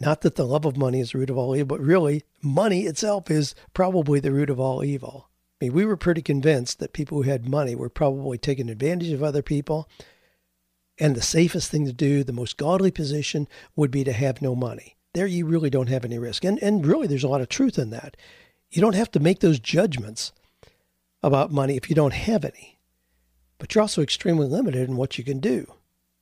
Not 0.00 0.22
that 0.22 0.36
the 0.36 0.46
love 0.46 0.64
of 0.64 0.76
money 0.76 1.00
is 1.00 1.12
the 1.12 1.18
root 1.18 1.30
of 1.30 1.36
all 1.36 1.54
evil, 1.54 1.76
but 1.76 1.84
really, 1.84 2.24
money 2.42 2.82
itself 2.82 3.30
is 3.30 3.54
probably 3.74 4.18
the 4.18 4.32
root 4.32 4.48
of 4.48 4.58
all 4.58 4.82
evil. 4.82 5.28
I 5.60 5.66
mean, 5.66 5.74
we 5.74 5.84
were 5.84 5.96
pretty 5.96 6.22
convinced 6.22 6.78
that 6.78 6.94
people 6.94 7.22
who 7.22 7.28
had 7.28 7.48
money 7.48 7.74
were 7.74 7.90
probably 7.90 8.38
taking 8.38 8.70
advantage 8.70 9.12
of 9.12 9.22
other 9.22 9.42
people. 9.42 9.88
And 10.98 11.14
the 11.14 11.22
safest 11.22 11.70
thing 11.70 11.84
to 11.84 11.92
do, 11.92 12.24
the 12.24 12.32
most 12.32 12.56
godly 12.56 12.90
position, 12.90 13.46
would 13.76 13.90
be 13.90 14.04
to 14.04 14.12
have 14.12 14.40
no 14.40 14.54
money. 14.54 14.96
There, 15.12 15.26
you 15.26 15.44
really 15.44 15.70
don't 15.70 15.88
have 15.88 16.04
any 16.04 16.18
risk. 16.18 16.44
And, 16.44 16.58
and 16.62 16.86
really, 16.86 17.06
there's 17.06 17.24
a 17.24 17.28
lot 17.28 17.40
of 17.42 17.48
truth 17.48 17.78
in 17.78 17.90
that. 17.90 18.16
You 18.70 18.80
don't 18.80 18.94
have 18.94 19.10
to 19.12 19.20
make 19.20 19.40
those 19.40 19.58
judgments 19.58 20.32
about 21.22 21.52
money 21.52 21.76
if 21.76 21.88
you 21.90 21.96
don't 21.96 22.14
have 22.14 22.44
any. 22.44 22.78
But 23.58 23.74
you're 23.74 23.82
also 23.82 24.02
extremely 24.02 24.46
limited 24.46 24.88
in 24.88 24.96
what 24.96 25.18
you 25.18 25.24
can 25.24 25.40
do 25.40 25.74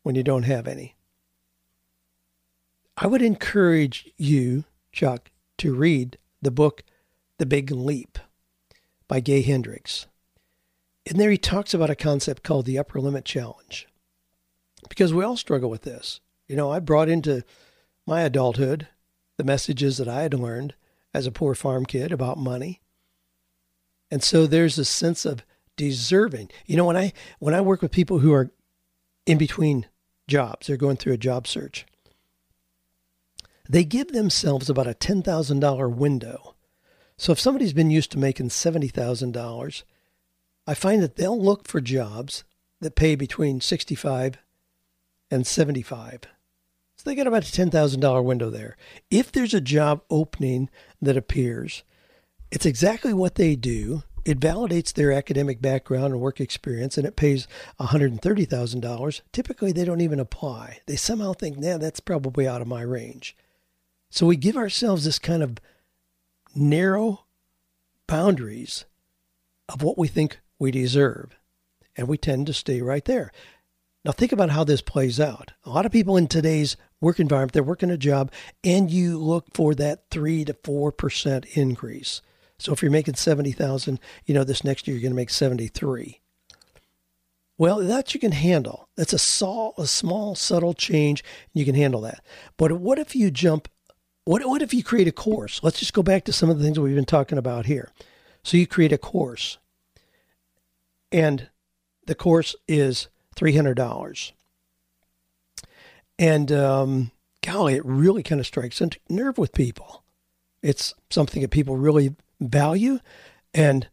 when 0.02 0.14
you 0.14 0.22
don't 0.22 0.44
have 0.44 0.66
any. 0.66 0.96
I 2.96 3.06
would 3.06 3.22
encourage 3.22 4.10
you, 4.16 4.64
Chuck, 4.90 5.30
to 5.58 5.74
read 5.74 6.18
the 6.42 6.50
book 6.50 6.82
The 7.36 7.46
Big 7.46 7.70
Leap 7.70 8.18
by 9.06 9.20
Gay 9.20 9.42
Hendricks. 9.42 10.06
In 11.06 11.16
there, 11.16 11.30
he 11.30 11.38
talks 11.38 11.72
about 11.72 11.90
a 11.90 11.94
concept 11.94 12.42
called 12.42 12.66
the 12.66 12.78
upper 12.78 13.00
limit 13.00 13.24
challenge. 13.24 13.86
Because 14.88 15.14
we 15.14 15.24
all 15.24 15.36
struggle 15.36 15.70
with 15.70 15.82
this. 15.82 16.20
You 16.48 16.56
know, 16.56 16.72
I 16.72 16.80
brought 16.80 17.08
into 17.08 17.44
my 18.06 18.22
adulthood 18.22 18.88
the 19.36 19.44
messages 19.44 19.98
that 19.98 20.08
I 20.08 20.22
had 20.22 20.34
learned 20.34 20.74
as 21.14 21.26
a 21.26 21.32
poor 21.32 21.54
farm 21.54 21.86
kid 21.86 22.12
about 22.12 22.38
money. 22.38 22.80
And 24.10 24.22
so 24.22 24.46
there's 24.46 24.78
a 24.78 24.84
sense 24.84 25.24
of 25.24 25.44
deserving. 25.76 26.50
You 26.66 26.76
know, 26.76 26.84
when 26.84 26.96
I 26.96 27.12
when 27.38 27.54
I 27.54 27.60
work 27.60 27.82
with 27.82 27.92
people 27.92 28.18
who 28.18 28.32
are 28.32 28.50
in 29.26 29.38
between 29.38 29.86
jobs, 30.26 30.66
they're 30.66 30.76
going 30.76 30.96
through 30.96 31.14
a 31.14 31.18
job 31.18 31.46
search. 31.46 31.86
They 33.68 33.84
give 33.84 34.12
themselves 34.12 34.70
about 34.70 34.86
a 34.86 34.94
$10,000 34.94 35.94
window. 35.94 36.54
So 37.18 37.32
if 37.32 37.40
somebody's 37.40 37.74
been 37.74 37.90
used 37.90 38.10
to 38.12 38.18
making 38.18 38.48
$70,000, 38.48 39.82
I 40.66 40.74
find 40.74 41.02
that 41.02 41.16
they'll 41.16 41.40
look 41.40 41.68
for 41.68 41.80
jobs 41.80 42.44
that 42.80 42.94
pay 42.94 43.14
between 43.14 43.60
65 43.60 44.38
and 45.30 45.46
75. 45.46 46.20
So 46.98 47.08
they 47.08 47.14
got 47.14 47.28
about 47.28 47.48
a 47.48 47.52
$10,000 47.52 48.24
window 48.24 48.50
there. 48.50 48.76
If 49.08 49.30
there's 49.30 49.54
a 49.54 49.60
job 49.60 50.02
opening 50.10 50.68
that 51.00 51.16
appears, 51.16 51.84
it's 52.50 52.66
exactly 52.66 53.14
what 53.14 53.36
they 53.36 53.54
do. 53.54 54.02
It 54.24 54.40
validates 54.40 54.92
their 54.92 55.12
academic 55.12 55.62
background 55.62 56.12
and 56.12 56.20
work 56.20 56.40
experience, 56.40 56.98
and 56.98 57.06
it 57.06 57.14
pays 57.14 57.46
$130,000. 57.78 59.20
Typically, 59.32 59.70
they 59.70 59.84
don't 59.84 60.00
even 60.00 60.18
apply. 60.18 60.80
They 60.86 60.96
somehow 60.96 61.34
think, 61.34 61.56
nah, 61.56 61.78
that's 61.78 62.00
probably 62.00 62.48
out 62.48 62.60
of 62.60 62.66
my 62.66 62.82
range. 62.82 63.36
So 64.10 64.26
we 64.26 64.36
give 64.36 64.56
ourselves 64.56 65.04
this 65.04 65.20
kind 65.20 65.42
of 65.42 65.58
narrow 66.54 67.26
boundaries 68.08 68.86
of 69.68 69.82
what 69.82 69.96
we 69.96 70.08
think 70.08 70.40
we 70.58 70.72
deserve, 70.72 71.38
and 71.96 72.08
we 72.08 72.18
tend 72.18 72.48
to 72.48 72.52
stay 72.52 72.82
right 72.82 73.04
there. 73.04 73.30
Now, 74.04 74.12
think 74.12 74.32
about 74.32 74.50
how 74.50 74.64
this 74.64 74.80
plays 74.80 75.20
out. 75.20 75.52
A 75.64 75.70
lot 75.70 75.86
of 75.86 75.92
people 75.92 76.16
in 76.16 76.26
today's 76.26 76.76
work 77.00 77.20
environment, 77.20 77.52
they're 77.52 77.62
working 77.62 77.90
a 77.90 77.96
job, 77.96 78.32
and 78.64 78.90
you 78.90 79.18
look 79.18 79.46
for 79.54 79.74
that 79.74 80.04
three 80.10 80.44
to 80.44 80.54
four 80.64 80.92
percent 80.92 81.44
increase. 81.56 82.22
So 82.58 82.72
if 82.72 82.82
you're 82.82 82.90
making 82.90 83.14
seventy 83.14 83.52
thousand, 83.52 84.00
you 84.26 84.34
know 84.34 84.44
this 84.44 84.64
next 84.64 84.86
year 84.86 84.96
you're 84.96 85.02
going 85.02 85.12
to 85.12 85.16
make 85.16 85.30
seventy 85.30 85.68
three. 85.68 86.20
Well, 87.56 87.78
that 87.78 88.14
you 88.14 88.20
can 88.20 88.32
handle. 88.32 88.88
That's 88.96 89.12
a 89.12 89.18
small, 89.18 89.74
a 89.76 89.86
small, 89.86 90.36
subtle 90.36 90.74
change. 90.74 91.24
You 91.52 91.64
can 91.64 91.74
handle 91.74 92.00
that. 92.02 92.24
But 92.56 92.72
what 92.72 92.98
if 92.98 93.16
you 93.16 93.30
jump? 93.32 93.68
What 94.24 94.46
what 94.46 94.62
if 94.62 94.72
you 94.72 94.84
create 94.84 95.08
a 95.08 95.12
course? 95.12 95.60
Let's 95.62 95.80
just 95.80 95.92
go 95.92 96.02
back 96.02 96.24
to 96.24 96.32
some 96.32 96.50
of 96.50 96.58
the 96.58 96.64
things 96.64 96.78
we've 96.78 96.94
been 96.94 97.04
talking 97.04 97.38
about 97.38 97.66
here. 97.66 97.90
So 98.44 98.56
you 98.56 98.66
create 98.66 98.92
a 98.92 98.98
course, 98.98 99.58
and 101.10 101.48
the 102.06 102.14
course 102.14 102.54
is 102.66 103.08
three 103.34 103.56
hundred 103.56 103.74
dollars. 103.74 104.32
And 106.18 106.50
um, 106.50 107.12
golly, 107.44 107.74
it 107.74 107.84
really 107.84 108.22
kind 108.22 108.40
of 108.40 108.46
strikes 108.46 108.80
a 108.80 108.90
nerve 109.08 109.38
with 109.38 109.52
people. 109.52 110.04
It's 110.62 110.94
something 111.10 111.42
that 111.42 111.50
people 111.50 111.76
really 111.76 112.16
value. 112.40 112.98
And, 113.54 113.88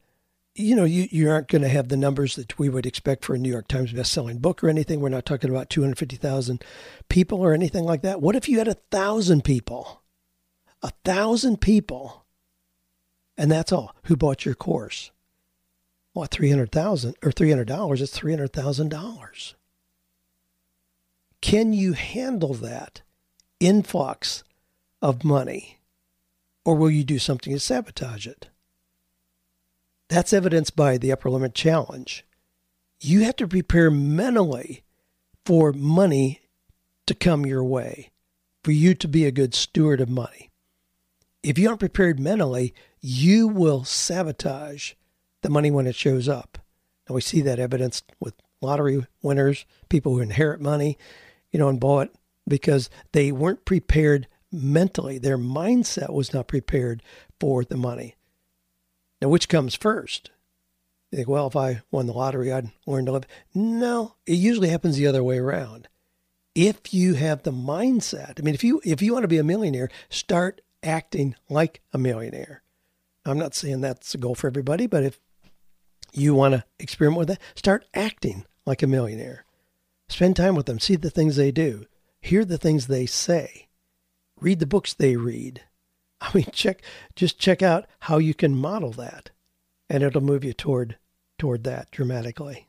you 0.55 0.75
know, 0.75 0.83
you, 0.83 1.07
you 1.11 1.29
aren't 1.29 1.47
going 1.47 1.61
to 1.61 1.69
have 1.69 1.89
the 1.89 1.97
numbers 1.97 2.35
that 2.35 2.57
we 2.57 2.69
would 2.69 2.85
expect 2.85 3.23
for 3.23 3.35
a 3.35 3.37
New 3.37 3.51
York 3.51 3.67
Times 3.67 3.93
best-selling 3.93 4.39
book 4.39 4.63
or 4.63 4.69
anything. 4.69 4.99
We're 4.99 5.09
not 5.09 5.25
talking 5.25 5.49
about 5.49 5.69
250,000 5.69 6.63
people 7.09 7.41
or 7.41 7.53
anything 7.53 7.83
like 7.83 8.01
that. 8.01 8.21
What 8.21 8.35
if 8.35 8.49
you 8.49 8.57
had 8.57 8.67
a 8.67 8.75
thousand 8.91 9.43
people? 9.43 10.01
A 10.81 10.91
thousand 11.03 11.61
people. 11.61 12.25
And 13.37 13.51
that's 13.51 13.71
all 13.71 13.95
who 14.05 14.15
bought 14.15 14.45
your 14.45 14.55
course. 14.55 15.11
Well, 16.13 16.25
300,000 16.25 17.15
or 17.21 17.31
$300 17.31 18.01
it's 18.01 18.17
$300,000. 18.17 19.53
Can 21.45 21.73
you 21.73 21.93
handle 21.93 22.55
that 22.55 23.03
influx 23.59 24.43
of 24.99 25.23
money? 25.23 25.77
Or 26.65 26.73
will 26.73 26.89
you 26.89 27.03
do 27.03 27.19
something 27.19 27.53
to 27.53 27.59
sabotage 27.59 28.25
it? 28.25 28.47
That's 30.09 30.33
evidenced 30.33 30.75
by 30.75 30.97
the 30.97 31.11
upper 31.11 31.29
limit 31.29 31.53
challenge. 31.53 32.25
You 32.99 33.25
have 33.25 33.35
to 33.35 33.47
prepare 33.47 33.91
mentally 33.91 34.81
for 35.45 35.71
money 35.71 36.41
to 37.05 37.13
come 37.13 37.45
your 37.45 37.63
way, 37.63 38.09
for 38.63 38.71
you 38.71 38.95
to 38.95 39.07
be 39.07 39.25
a 39.25 39.31
good 39.31 39.53
steward 39.53 40.01
of 40.01 40.09
money. 40.09 40.49
If 41.43 41.59
you 41.59 41.67
aren't 41.67 41.79
prepared 41.79 42.19
mentally, 42.19 42.73
you 43.01 43.47
will 43.47 43.83
sabotage 43.83 44.93
the 45.43 45.51
money 45.51 45.69
when 45.69 45.85
it 45.85 45.93
shows 45.93 46.27
up. 46.27 46.57
And 47.05 47.13
we 47.13 47.21
see 47.21 47.41
that 47.41 47.59
evidenced 47.59 48.11
with 48.19 48.33
lottery 48.63 49.05
winners, 49.21 49.67
people 49.89 50.15
who 50.15 50.21
inherit 50.21 50.59
money, 50.59 50.97
you 51.55 51.59
know, 51.59 51.69
and 51.69 51.79
bought 51.79 52.09
because 52.45 52.89
they 53.13 53.31
weren't 53.31 53.63
prepared 53.63 54.27
mentally. 54.51 55.17
Their 55.17 55.37
mindset 55.37 56.11
was 56.11 56.33
not 56.33 56.49
prepared 56.49 57.01
for 57.39 57.63
the 57.63 57.77
money. 57.77 58.15
Now, 59.21 59.29
which 59.29 59.47
comes 59.47 59.73
first? 59.73 60.31
You 61.11 61.15
think, 61.15 61.29
well, 61.29 61.47
if 61.47 61.55
I 61.55 61.81
won 61.91 62.07
the 62.07 62.11
lottery, 62.11 62.51
I'd 62.51 62.71
learn 62.85 63.05
to 63.05 63.13
live. 63.13 63.23
No, 63.53 64.15
it 64.25 64.33
usually 64.33 64.67
happens 64.67 64.97
the 64.97 65.07
other 65.07 65.23
way 65.23 65.37
around. 65.37 65.87
If 66.55 66.93
you 66.93 67.13
have 67.13 67.43
the 67.43 67.53
mindset, 67.53 68.37
I 68.37 68.41
mean, 68.43 68.53
if 68.53 68.65
you 68.65 68.81
if 68.83 69.01
you 69.01 69.13
want 69.13 69.23
to 69.23 69.29
be 69.29 69.37
a 69.37 69.43
millionaire, 69.45 69.87
start 70.09 70.59
acting 70.83 71.35
like 71.47 71.79
a 71.93 71.97
millionaire. 71.97 72.63
I'm 73.25 73.39
not 73.39 73.55
saying 73.55 73.79
that's 73.79 74.13
a 74.13 74.17
goal 74.17 74.35
for 74.35 74.47
everybody, 74.47 74.87
but 74.87 75.03
if 75.03 75.21
you 76.11 76.35
want 76.35 76.55
to 76.55 76.65
experiment 76.79 77.19
with 77.19 77.27
that, 77.29 77.41
start 77.55 77.85
acting 77.93 78.43
like 78.65 78.83
a 78.83 78.87
millionaire. 78.87 79.44
Spend 80.07 80.35
time 80.35 80.55
with 80.55 80.65
them. 80.65 80.79
See 80.79 80.95
the 80.95 81.09
things 81.09 81.35
they 81.35 81.51
do. 81.51 81.85
Hear 82.21 82.45
the 82.45 82.57
things 82.57 82.87
they 82.87 83.05
say. 83.05 83.67
Read 84.39 84.59
the 84.59 84.65
books 84.65 84.93
they 84.93 85.15
read. 85.15 85.63
I 86.21 86.31
mean, 86.33 86.47
check 86.51 86.81
just 87.15 87.39
check 87.39 87.61
out 87.61 87.85
how 88.01 88.17
you 88.17 88.33
can 88.33 88.55
model 88.55 88.91
that, 88.93 89.31
and 89.89 90.03
it'll 90.03 90.21
move 90.21 90.43
you 90.43 90.53
toward 90.53 90.97
toward 91.37 91.63
that 91.65 91.91
dramatically. 91.91 92.67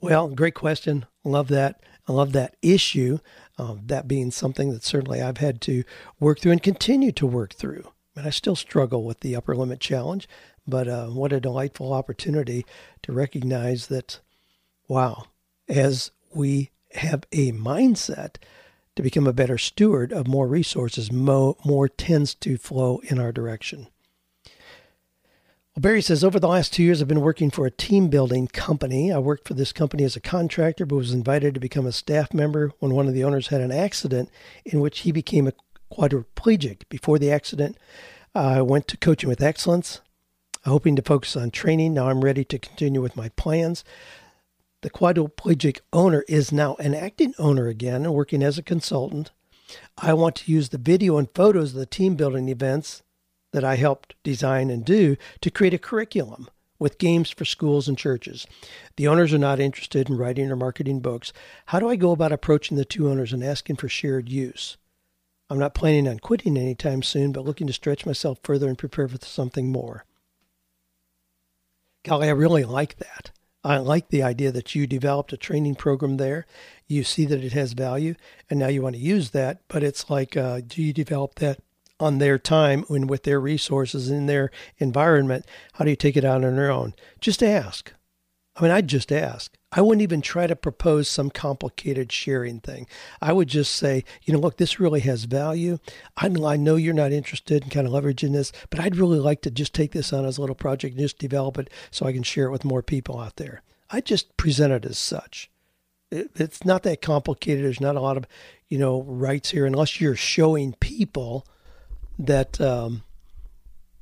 Well, 0.00 0.28
great 0.28 0.54
question. 0.54 1.06
Love 1.24 1.48
that. 1.48 1.82
I 2.08 2.12
love 2.12 2.32
that 2.32 2.56
issue, 2.62 3.18
um, 3.58 3.82
that 3.86 4.08
being 4.08 4.30
something 4.30 4.70
that 4.72 4.84
certainly 4.84 5.22
I've 5.22 5.38
had 5.38 5.60
to 5.62 5.84
work 6.18 6.40
through 6.40 6.52
and 6.52 6.62
continue 6.62 7.12
to 7.12 7.26
work 7.26 7.54
through. 7.54 7.88
And 8.16 8.26
I 8.26 8.30
still 8.30 8.56
struggle 8.56 9.04
with 9.04 9.20
the 9.20 9.36
upper 9.36 9.54
limit 9.54 9.80
challenge, 9.80 10.28
but 10.66 10.88
uh, 10.88 11.06
what 11.06 11.32
a 11.32 11.40
delightful 11.40 11.92
opportunity 11.92 12.66
to 13.02 13.12
recognize 13.12 13.86
that, 13.86 14.20
wow, 14.88 15.26
as 15.68 16.10
we 16.34 16.70
have 16.94 17.24
a 17.32 17.52
mindset 17.52 18.36
to 18.96 19.02
become 19.02 19.26
a 19.26 19.32
better 19.32 19.58
steward 19.58 20.12
of 20.12 20.28
more 20.28 20.46
resources, 20.46 21.10
more, 21.10 21.56
more 21.64 21.88
tends 21.88 22.34
to 22.34 22.58
flow 22.58 23.00
in 23.04 23.18
our 23.18 23.32
direction. 23.32 23.88
Well, 25.74 25.80
Barry 25.80 26.02
says, 26.02 26.22
over 26.22 26.38
the 26.38 26.48
last 26.48 26.74
two 26.74 26.82
years, 26.82 27.00
I've 27.00 27.08
been 27.08 27.22
working 27.22 27.50
for 27.50 27.64
a 27.64 27.70
team 27.70 28.08
building 28.08 28.46
company. 28.46 29.10
I 29.10 29.18
worked 29.18 29.48
for 29.48 29.54
this 29.54 29.72
company 29.72 30.04
as 30.04 30.16
a 30.16 30.20
contractor, 30.20 30.84
but 30.84 30.96
was 30.96 31.14
invited 31.14 31.54
to 31.54 31.60
become 31.60 31.86
a 31.86 31.92
staff 31.92 32.34
member 32.34 32.72
when 32.78 32.94
one 32.94 33.08
of 33.08 33.14
the 33.14 33.24
owners 33.24 33.48
had 33.48 33.62
an 33.62 33.72
accident 33.72 34.28
in 34.66 34.80
which 34.80 35.00
he 35.00 35.12
became 35.12 35.48
a 35.48 35.54
quadriplegic. 35.90 36.82
Before 36.90 37.18
the 37.18 37.30
accident, 37.30 37.78
I 38.34 38.60
went 38.60 38.86
to 38.88 38.98
Coaching 38.98 39.30
with 39.30 39.42
Excellence, 39.42 40.02
hoping 40.66 40.94
to 40.96 41.02
focus 41.02 41.36
on 41.36 41.50
training. 41.50 41.94
Now 41.94 42.10
I'm 42.10 42.22
ready 42.22 42.44
to 42.44 42.58
continue 42.58 43.00
with 43.00 43.16
my 43.16 43.30
plans. 43.30 43.82
The 44.82 44.90
quadriplegic 44.90 45.78
owner 45.92 46.24
is 46.28 46.50
now 46.50 46.74
an 46.80 46.92
acting 46.94 47.34
owner 47.38 47.68
again 47.68 48.04
and 48.04 48.14
working 48.14 48.42
as 48.42 48.58
a 48.58 48.62
consultant. 48.62 49.30
I 49.96 50.12
want 50.12 50.36
to 50.36 50.52
use 50.52 50.68
the 50.68 50.78
video 50.78 51.18
and 51.18 51.28
photos 51.34 51.70
of 51.70 51.78
the 51.78 51.86
team 51.86 52.16
building 52.16 52.48
events 52.48 53.02
that 53.52 53.64
I 53.64 53.76
helped 53.76 54.16
design 54.24 54.70
and 54.70 54.84
do 54.84 55.16
to 55.40 55.50
create 55.50 55.74
a 55.74 55.78
curriculum 55.78 56.48
with 56.80 56.98
games 56.98 57.30
for 57.30 57.44
schools 57.44 57.86
and 57.86 57.96
churches. 57.96 58.44
The 58.96 59.06
owners 59.06 59.32
are 59.32 59.38
not 59.38 59.60
interested 59.60 60.10
in 60.10 60.18
writing 60.18 60.50
or 60.50 60.56
marketing 60.56 60.98
books. 60.98 61.32
How 61.66 61.78
do 61.78 61.88
I 61.88 61.94
go 61.94 62.10
about 62.10 62.32
approaching 62.32 62.76
the 62.76 62.84
two 62.84 63.08
owners 63.08 63.32
and 63.32 63.44
asking 63.44 63.76
for 63.76 63.88
shared 63.88 64.28
use? 64.28 64.78
I'm 65.48 65.60
not 65.60 65.74
planning 65.74 66.08
on 66.08 66.18
quitting 66.18 66.56
anytime 66.56 67.04
soon, 67.04 67.30
but 67.30 67.44
looking 67.44 67.68
to 67.68 67.72
stretch 67.72 68.04
myself 68.04 68.40
further 68.42 68.66
and 68.68 68.76
prepare 68.76 69.06
for 69.06 69.18
something 69.18 69.70
more. 69.70 70.04
Golly, 72.04 72.26
I 72.26 72.32
really 72.32 72.64
like 72.64 72.96
that. 72.96 73.30
I 73.64 73.78
like 73.78 74.08
the 74.08 74.22
idea 74.22 74.50
that 74.52 74.74
you 74.74 74.86
developed 74.86 75.32
a 75.32 75.36
training 75.36 75.76
program 75.76 76.16
there. 76.16 76.46
You 76.88 77.04
see 77.04 77.24
that 77.26 77.44
it 77.44 77.52
has 77.52 77.74
value, 77.74 78.14
and 78.50 78.58
now 78.58 78.66
you 78.66 78.82
want 78.82 78.96
to 78.96 79.00
use 79.00 79.30
that. 79.30 79.60
But 79.68 79.82
it's 79.82 80.10
like, 80.10 80.36
uh, 80.36 80.62
do 80.66 80.82
you 80.82 80.92
develop 80.92 81.36
that 81.36 81.60
on 82.00 82.18
their 82.18 82.38
time 82.38 82.84
and 82.88 83.08
with 83.08 83.22
their 83.22 83.40
resources 83.40 84.10
in 84.10 84.26
their 84.26 84.50
environment? 84.78 85.46
How 85.74 85.84
do 85.84 85.90
you 85.90 85.96
take 85.96 86.16
it 86.16 86.24
out 86.24 86.44
on 86.44 86.56
your 86.56 86.70
own? 86.70 86.94
Just 87.20 87.42
ask. 87.42 87.92
I 88.54 88.62
mean, 88.62 88.70
I'd 88.70 88.88
just 88.88 89.10
ask. 89.10 89.56
I 89.72 89.80
wouldn't 89.80 90.02
even 90.02 90.20
try 90.20 90.46
to 90.46 90.54
propose 90.54 91.08
some 91.08 91.30
complicated 91.30 92.12
sharing 92.12 92.60
thing. 92.60 92.86
I 93.22 93.32
would 93.32 93.48
just 93.48 93.74
say, 93.74 94.04
you 94.24 94.34
know, 94.34 94.40
look, 94.40 94.58
this 94.58 94.78
really 94.78 95.00
has 95.00 95.24
value. 95.24 95.78
I 96.18 96.28
know 96.28 96.76
you're 96.76 96.92
not 96.92 97.12
interested 97.12 97.64
in 97.64 97.70
kind 97.70 97.86
of 97.86 97.92
leveraging 97.94 98.32
this, 98.32 98.52
but 98.68 98.80
I'd 98.80 98.96
really 98.96 99.18
like 99.18 99.40
to 99.42 99.50
just 99.50 99.72
take 99.72 99.92
this 99.92 100.12
on 100.12 100.26
as 100.26 100.36
a 100.36 100.42
little 100.42 100.54
project 100.54 100.92
and 100.92 101.00
just 101.00 101.18
develop 101.18 101.56
it 101.58 101.70
so 101.90 102.04
I 102.04 102.12
can 102.12 102.22
share 102.22 102.46
it 102.46 102.50
with 102.50 102.64
more 102.64 102.82
people 102.82 103.18
out 103.18 103.36
there. 103.36 103.62
I 103.90 104.02
just 104.02 104.36
present 104.36 104.72
it 104.72 104.84
as 104.84 104.98
such. 104.98 105.50
it's 106.10 106.64
not 106.64 106.82
that 106.82 107.00
complicated. 107.00 107.64
There's 107.64 107.80
not 107.80 107.96
a 107.96 108.00
lot 108.00 108.18
of, 108.18 108.26
you 108.68 108.76
know, 108.76 109.00
rights 109.02 109.50
here 109.50 109.64
unless 109.64 109.98
you're 109.98 110.16
showing 110.16 110.74
people 110.74 111.46
that 112.18 112.60
um, 112.60 113.02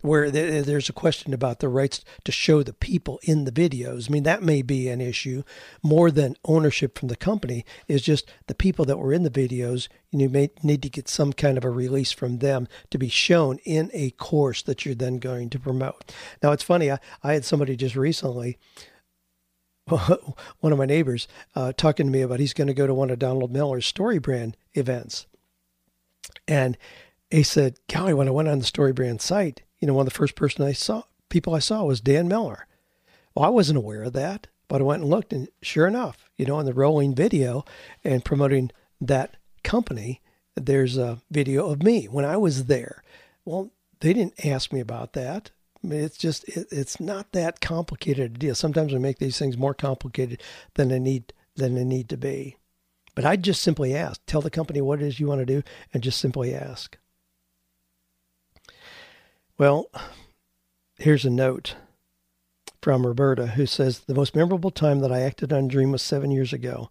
where 0.01 0.31
there's 0.31 0.89
a 0.89 0.95
question 0.95 1.35
about 1.35 1.61
the 1.61 1.69
rights 1.69 2.05
to 2.25 2.33
show 2.33 2.63
the 2.63 2.73
people 2.73 3.21
in 3.23 3.45
the 3.45 3.53
videos. 3.53 4.09
I 4.09 4.13
mean, 4.13 4.23
that 4.25 4.43
may 4.43 4.63
be 4.63 4.89
an 4.89 5.01
issue 5.01 5.43
more 5.83 6.11
than 6.11 6.37
ownership 6.45 6.99
from 6.99 7.09
the 7.09 7.17
company. 7.17 7.65
Is 7.89 8.03
just 8.03 8.31
the 8.47 8.55
people 8.55 8.85
that 8.87 8.99
were 8.99 9.13
in 9.13 9.23
the 9.23 9.31
videos. 9.31 9.89
You 10.11 10.29
may 10.29 10.51
need 10.63 10.83
to 10.83 10.91
get 10.91 11.09
some 11.09 11.33
kind 11.33 11.57
of 11.57 11.65
a 11.65 11.71
release 11.71 12.13
from 12.13 12.39
them 12.39 12.67
to 12.91 12.99
be 12.99 13.09
shown 13.09 13.59
in 13.65 13.91
a 13.93 14.11
course 14.11 14.63
that 14.63 14.85
you're 14.85 14.95
then 14.95 15.19
going 15.19 15.51
to 15.51 15.59
promote. 15.59 16.13
Now, 16.43 16.53
it's 16.53 16.63
funny. 16.63 16.91
I, 16.91 16.99
I 17.23 17.35
had 17.35 17.45
somebody 17.45 17.77
just 17.77 17.97
recently 17.97 18.59
one 20.61 20.73
of 20.73 20.79
my 20.79 20.87
neighbors 20.87 21.27
uh, 21.55 21.73
talking 21.77 22.07
to 22.07 22.13
me 22.13 22.23
about 22.23 22.41
he's 22.41 22.55
going 22.55 22.69
to 22.69 22.75
go 22.75 22.87
to 22.87 22.95
one 22.95 23.11
of 23.11 23.19
Donald 23.19 23.53
Miller's 23.53 23.91
StoryBrand 23.91 24.55
events. 24.75 25.27
And 26.47 26.79
he 27.31 27.43
said, 27.43 27.79
Golly, 27.89 28.15
when 28.15 28.29
I 28.29 28.33
went 28.33 28.49
on 28.49 28.59
the 28.59 28.65
StoryBrand 28.65 29.21
site, 29.21 29.63
you 29.81 29.87
know, 29.87 29.95
one 29.95 30.07
of 30.07 30.13
the 30.13 30.19
first 30.19 30.35
person 30.35 30.65
I 30.65 30.73
saw 30.73 31.03
people 31.31 31.55
I 31.55 31.61
saw 31.61 31.85
was 31.85 32.01
Dan 32.01 32.29
Miller. 32.29 32.67
Well, 33.35 33.47
I 33.47 33.49
wasn't 33.49 33.79
aware 33.79 34.03
of 34.03 34.13
that, 34.13 34.49
but 34.69 34.81
I 34.81 34.85
went 34.85 35.03
and 35.03 35.11
looked, 35.11 35.33
and 35.33 35.49
sure 35.63 35.87
enough, 35.87 36.29
you 36.37 36.45
know, 36.45 36.57
on 36.57 36.67
the 36.67 36.75
rolling 36.75 37.15
video 37.15 37.65
and 38.05 38.25
promoting 38.25 38.71
that 39.01 39.37
company, 39.65 40.21
there's 40.57 40.99
a 40.99 41.23
video 41.31 41.71
of 41.71 41.83
me 41.83 42.07
when 42.07 42.25
I 42.25 42.37
was 42.37 42.67
there. 42.67 43.03
Well, 43.45 43.71
they 44.01 44.13
didn't 44.13 44.45
ask 44.45 44.73
me 44.73 44.81
about 44.81 45.15
that. 45.15 45.51
I 45.83 45.87
mean, 45.87 46.01
it's 46.01 46.19
just 46.19 46.47
it, 46.49 46.69
it's 46.71 47.01
not 47.01 47.33
that 47.33 47.61
complicated 47.61 48.35
a 48.35 48.39
deal. 48.39 48.55
Sometimes 48.55 48.93
we 48.93 48.99
make 48.99 49.19
these 49.19 49.39
things 49.39 49.57
more 49.57 49.75
complicated 49.75 50.43
than 50.75 50.89
they 50.89 50.99
need 50.99 51.33
than 51.57 51.75
they 51.75 51.85
need 51.85 52.09
to 52.11 52.17
be. 52.17 52.57
But 53.15 53.25
I 53.25 53.37
just 53.37 53.63
simply 53.63 53.95
ask. 53.95 54.21
Tell 54.27 54.41
the 54.41 54.51
company 54.51 54.81
what 54.81 55.01
it 55.01 55.07
is 55.07 55.19
you 55.19 55.27
want 55.27 55.41
to 55.41 55.47
do, 55.47 55.63
and 55.93 56.03
just 56.03 56.21
simply 56.21 56.55
ask. 56.55 56.97
Well, 59.61 59.91
here's 60.97 61.27
a 61.27 61.29
note 61.29 61.75
from 62.81 63.07
Roberta 63.07 63.49
who 63.49 63.67
says 63.67 63.99
the 63.99 64.15
most 64.15 64.35
memorable 64.35 64.71
time 64.71 65.01
that 65.01 65.13
I 65.13 65.21
acted 65.21 65.53
on 65.53 65.69
Dream 65.69 65.93
was 65.93 66.01
seven 66.01 66.31
years 66.31 66.55
ago. 66.55 66.89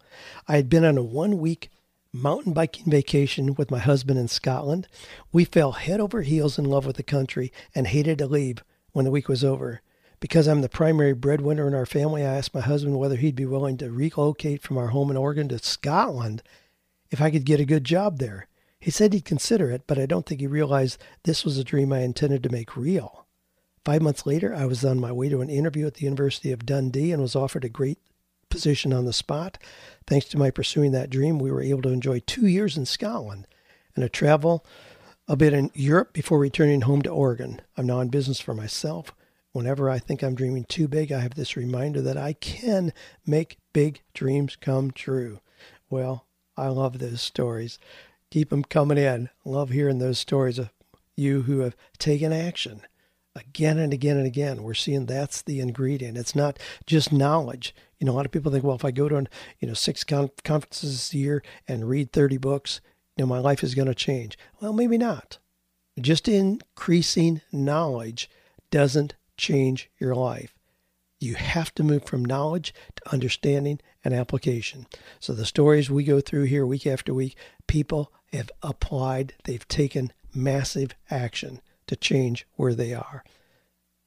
I 0.48 0.58
had 0.58 0.70
been 0.70 0.86
on 0.86 0.96
a 0.96 1.02
one 1.02 1.40
week 1.40 1.72
mountain 2.14 2.54
biking 2.54 2.92
vacation 2.92 3.56
with 3.56 3.72
my 3.72 3.80
husband 3.80 4.20
in 4.20 4.28
Scotland. 4.28 4.88
We 5.32 5.46
fell 5.46 5.72
head 5.72 6.00
over 6.00 6.22
heels 6.22 6.60
in 6.60 6.66
love 6.66 6.86
with 6.86 6.98
the 6.98 7.02
country 7.02 7.52
and 7.74 7.88
hated 7.88 8.20
to 8.20 8.28
leave 8.28 8.64
when 8.92 9.04
the 9.04 9.10
week 9.10 9.28
was 9.28 9.44
over. 9.44 9.82
Because 10.20 10.48
I'm 10.48 10.62
the 10.62 10.70
primary 10.70 11.16
breadwinner 11.16 11.68
in 11.68 11.74
our 11.74 11.88
family, 11.88 12.24
I 12.24 12.36
asked 12.36 12.54
my 12.54 12.62
husband 12.62 13.00
whether 13.00 13.16
he'd 13.16 13.36
be 13.36 13.48
willing 13.48 13.78
to 13.78 13.90
relocate 13.90 14.62
from 14.62 14.78
our 14.78 14.90
home 14.90 15.10
in 15.10 15.18
Oregon 15.18 15.50
to 15.50 15.58
Scotland 15.58 16.44
if 17.10 17.20
I 17.20 17.32
could 17.32 17.46
get 17.46 17.60
a 17.60 17.66
good 17.66 17.84
job 17.84 18.20
there. 18.20 18.48
He 18.80 18.92
said 18.92 19.14
he'd 19.14 19.26
consider 19.26 19.70
it, 19.72 19.84
but 19.88 20.00
I 20.00 20.06
don't 20.06 20.26
think 20.26 20.40
he 20.40 20.48
realized 20.48 21.02
this 21.24 21.44
was 21.44 21.58
a 21.58 21.64
dream 21.64 21.92
I 21.92 22.00
intended 22.00 22.44
to 22.44 22.50
make 22.50 22.78
real. 22.78 23.26
Five 23.84 24.02
months 24.02 24.26
later, 24.26 24.54
I 24.54 24.66
was 24.66 24.86
on 24.86 25.00
my 25.00 25.12
way 25.12 25.30
to 25.30 25.42
an 25.42 25.50
interview 25.50 25.88
at 25.88 25.96
the 25.96 26.06
University 26.06 26.52
of 26.52 26.66
Dundee 26.66 27.12
and 27.12 27.22
was 27.22 27.36
offered 27.36 27.66
a 27.66 27.70
great 27.70 28.00
position 28.50 28.94
on 28.94 29.06
the 29.06 29.14
spot. 29.14 29.58
Thanks 30.08 30.28
to 30.30 30.38
my 30.38 30.52
pursuing 30.52 30.92
that 30.92 31.10
dream, 31.10 31.40
we 31.40 31.52
were 31.52 31.62
able 31.62 31.82
to 31.84 31.90
enjoy 31.90 32.20
two 32.20 32.48
years 32.48 32.78
in 32.78 32.86
Scotland 32.86 33.48
and 33.96 34.04
to 34.04 34.10
travel 34.10 34.66
a 35.28 35.36
bit 35.36 35.54
in 35.54 35.72
Europe 35.74 36.14
before 36.14 36.40
returning 36.40 36.82
home 36.82 37.02
to 37.04 37.10
Oregon. 37.10 37.62
I'm 37.78 37.86
now 37.86 38.00
in 38.00 38.10
business 38.10 38.40
for 38.40 38.54
myself. 38.54 39.14
Whenever 39.52 39.90
I 39.90 40.00
think 40.00 40.24
I'm 40.24 40.36
dreaming 40.36 40.66
too 40.66 40.88
big, 40.88 41.12
I 41.12 41.20
have 41.20 41.36
this 41.36 41.58
reminder 41.58 42.02
that 42.02 42.18
I 42.18 42.34
can 42.34 42.94
make 43.26 43.60
big 43.74 44.02
dreams 44.14 44.56
come 44.56 44.92
true. 44.92 45.40
Well, 45.90 46.26
I 46.56 46.68
love 46.68 47.00
those 47.00 47.22
stories. 47.22 47.80
Keep 48.32 48.50
them 48.50 48.64
coming 48.64 48.98
in. 48.98 49.30
Love 49.44 49.70
hearing 49.70 50.00
those 50.00 50.20
stories 50.20 50.60
of 50.60 50.72
you 51.16 51.44
who 51.44 51.60
have 51.60 51.76
taken 51.98 52.32
action 52.32 52.82
again 53.36 53.78
and 53.78 53.94
again 53.94 54.18
and 54.18 54.28
again. 54.28 54.64
We're 54.64 54.74
seeing 54.74 55.06
that's 55.06 55.42
the 55.42 55.60
ingredient. 55.60 56.18
It's 56.18 56.36
not 56.36 56.60
just 56.86 57.12
knowledge. 57.12 57.74
You 57.98 58.06
know, 58.06 58.14
a 58.14 58.16
lot 58.16 58.26
of 58.26 58.32
people 58.32 58.52
think, 58.52 58.64
well, 58.64 58.76
if 58.76 58.86
I 58.86 58.92
go 58.92 59.10
to, 59.10 59.26
you 59.60 59.68
know, 59.68 59.74
six 59.74 60.04
conferences 60.04 61.14
a 61.14 61.18
year 61.18 61.44
and 61.68 61.90
read 61.90 62.12
30 62.12 62.38
books, 62.38 62.82
you 63.18 63.24
know, 63.24 63.28
my 63.28 63.40
life 63.40 63.64
is 63.64 63.76
going 63.76 63.88
to 63.88 63.96
change. 63.96 64.38
Well, 64.62 64.74
maybe 64.74 64.98
not. 64.98 65.40
Just 66.00 66.28
increasing 66.28 67.42
knowledge 67.52 68.30
doesn't 68.72 69.16
change 69.36 69.90
your 70.00 70.16
life. 70.16 70.56
You 71.20 71.36
have 71.36 71.76
to 71.76 71.84
move 71.84 72.06
from 72.06 72.24
knowledge 72.24 72.74
to 72.96 73.12
understanding 73.12 73.82
and 74.06 74.14
application. 74.14 74.88
So 75.20 75.34
the 75.34 75.46
stories 75.46 75.90
we 75.90 76.06
go 76.06 76.22
through 76.22 76.44
here 76.44 76.66
week 76.66 76.88
after 76.88 77.14
week, 77.14 77.36
people 77.68 78.14
have 78.38 78.52
applied, 78.62 79.34
they've 79.46 79.68
taken 79.68 80.12
massive 80.34 80.94
action 81.10 81.62
to 81.88 81.96
change 81.96 82.46
where 82.56 82.76
they 82.76 82.94
are. 82.94 83.24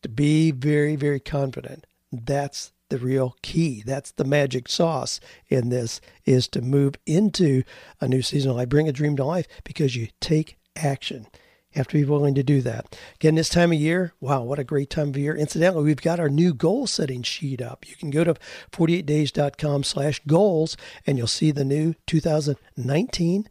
To 0.03 0.09
be 0.09 0.51
very, 0.51 0.97
very 0.97 1.21
confident. 1.21 1.87
That's 2.11 2.73
the 2.89 2.99
real 2.99 3.37
key. 3.43 3.83
That's 3.85 4.11
the 4.11 4.25
magic 4.25 4.69
sauce 4.69 5.19
in 5.49 5.71
this 5.71 6.01
is 6.27 6.47
to 6.49 6.61
move 6.61 6.95
into 7.07 7.63
a 8.01 8.09
new 8.09 8.21
season. 8.23 8.59
I 8.59 8.67
bring 8.67 8.89
a 8.89 8.93
dream 8.93 9.17
to 9.17 9.25
life 9.25 9.47
because 9.65 9.97
you 9.97 10.09
take 10.21 10.59
action. 10.77 11.27
You 11.73 11.79
have 11.79 11.89
to 11.89 11.97
be 11.97 12.05
willing 12.05 12.35
to 12.35 12.43
do 12.43 12.61
that. 12.61 12.99
Again, 13.15 13.37
this 13.37 13.49
time 13.49 13.73
of 13.73 13.79
year, 13.79 14.13
wow, 14.21 14.43
what 14.43 14.59
a 14.59 14.65
great 14.65 14.91
time 14.91 15.09
of 15.09 15.17
year. 15.17 15.35
Incidentally, 15.35 15.85
we've 15.85 16.03
got 16.03 16.21
our 16.21 16.29
new 16.29 16.53
goal 16.53 16.87
setting 16.87 17.23
sheet 17.23 17.63
up. 17.63 17.89
You 17.89 17.97
can 17.97 18.11
go 18.11 18.25
to 18.25 18.35
48days.com 18.73 19.85
slash 19.85 20.21
goals 20.27 20.77
and 21.07 21.17
you'll 21.17 21.27
see 21.27 21.51
the 21.51 21.65
new 21.65 21.95
2019 22.07 23.49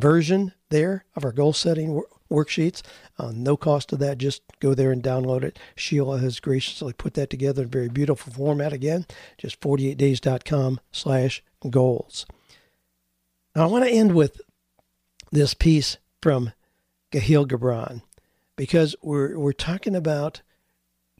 version 0.00 0.52
there 0.70 1.04
of 1.16 1.24
our 1.24 1.32
goal 1.32 1.52
setting 1.52 2.02
worksheets. 2.30 2.82
Uh, 3.18 3.32
no 3.34 3.56
cost 3.56 3.88
to 3.88 3.96
that. 3.96 4.18
Just 4.18 4.42
go 4.60 4.74
there 4.74 4.92
and 4.92 5.02
download 5.02 5.42
it. 5.42 5.58
Sheila 5.74 6.18
has 6.18 6.40
graciously 6.40 6.92
put 6.92 7.14
that 7.14 7.30
together 7.30 7.62
in 7.62 7.68
very 7.68 7.88
beautiful 7.88 8.32
format. 8.32 8.72
Again, 8.72 9.06
just 9.38 9.60
48days.com 9.60 10.80
slash 10.92 11.42
goals. 11.70 12.26
Now, 13.54 13.64
I 13.64 13.66
want 13.66 13.84
to 13.84 13.90
end 13.90 14.14
with 14.14 14.40
this 15.32 15.54
piece 15.54 15.96
from 16.22 16.52
Kahlil 17.10 17.46
Gibran 17.46 18.02
because 18.56 18.94
we're, 19.02 19.38
we're 19.38 19.52
talking 19.52 19.94
about 19.94 20.42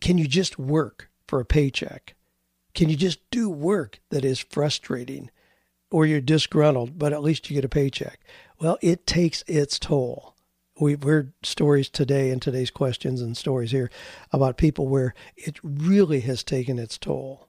can 0.01 0.19
you 0.19 0.29
just 0.29 0.59
work 0.59 1.11
for 1.27 1.41
a 1.41 1.45
paycheck? 1.45 2.15
Can 2.75 2.89
you 2.89 2.97
just 2.97 3.19
do 3.31 3.51
work 3.51 4.01
that 4.11 4.25
is 4.25 4.39
frustrating 4.39 5.31
or 5.91 6.07
you're 6.07 6.21
disgruntled, 6.21 6.99
but 6.99 7.13
at 7.13 7.23
least 7.23 7.51
you 7.51 7.55
get 7.55 7.65
a 7.65 7.69
paycheck? 7.69 8.21
Well, 8.61 8.77
it 8.83 9.07
takes 9.07 9.45
its 9.47 9.79
toll. 9.79 10.35
We've 10.81 11.03
heard 11.03 11.33
stories 11.45 11.89
today 11.89 12.31
in 12.31 12.41
today's 12.41 12.73
questions 12.73 13.21
and 13.21 13.37
stories 13.37 13.71
here 13.71 13.89
about 14.33 14.57
people 14.57 14.89
where 14.89 15.15
it 15.37 15.59
really 15.63 16.21
has 16.21 16.43
taken 16.43 16.79
its 16.79 16.99
toll. 16.99 17.49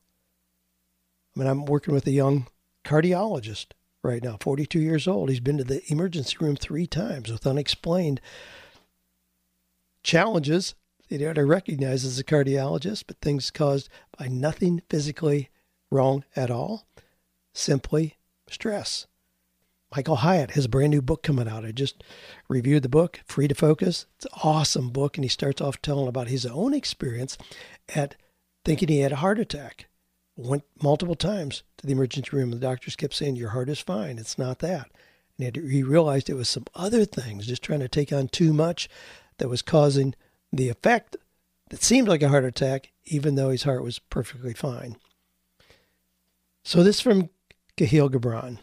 I 1.35 1.39
mean, 1.39 1.49
I'm 1.49 1.65
working 1.65 1.95
with 1.95 2.05
a 2.05 2.11
young 2.11 2.47
cardiologist 2.85 3.67
right 4.03 4.23
now, 4.23 4.37
42 4.39 4.79
years 4.79 5.07
old. 5.07 5.29
He's 5.29 5.39
been 5.39 5.57
to 5.57 5.63
the 5.63 5.81
emergency 5.91 6.37
room 6.39 6.55
three 6.55 6.85
times 6.85 7.31
with 7.31 7.47
unexplained 7.47 8.21
challenges 10.03 10.75
that 11.09 11.37
I 11.37 11.41
recognize 11.41 12.05
as 12.05 12.19
a 12.19 12.23
cardiologist, 12.23 13.05
but 13.07 13.19
things 13.19 13.49
caused 13.49 13.89
by 14.17 14.27
nothing 14.27 14.83
physically 14.89 15.49
wrong 15.89 16.23
at 16.35 16.51
all, 16.51 16.85
simply 17.51 18.17
stress. 18.47 19.07
Michael 19.95 20.17
Hyatt 20.17 20.51
has 20.51 20.65
a 20.65 20.69
brand 20.69 20.91
new 20.91 21.01
book 21.01 21.23
coming 21.23 21.47
out. 21.47 21.65
I 21.65 21.71
just 21.71 22.03
reviewed 22.47 22.83
the 22.83 22.89
book, 22.89 23.21
Free 23.25 23.47
to 23.47 23.55
Focus. 23.55 24.05
It's 24.17 24.25
an 24.25 24.39
awesome 24.43 24.91
book, 24.91 25.17
and 25.17 25.25
he 25.25 25.29
starts 25.29 25.61
off 25.61 25.81
telling 25.81 26.07
about 26.07 26.27
his 26.27 26.45
own 26.45 26.75
experience 26.75 27.37
at 27.95 28.15
thinking 28.63 28.87
he 28.87 28.99
had 28.99 29.11
a 29.11 29.17
heart 29.17 29.39
attack. 29.39 29.87
Went 30.35 30.63
multiple 30.81 31.15
times 31.15 31.63
to 31.77 31.87
the 31.87 31.93
emergency 31.93 32.29
room. 32.31 32.51
And 32.51 32.61
The 32.61 32.67
doctors 32.67 32.95
kept 32.95 33.15
saying, 33.15 33.35
Your 33.35 33.49
heart 33.49 33.67
is 33.67 33.79
fine. 33.79 34.19
It's 34.19 34.37
not 34.37 34.59
that. 34.59 34.91
And 35.39 35.55
he 35.55 35.83
realized 35.83 36.29
it 36.29 36.35
was 36.35 36.49
some 36.49 36.65
other 36.75 37.03
things, 37.03 37.47
just 37.47 37.63
trying 37.63 37.79
to 37.79 37.87
take 37.87 38.13
on 38.13 38.27
too 38.27 38.53
much 38.53 38.89
that 39.37 39.49
was 39.49 39.61
causing 39.61 40.13
the 40.53 40.69
effect 40.69 41.17
that 41.71 41.83
seemed 41.83 42.07
like 42.07 42.21
a 42.21 42.29
heart 42.29 42.45
attack, 42.45 42.91
even 43.05 43.35
though 43.35 43.49
his 43.49 43.63
heart 43.63 43.83
was 43.83 43.99
perfectly 43.99 44.53
fine. 44.53 44.97
So, 46.63 46.83
this 46.83 47.01
from 47.01 47.29
Kahlil 47.77 48.11
Gibran 48.11 48.59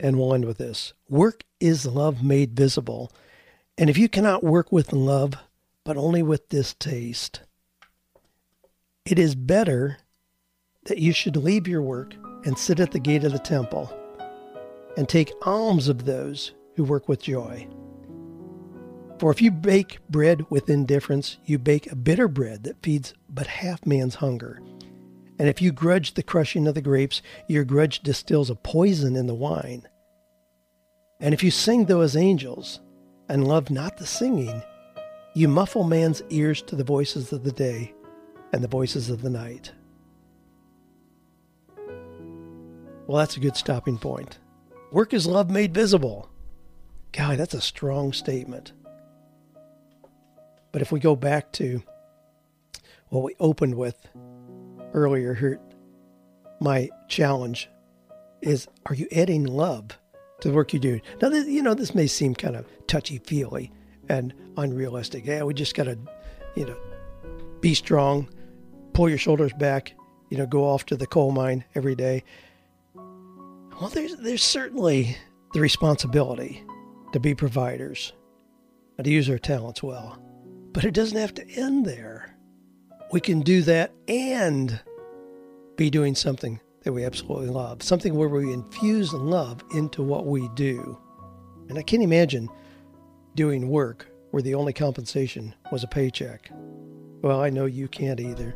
and 0.00 0.18
we'll 0.18 0.34
end 0.34 0.44
with 0.44 0.58
this 0.58 0.92
work 1.08 1.44
is 1.60 1.86
love 1.86 2.22
made 2.22 2.52
visible. 2.56 3.12
And 3.76 3.88
if 3.88 3.96
you 3.96 4.08
cannot 4.08 4.42
work 4.42 4.72
with 4.72 4.92
love, 4.92 5.34
but 5.84 5.96
only 5.96 6.22
with 6.22 6.48
distaste, 6.48 7.40
it 9.04 9.18
is 9.18 9.34
better 9.34 9.98
that 10.86 10.98
you 10.98 11.12
should 11.12 11.36
leave 11.36 11.68
your 11.68 11.82
work 11.82 12.14
and 12.44 12.58
sit 12.58 12.80
at 12.80 12.92
the 12.92 12.98
gate 12.98 13.24
of 13.24 13.32
the 13.32 13.38
temple 13.38 13.92
and 14.96 15.08
take 15.08 15.32
alms 15.42 15.88
of 15.88 16.04
those 16.04 16.52
who 16.74 16.84
work 16.84 17.08
with 17.08 17.22
joy. 17.22 17.68
For 19.18 19.30
if 19.30 19.42
you 19.42 19.50
bake 19.50 19.98
bread 20.08 20.46
with 20.50 20.70
indifference, 20.70 21.38
you 21.44 21.58
bake 21.58 21.90
a 21.90 21.96
bitter 21.96 22.28
bread 22.28 22.64
that 22.64 22.82
feeds 22.82 23.14
but 23.28 23.46
half 23.46 23.84
man's 23.84 24.16
hunger. 24.16 24.60
And 25.38 25.48
if 25.48 25.62
you 25.62 25.72
grudge 25.72 26.14
the 26.14 26.22
crushing 26.22 26.66
of 26.66 26.74
the 26.74 26.82
grapes, 26.82 27.22
your 27.46 27.64
grudge 27.64 28.00
distills 28.00 28.50
a 28.50 28.54
poison 28.54 29.16
in 29.16 29.26
the 29.26 29.34
wine. 29.34 29.86
And 31.20 31.32
if 31.32 31.42
you 31.42 31.50
sing 31.50 31.84
though 31.84 32.00
as 32.00 32.16
angels, 32.16 32.80
and 33.28 33.46
love 33.46 33.70
not 33.70 33.98
the 33.98 34.06
singing, 34.06 34.62
you 35.34 35.48
muffle 35.48 35.84
man's 35.84 36.22
ears 36.30 36.62
to 36.62 36.76
the 36.76 36.84
voices 36.84 37.32
of 37.32 37.44
the 37.44 37.52
day 37.52 37.94
and 38.52 38.64
the 38.64 38.68
voices 38.68 39.10
of 39.10 39.22
the 39.22 39.30
night. 39.30 39.72
Well, 43.06 43.18
that's 43.18 43.36
a 43.36 43.40
good 43.40 43.56
stopping 43.56 43.98
point. 43.98 44.38
Work 44.90 45.12
is 45.12 45.26
love 45.26 45.50
made 45.50 45.74
visible. 45.74 46.30
God, 47.12 47.38
that's 47.38 47.54
a 47.54 47.60
strong 47.60 48.12
statement. 48.12 48.72
But 50.72 50.82
if 50.82 50.92
we 50.92 51.00
go 51.00 51.16
back 51.16 51.52
to 51.52 51.82
what 53.08 53.22
we 53.22 53.34
opened 53.40 53.74
with 53.74 54.06
earlier 54.94 55.34
here, 55.34 55.60
my 56.60 56.88
challenge 57.08 57.68
is 58.42 58.68
are 58.86 58.94
you 58.94 59.08
adding 59.12 59.44
love 59.44 59.98
to 60.40 60.48
the 60.48 60.54
work 60.54 60.72
you 60.72 60.78
do? 60.78 61.00
Now, 61.20 61.28
this, 61.28 61.46
you 61.46 61.62
know, 61.62 61.74
this 61.74 61.94
may 61.94 62.06
seem 62.06 62.34
kind 62.34 62.56
of 62.56 62.66
touchy 62.86 63.18
feely 63.18 63.72
and 64.08 64.34
unrealistic. 64.56 65.26
Yeah, 65.26 65.42
we 65.42 65.54
just 65.54 65.74
got 65.74 65.84
to, 65.84 65.98
you 66.54 66.66
know, 66.66 66.76
be 67.60 67.74
strong, 67.74 68.28
pull 68.92 69.08
your 69.08 69.18
shoulders 69.18 69.52
back, 69.54 69.92
you 70.30 70.38
know, 70.38 70.46
go 70.46 70.64
off 70.64 70.86
to 70.86 70.96
the 70.96 71.06
coal 71.06 71.32
mine 71.32 71.64
every 71.74 71.94
day. 71.94 72.22
Well, 72.94 73.90
there's, 73.90 74.16
there's 74.16 74.42
certainly 74.42 75.16
the 75.52 75.60
responsibility 75.60 76.64
to 77.12 77.20
be 77.20 77.34
providers 77.34 78.12
and 78.96 79.04
to 79.04 79.10
use 79.10 79.30
our 79.30 79.38
talents 79.38 79.82
well. 79.82 80.20
But 80.72 80.84
it 80.84 80.94
doesn't 80.94 81.18
have 81.18 81.34
to 81.34 81.48
end 81.50 81.86
there. 81.86 82.37
We 83.10 83.20
can 83.20 83.40
do 83.40 83.62
that 83.62 83.92
and 84.06 84.80
be 85.76 85.88
doing 85.88 86.14
something 86.14 86.60
that 86.82 86.92
we 86.92 87.04
absolutely 87.04 87.48
love, 87.48 87.82
something 87.82 88.14
where 88.14 88.28
we 88.28 88.52
infuse 88.52 89.12
love 89.12 89.62
into 89.74 90.02
what 90.02 90.26
we 90.26 90.48
do. 90.54 90.98
And 91.68 91.78
I 91.78 91.82
can't 91.82 92.02
imagine 92.02 92.48
doing 93.34 93.68
work 93.68 94.08
where 94.30 94.42
the 94.42 94.54
only 94.54 94.72
compensation 94.72 95.54
was 95.72 95.84
a 95.84 95.88
paycheck. 95.88 96.50
Well, 97.22 97.40
I 97.40 97.50
know 97.50 97.64
you 97.66 97.88
can't 97.88 98.20
either. 98.20 98.54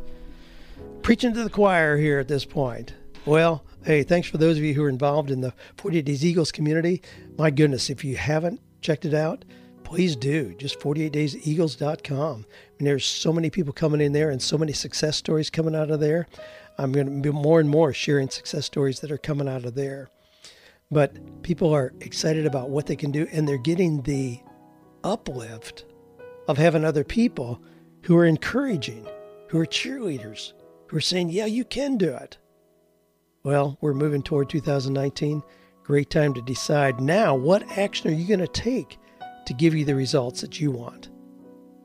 Preaching 1.03 1.33
to 1.35 1.45
the 1.45 1.51
choir 1.51 1.97
here 1.97 2.19
at 2.19 2.29
this 2.29 2.45
point. 2.45 2.95
Well, 3.25 3.65
hey, 3.85 4.03
thanks 4.03 4.29
for 4.29 4.39
those 4.39 4.59
of 4.59 4.65
you 4.65 4.75
who 4.75 4.85
are 4.85 4.89
involved 4.89 5.31
in 5.31 5.41
the 5.41 5.55
48 5.79 6.05
Days 6.05 6.25
Eagles 6.25 6.53
community. 6.53 7.03
My 7.39 7.51
goodness, 7.51 7.89
if 7.91 8.05
you 8.05 8.17
haven't 8.17 8.61
checked 8.81 9.05
it 9.05 9.15
out, 9.15 9.45
please 9.93 10.17
do. 10.17 10.55
Just 10.55 10.81
48dayseagles.com. 10.81 12.17
I 12.19 12.25
mean, 12.33 12.47
there's 12.79 13.05
so 13.05 13.31
many 13.31 13.51
people 13.51 13.75
coming 13.75 14.01
in 14.01 14.13
there 14.13 14.31
and 14.31 14.41
so 14.41 14.57
many 14.57 14.73
success 14.73 15.19
stories 15.19 15.51
coming 15.51 15.77
out 15.77 15.91
of 15.91 16.01
there. 16.01 16.29
I'm 16.79 16.93
going 16.93 17.05
to 17.05 17.21
be 17.21 17.31
more 17.31 17.61
and 17.61 17.69
more 17.69 17.93
sharing 17.93 18.31
success 18.31 18.65
stories 18.65 19.01
that 19.01 19.13
are 19.13 19.19
coming 19.19 19.51
out 19.51 19.67
of 19.67 19.75
there. 19.75 20.09
But 20.91 21.43
people 21.43 21.75
are 21.75 21.93
excited 22.01 22.47
about 22.47 22.71
what 22.71 22.87
they 22.87 22.97
can 22.97 23.11
do, 23.11 23.29
and 23.33 23.47
they're 23.47 23.59
getting 23.59 24.01
the 24.01 24.41
uplift 25.05 25.85
of 26.49 26.57
having 26.57 26.87
other 26.87 27.05
people 27.05 27.61
who 28.05 28.17
are 28.17 28.25
encouraging, 28.25 29.07
who 29.49 29.59
are 29.59 29.67
cheerleaders, 29.67 30.55
who 30.87 30.97
are 30.97 31.03
saying, 31.03 31.29
Yeah, 31.29 31.45
you 31.45 31.67
can 31.67 31.99
do 31.99 32.15
it. 32.15 32.39
Well, 33.43 33.77
we're 33.83 33.93
moving 33.93 34.23
toward 34.23 34.49
2019. 34.49 35.43
Great 35.85 36.09
time 36.09 36.33
to 36.33 36.41
decide 36.41 36.99
now 36.99 37.35
what 37.35 37.77
action 37.77 38.09
are 38.09 38.15
you 38.15 38.27
going 38.27 38.41
to 38.41 38.49
take 38.49 38.99
to 39.47 39.55
give 39.55 39.75
you 39.75 39.85
the 39.85 39.95
results 39.95 40.41
that 40.41 40.61
you 40.61 40.71
want 40.71 41.11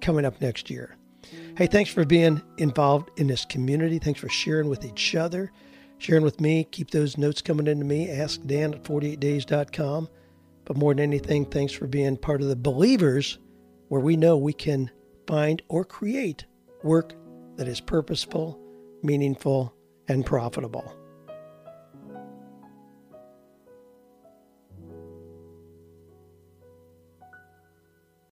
coming 0.01 0.25
up 0.25 0.39
next 0.41 0.69
year. 0.69 0.95
Hey, 1.57 1.67
thanks 1.67 1.91
for 1.91 2.05
being 2.05 2.41
involved 2.57 3.09
in 3.19 3.27
this 3.27 3.45
community. 3.45 3.99
Thanks 3.99 4.19
for 4.19 4.29
sharing 4.29 4.69
with 4.69 4.85
each 4.85 5.15
other, 5.15 5.51
sharing 5.97 6.23
with 6.23 6.39
me. 6.39 6.65
Keep 6.65 6.91
those 6.91 7.17
notes 7.17 7.41
coming 7.41 7.67
into 7.67 7.85
me. 7.85 8.09
Ask 8.09 8.41
Dan 8.45 8.73
at 8.73 8.83
48days.com. 8.83 10.09
But 10.65 10.77
more 10.77 10.93
than 10.93 11.03
anything, 11.03 11.45
thanks 11.45 11.73
for 11.73 11.87
being 11.87 12.17
part 12.17 12.41
of 12.41 12.47
the 12.47 12.55
believers 12.55 13.39
where 13.87 14.01
we 14.01 14.17
know 14.17 14.37
we 14.37 14.53
can 14.53 14.91
find 15.25 15.61
or 15.69 15.83
create 15.83 16.45
work 16.83 17.13
that 17.55 17.67
is 17.67 17.79
purposeful, 17.79 18.59
meaningful, 19.01 19.73
and 20.07 20.25
profitable. 20.25 20.93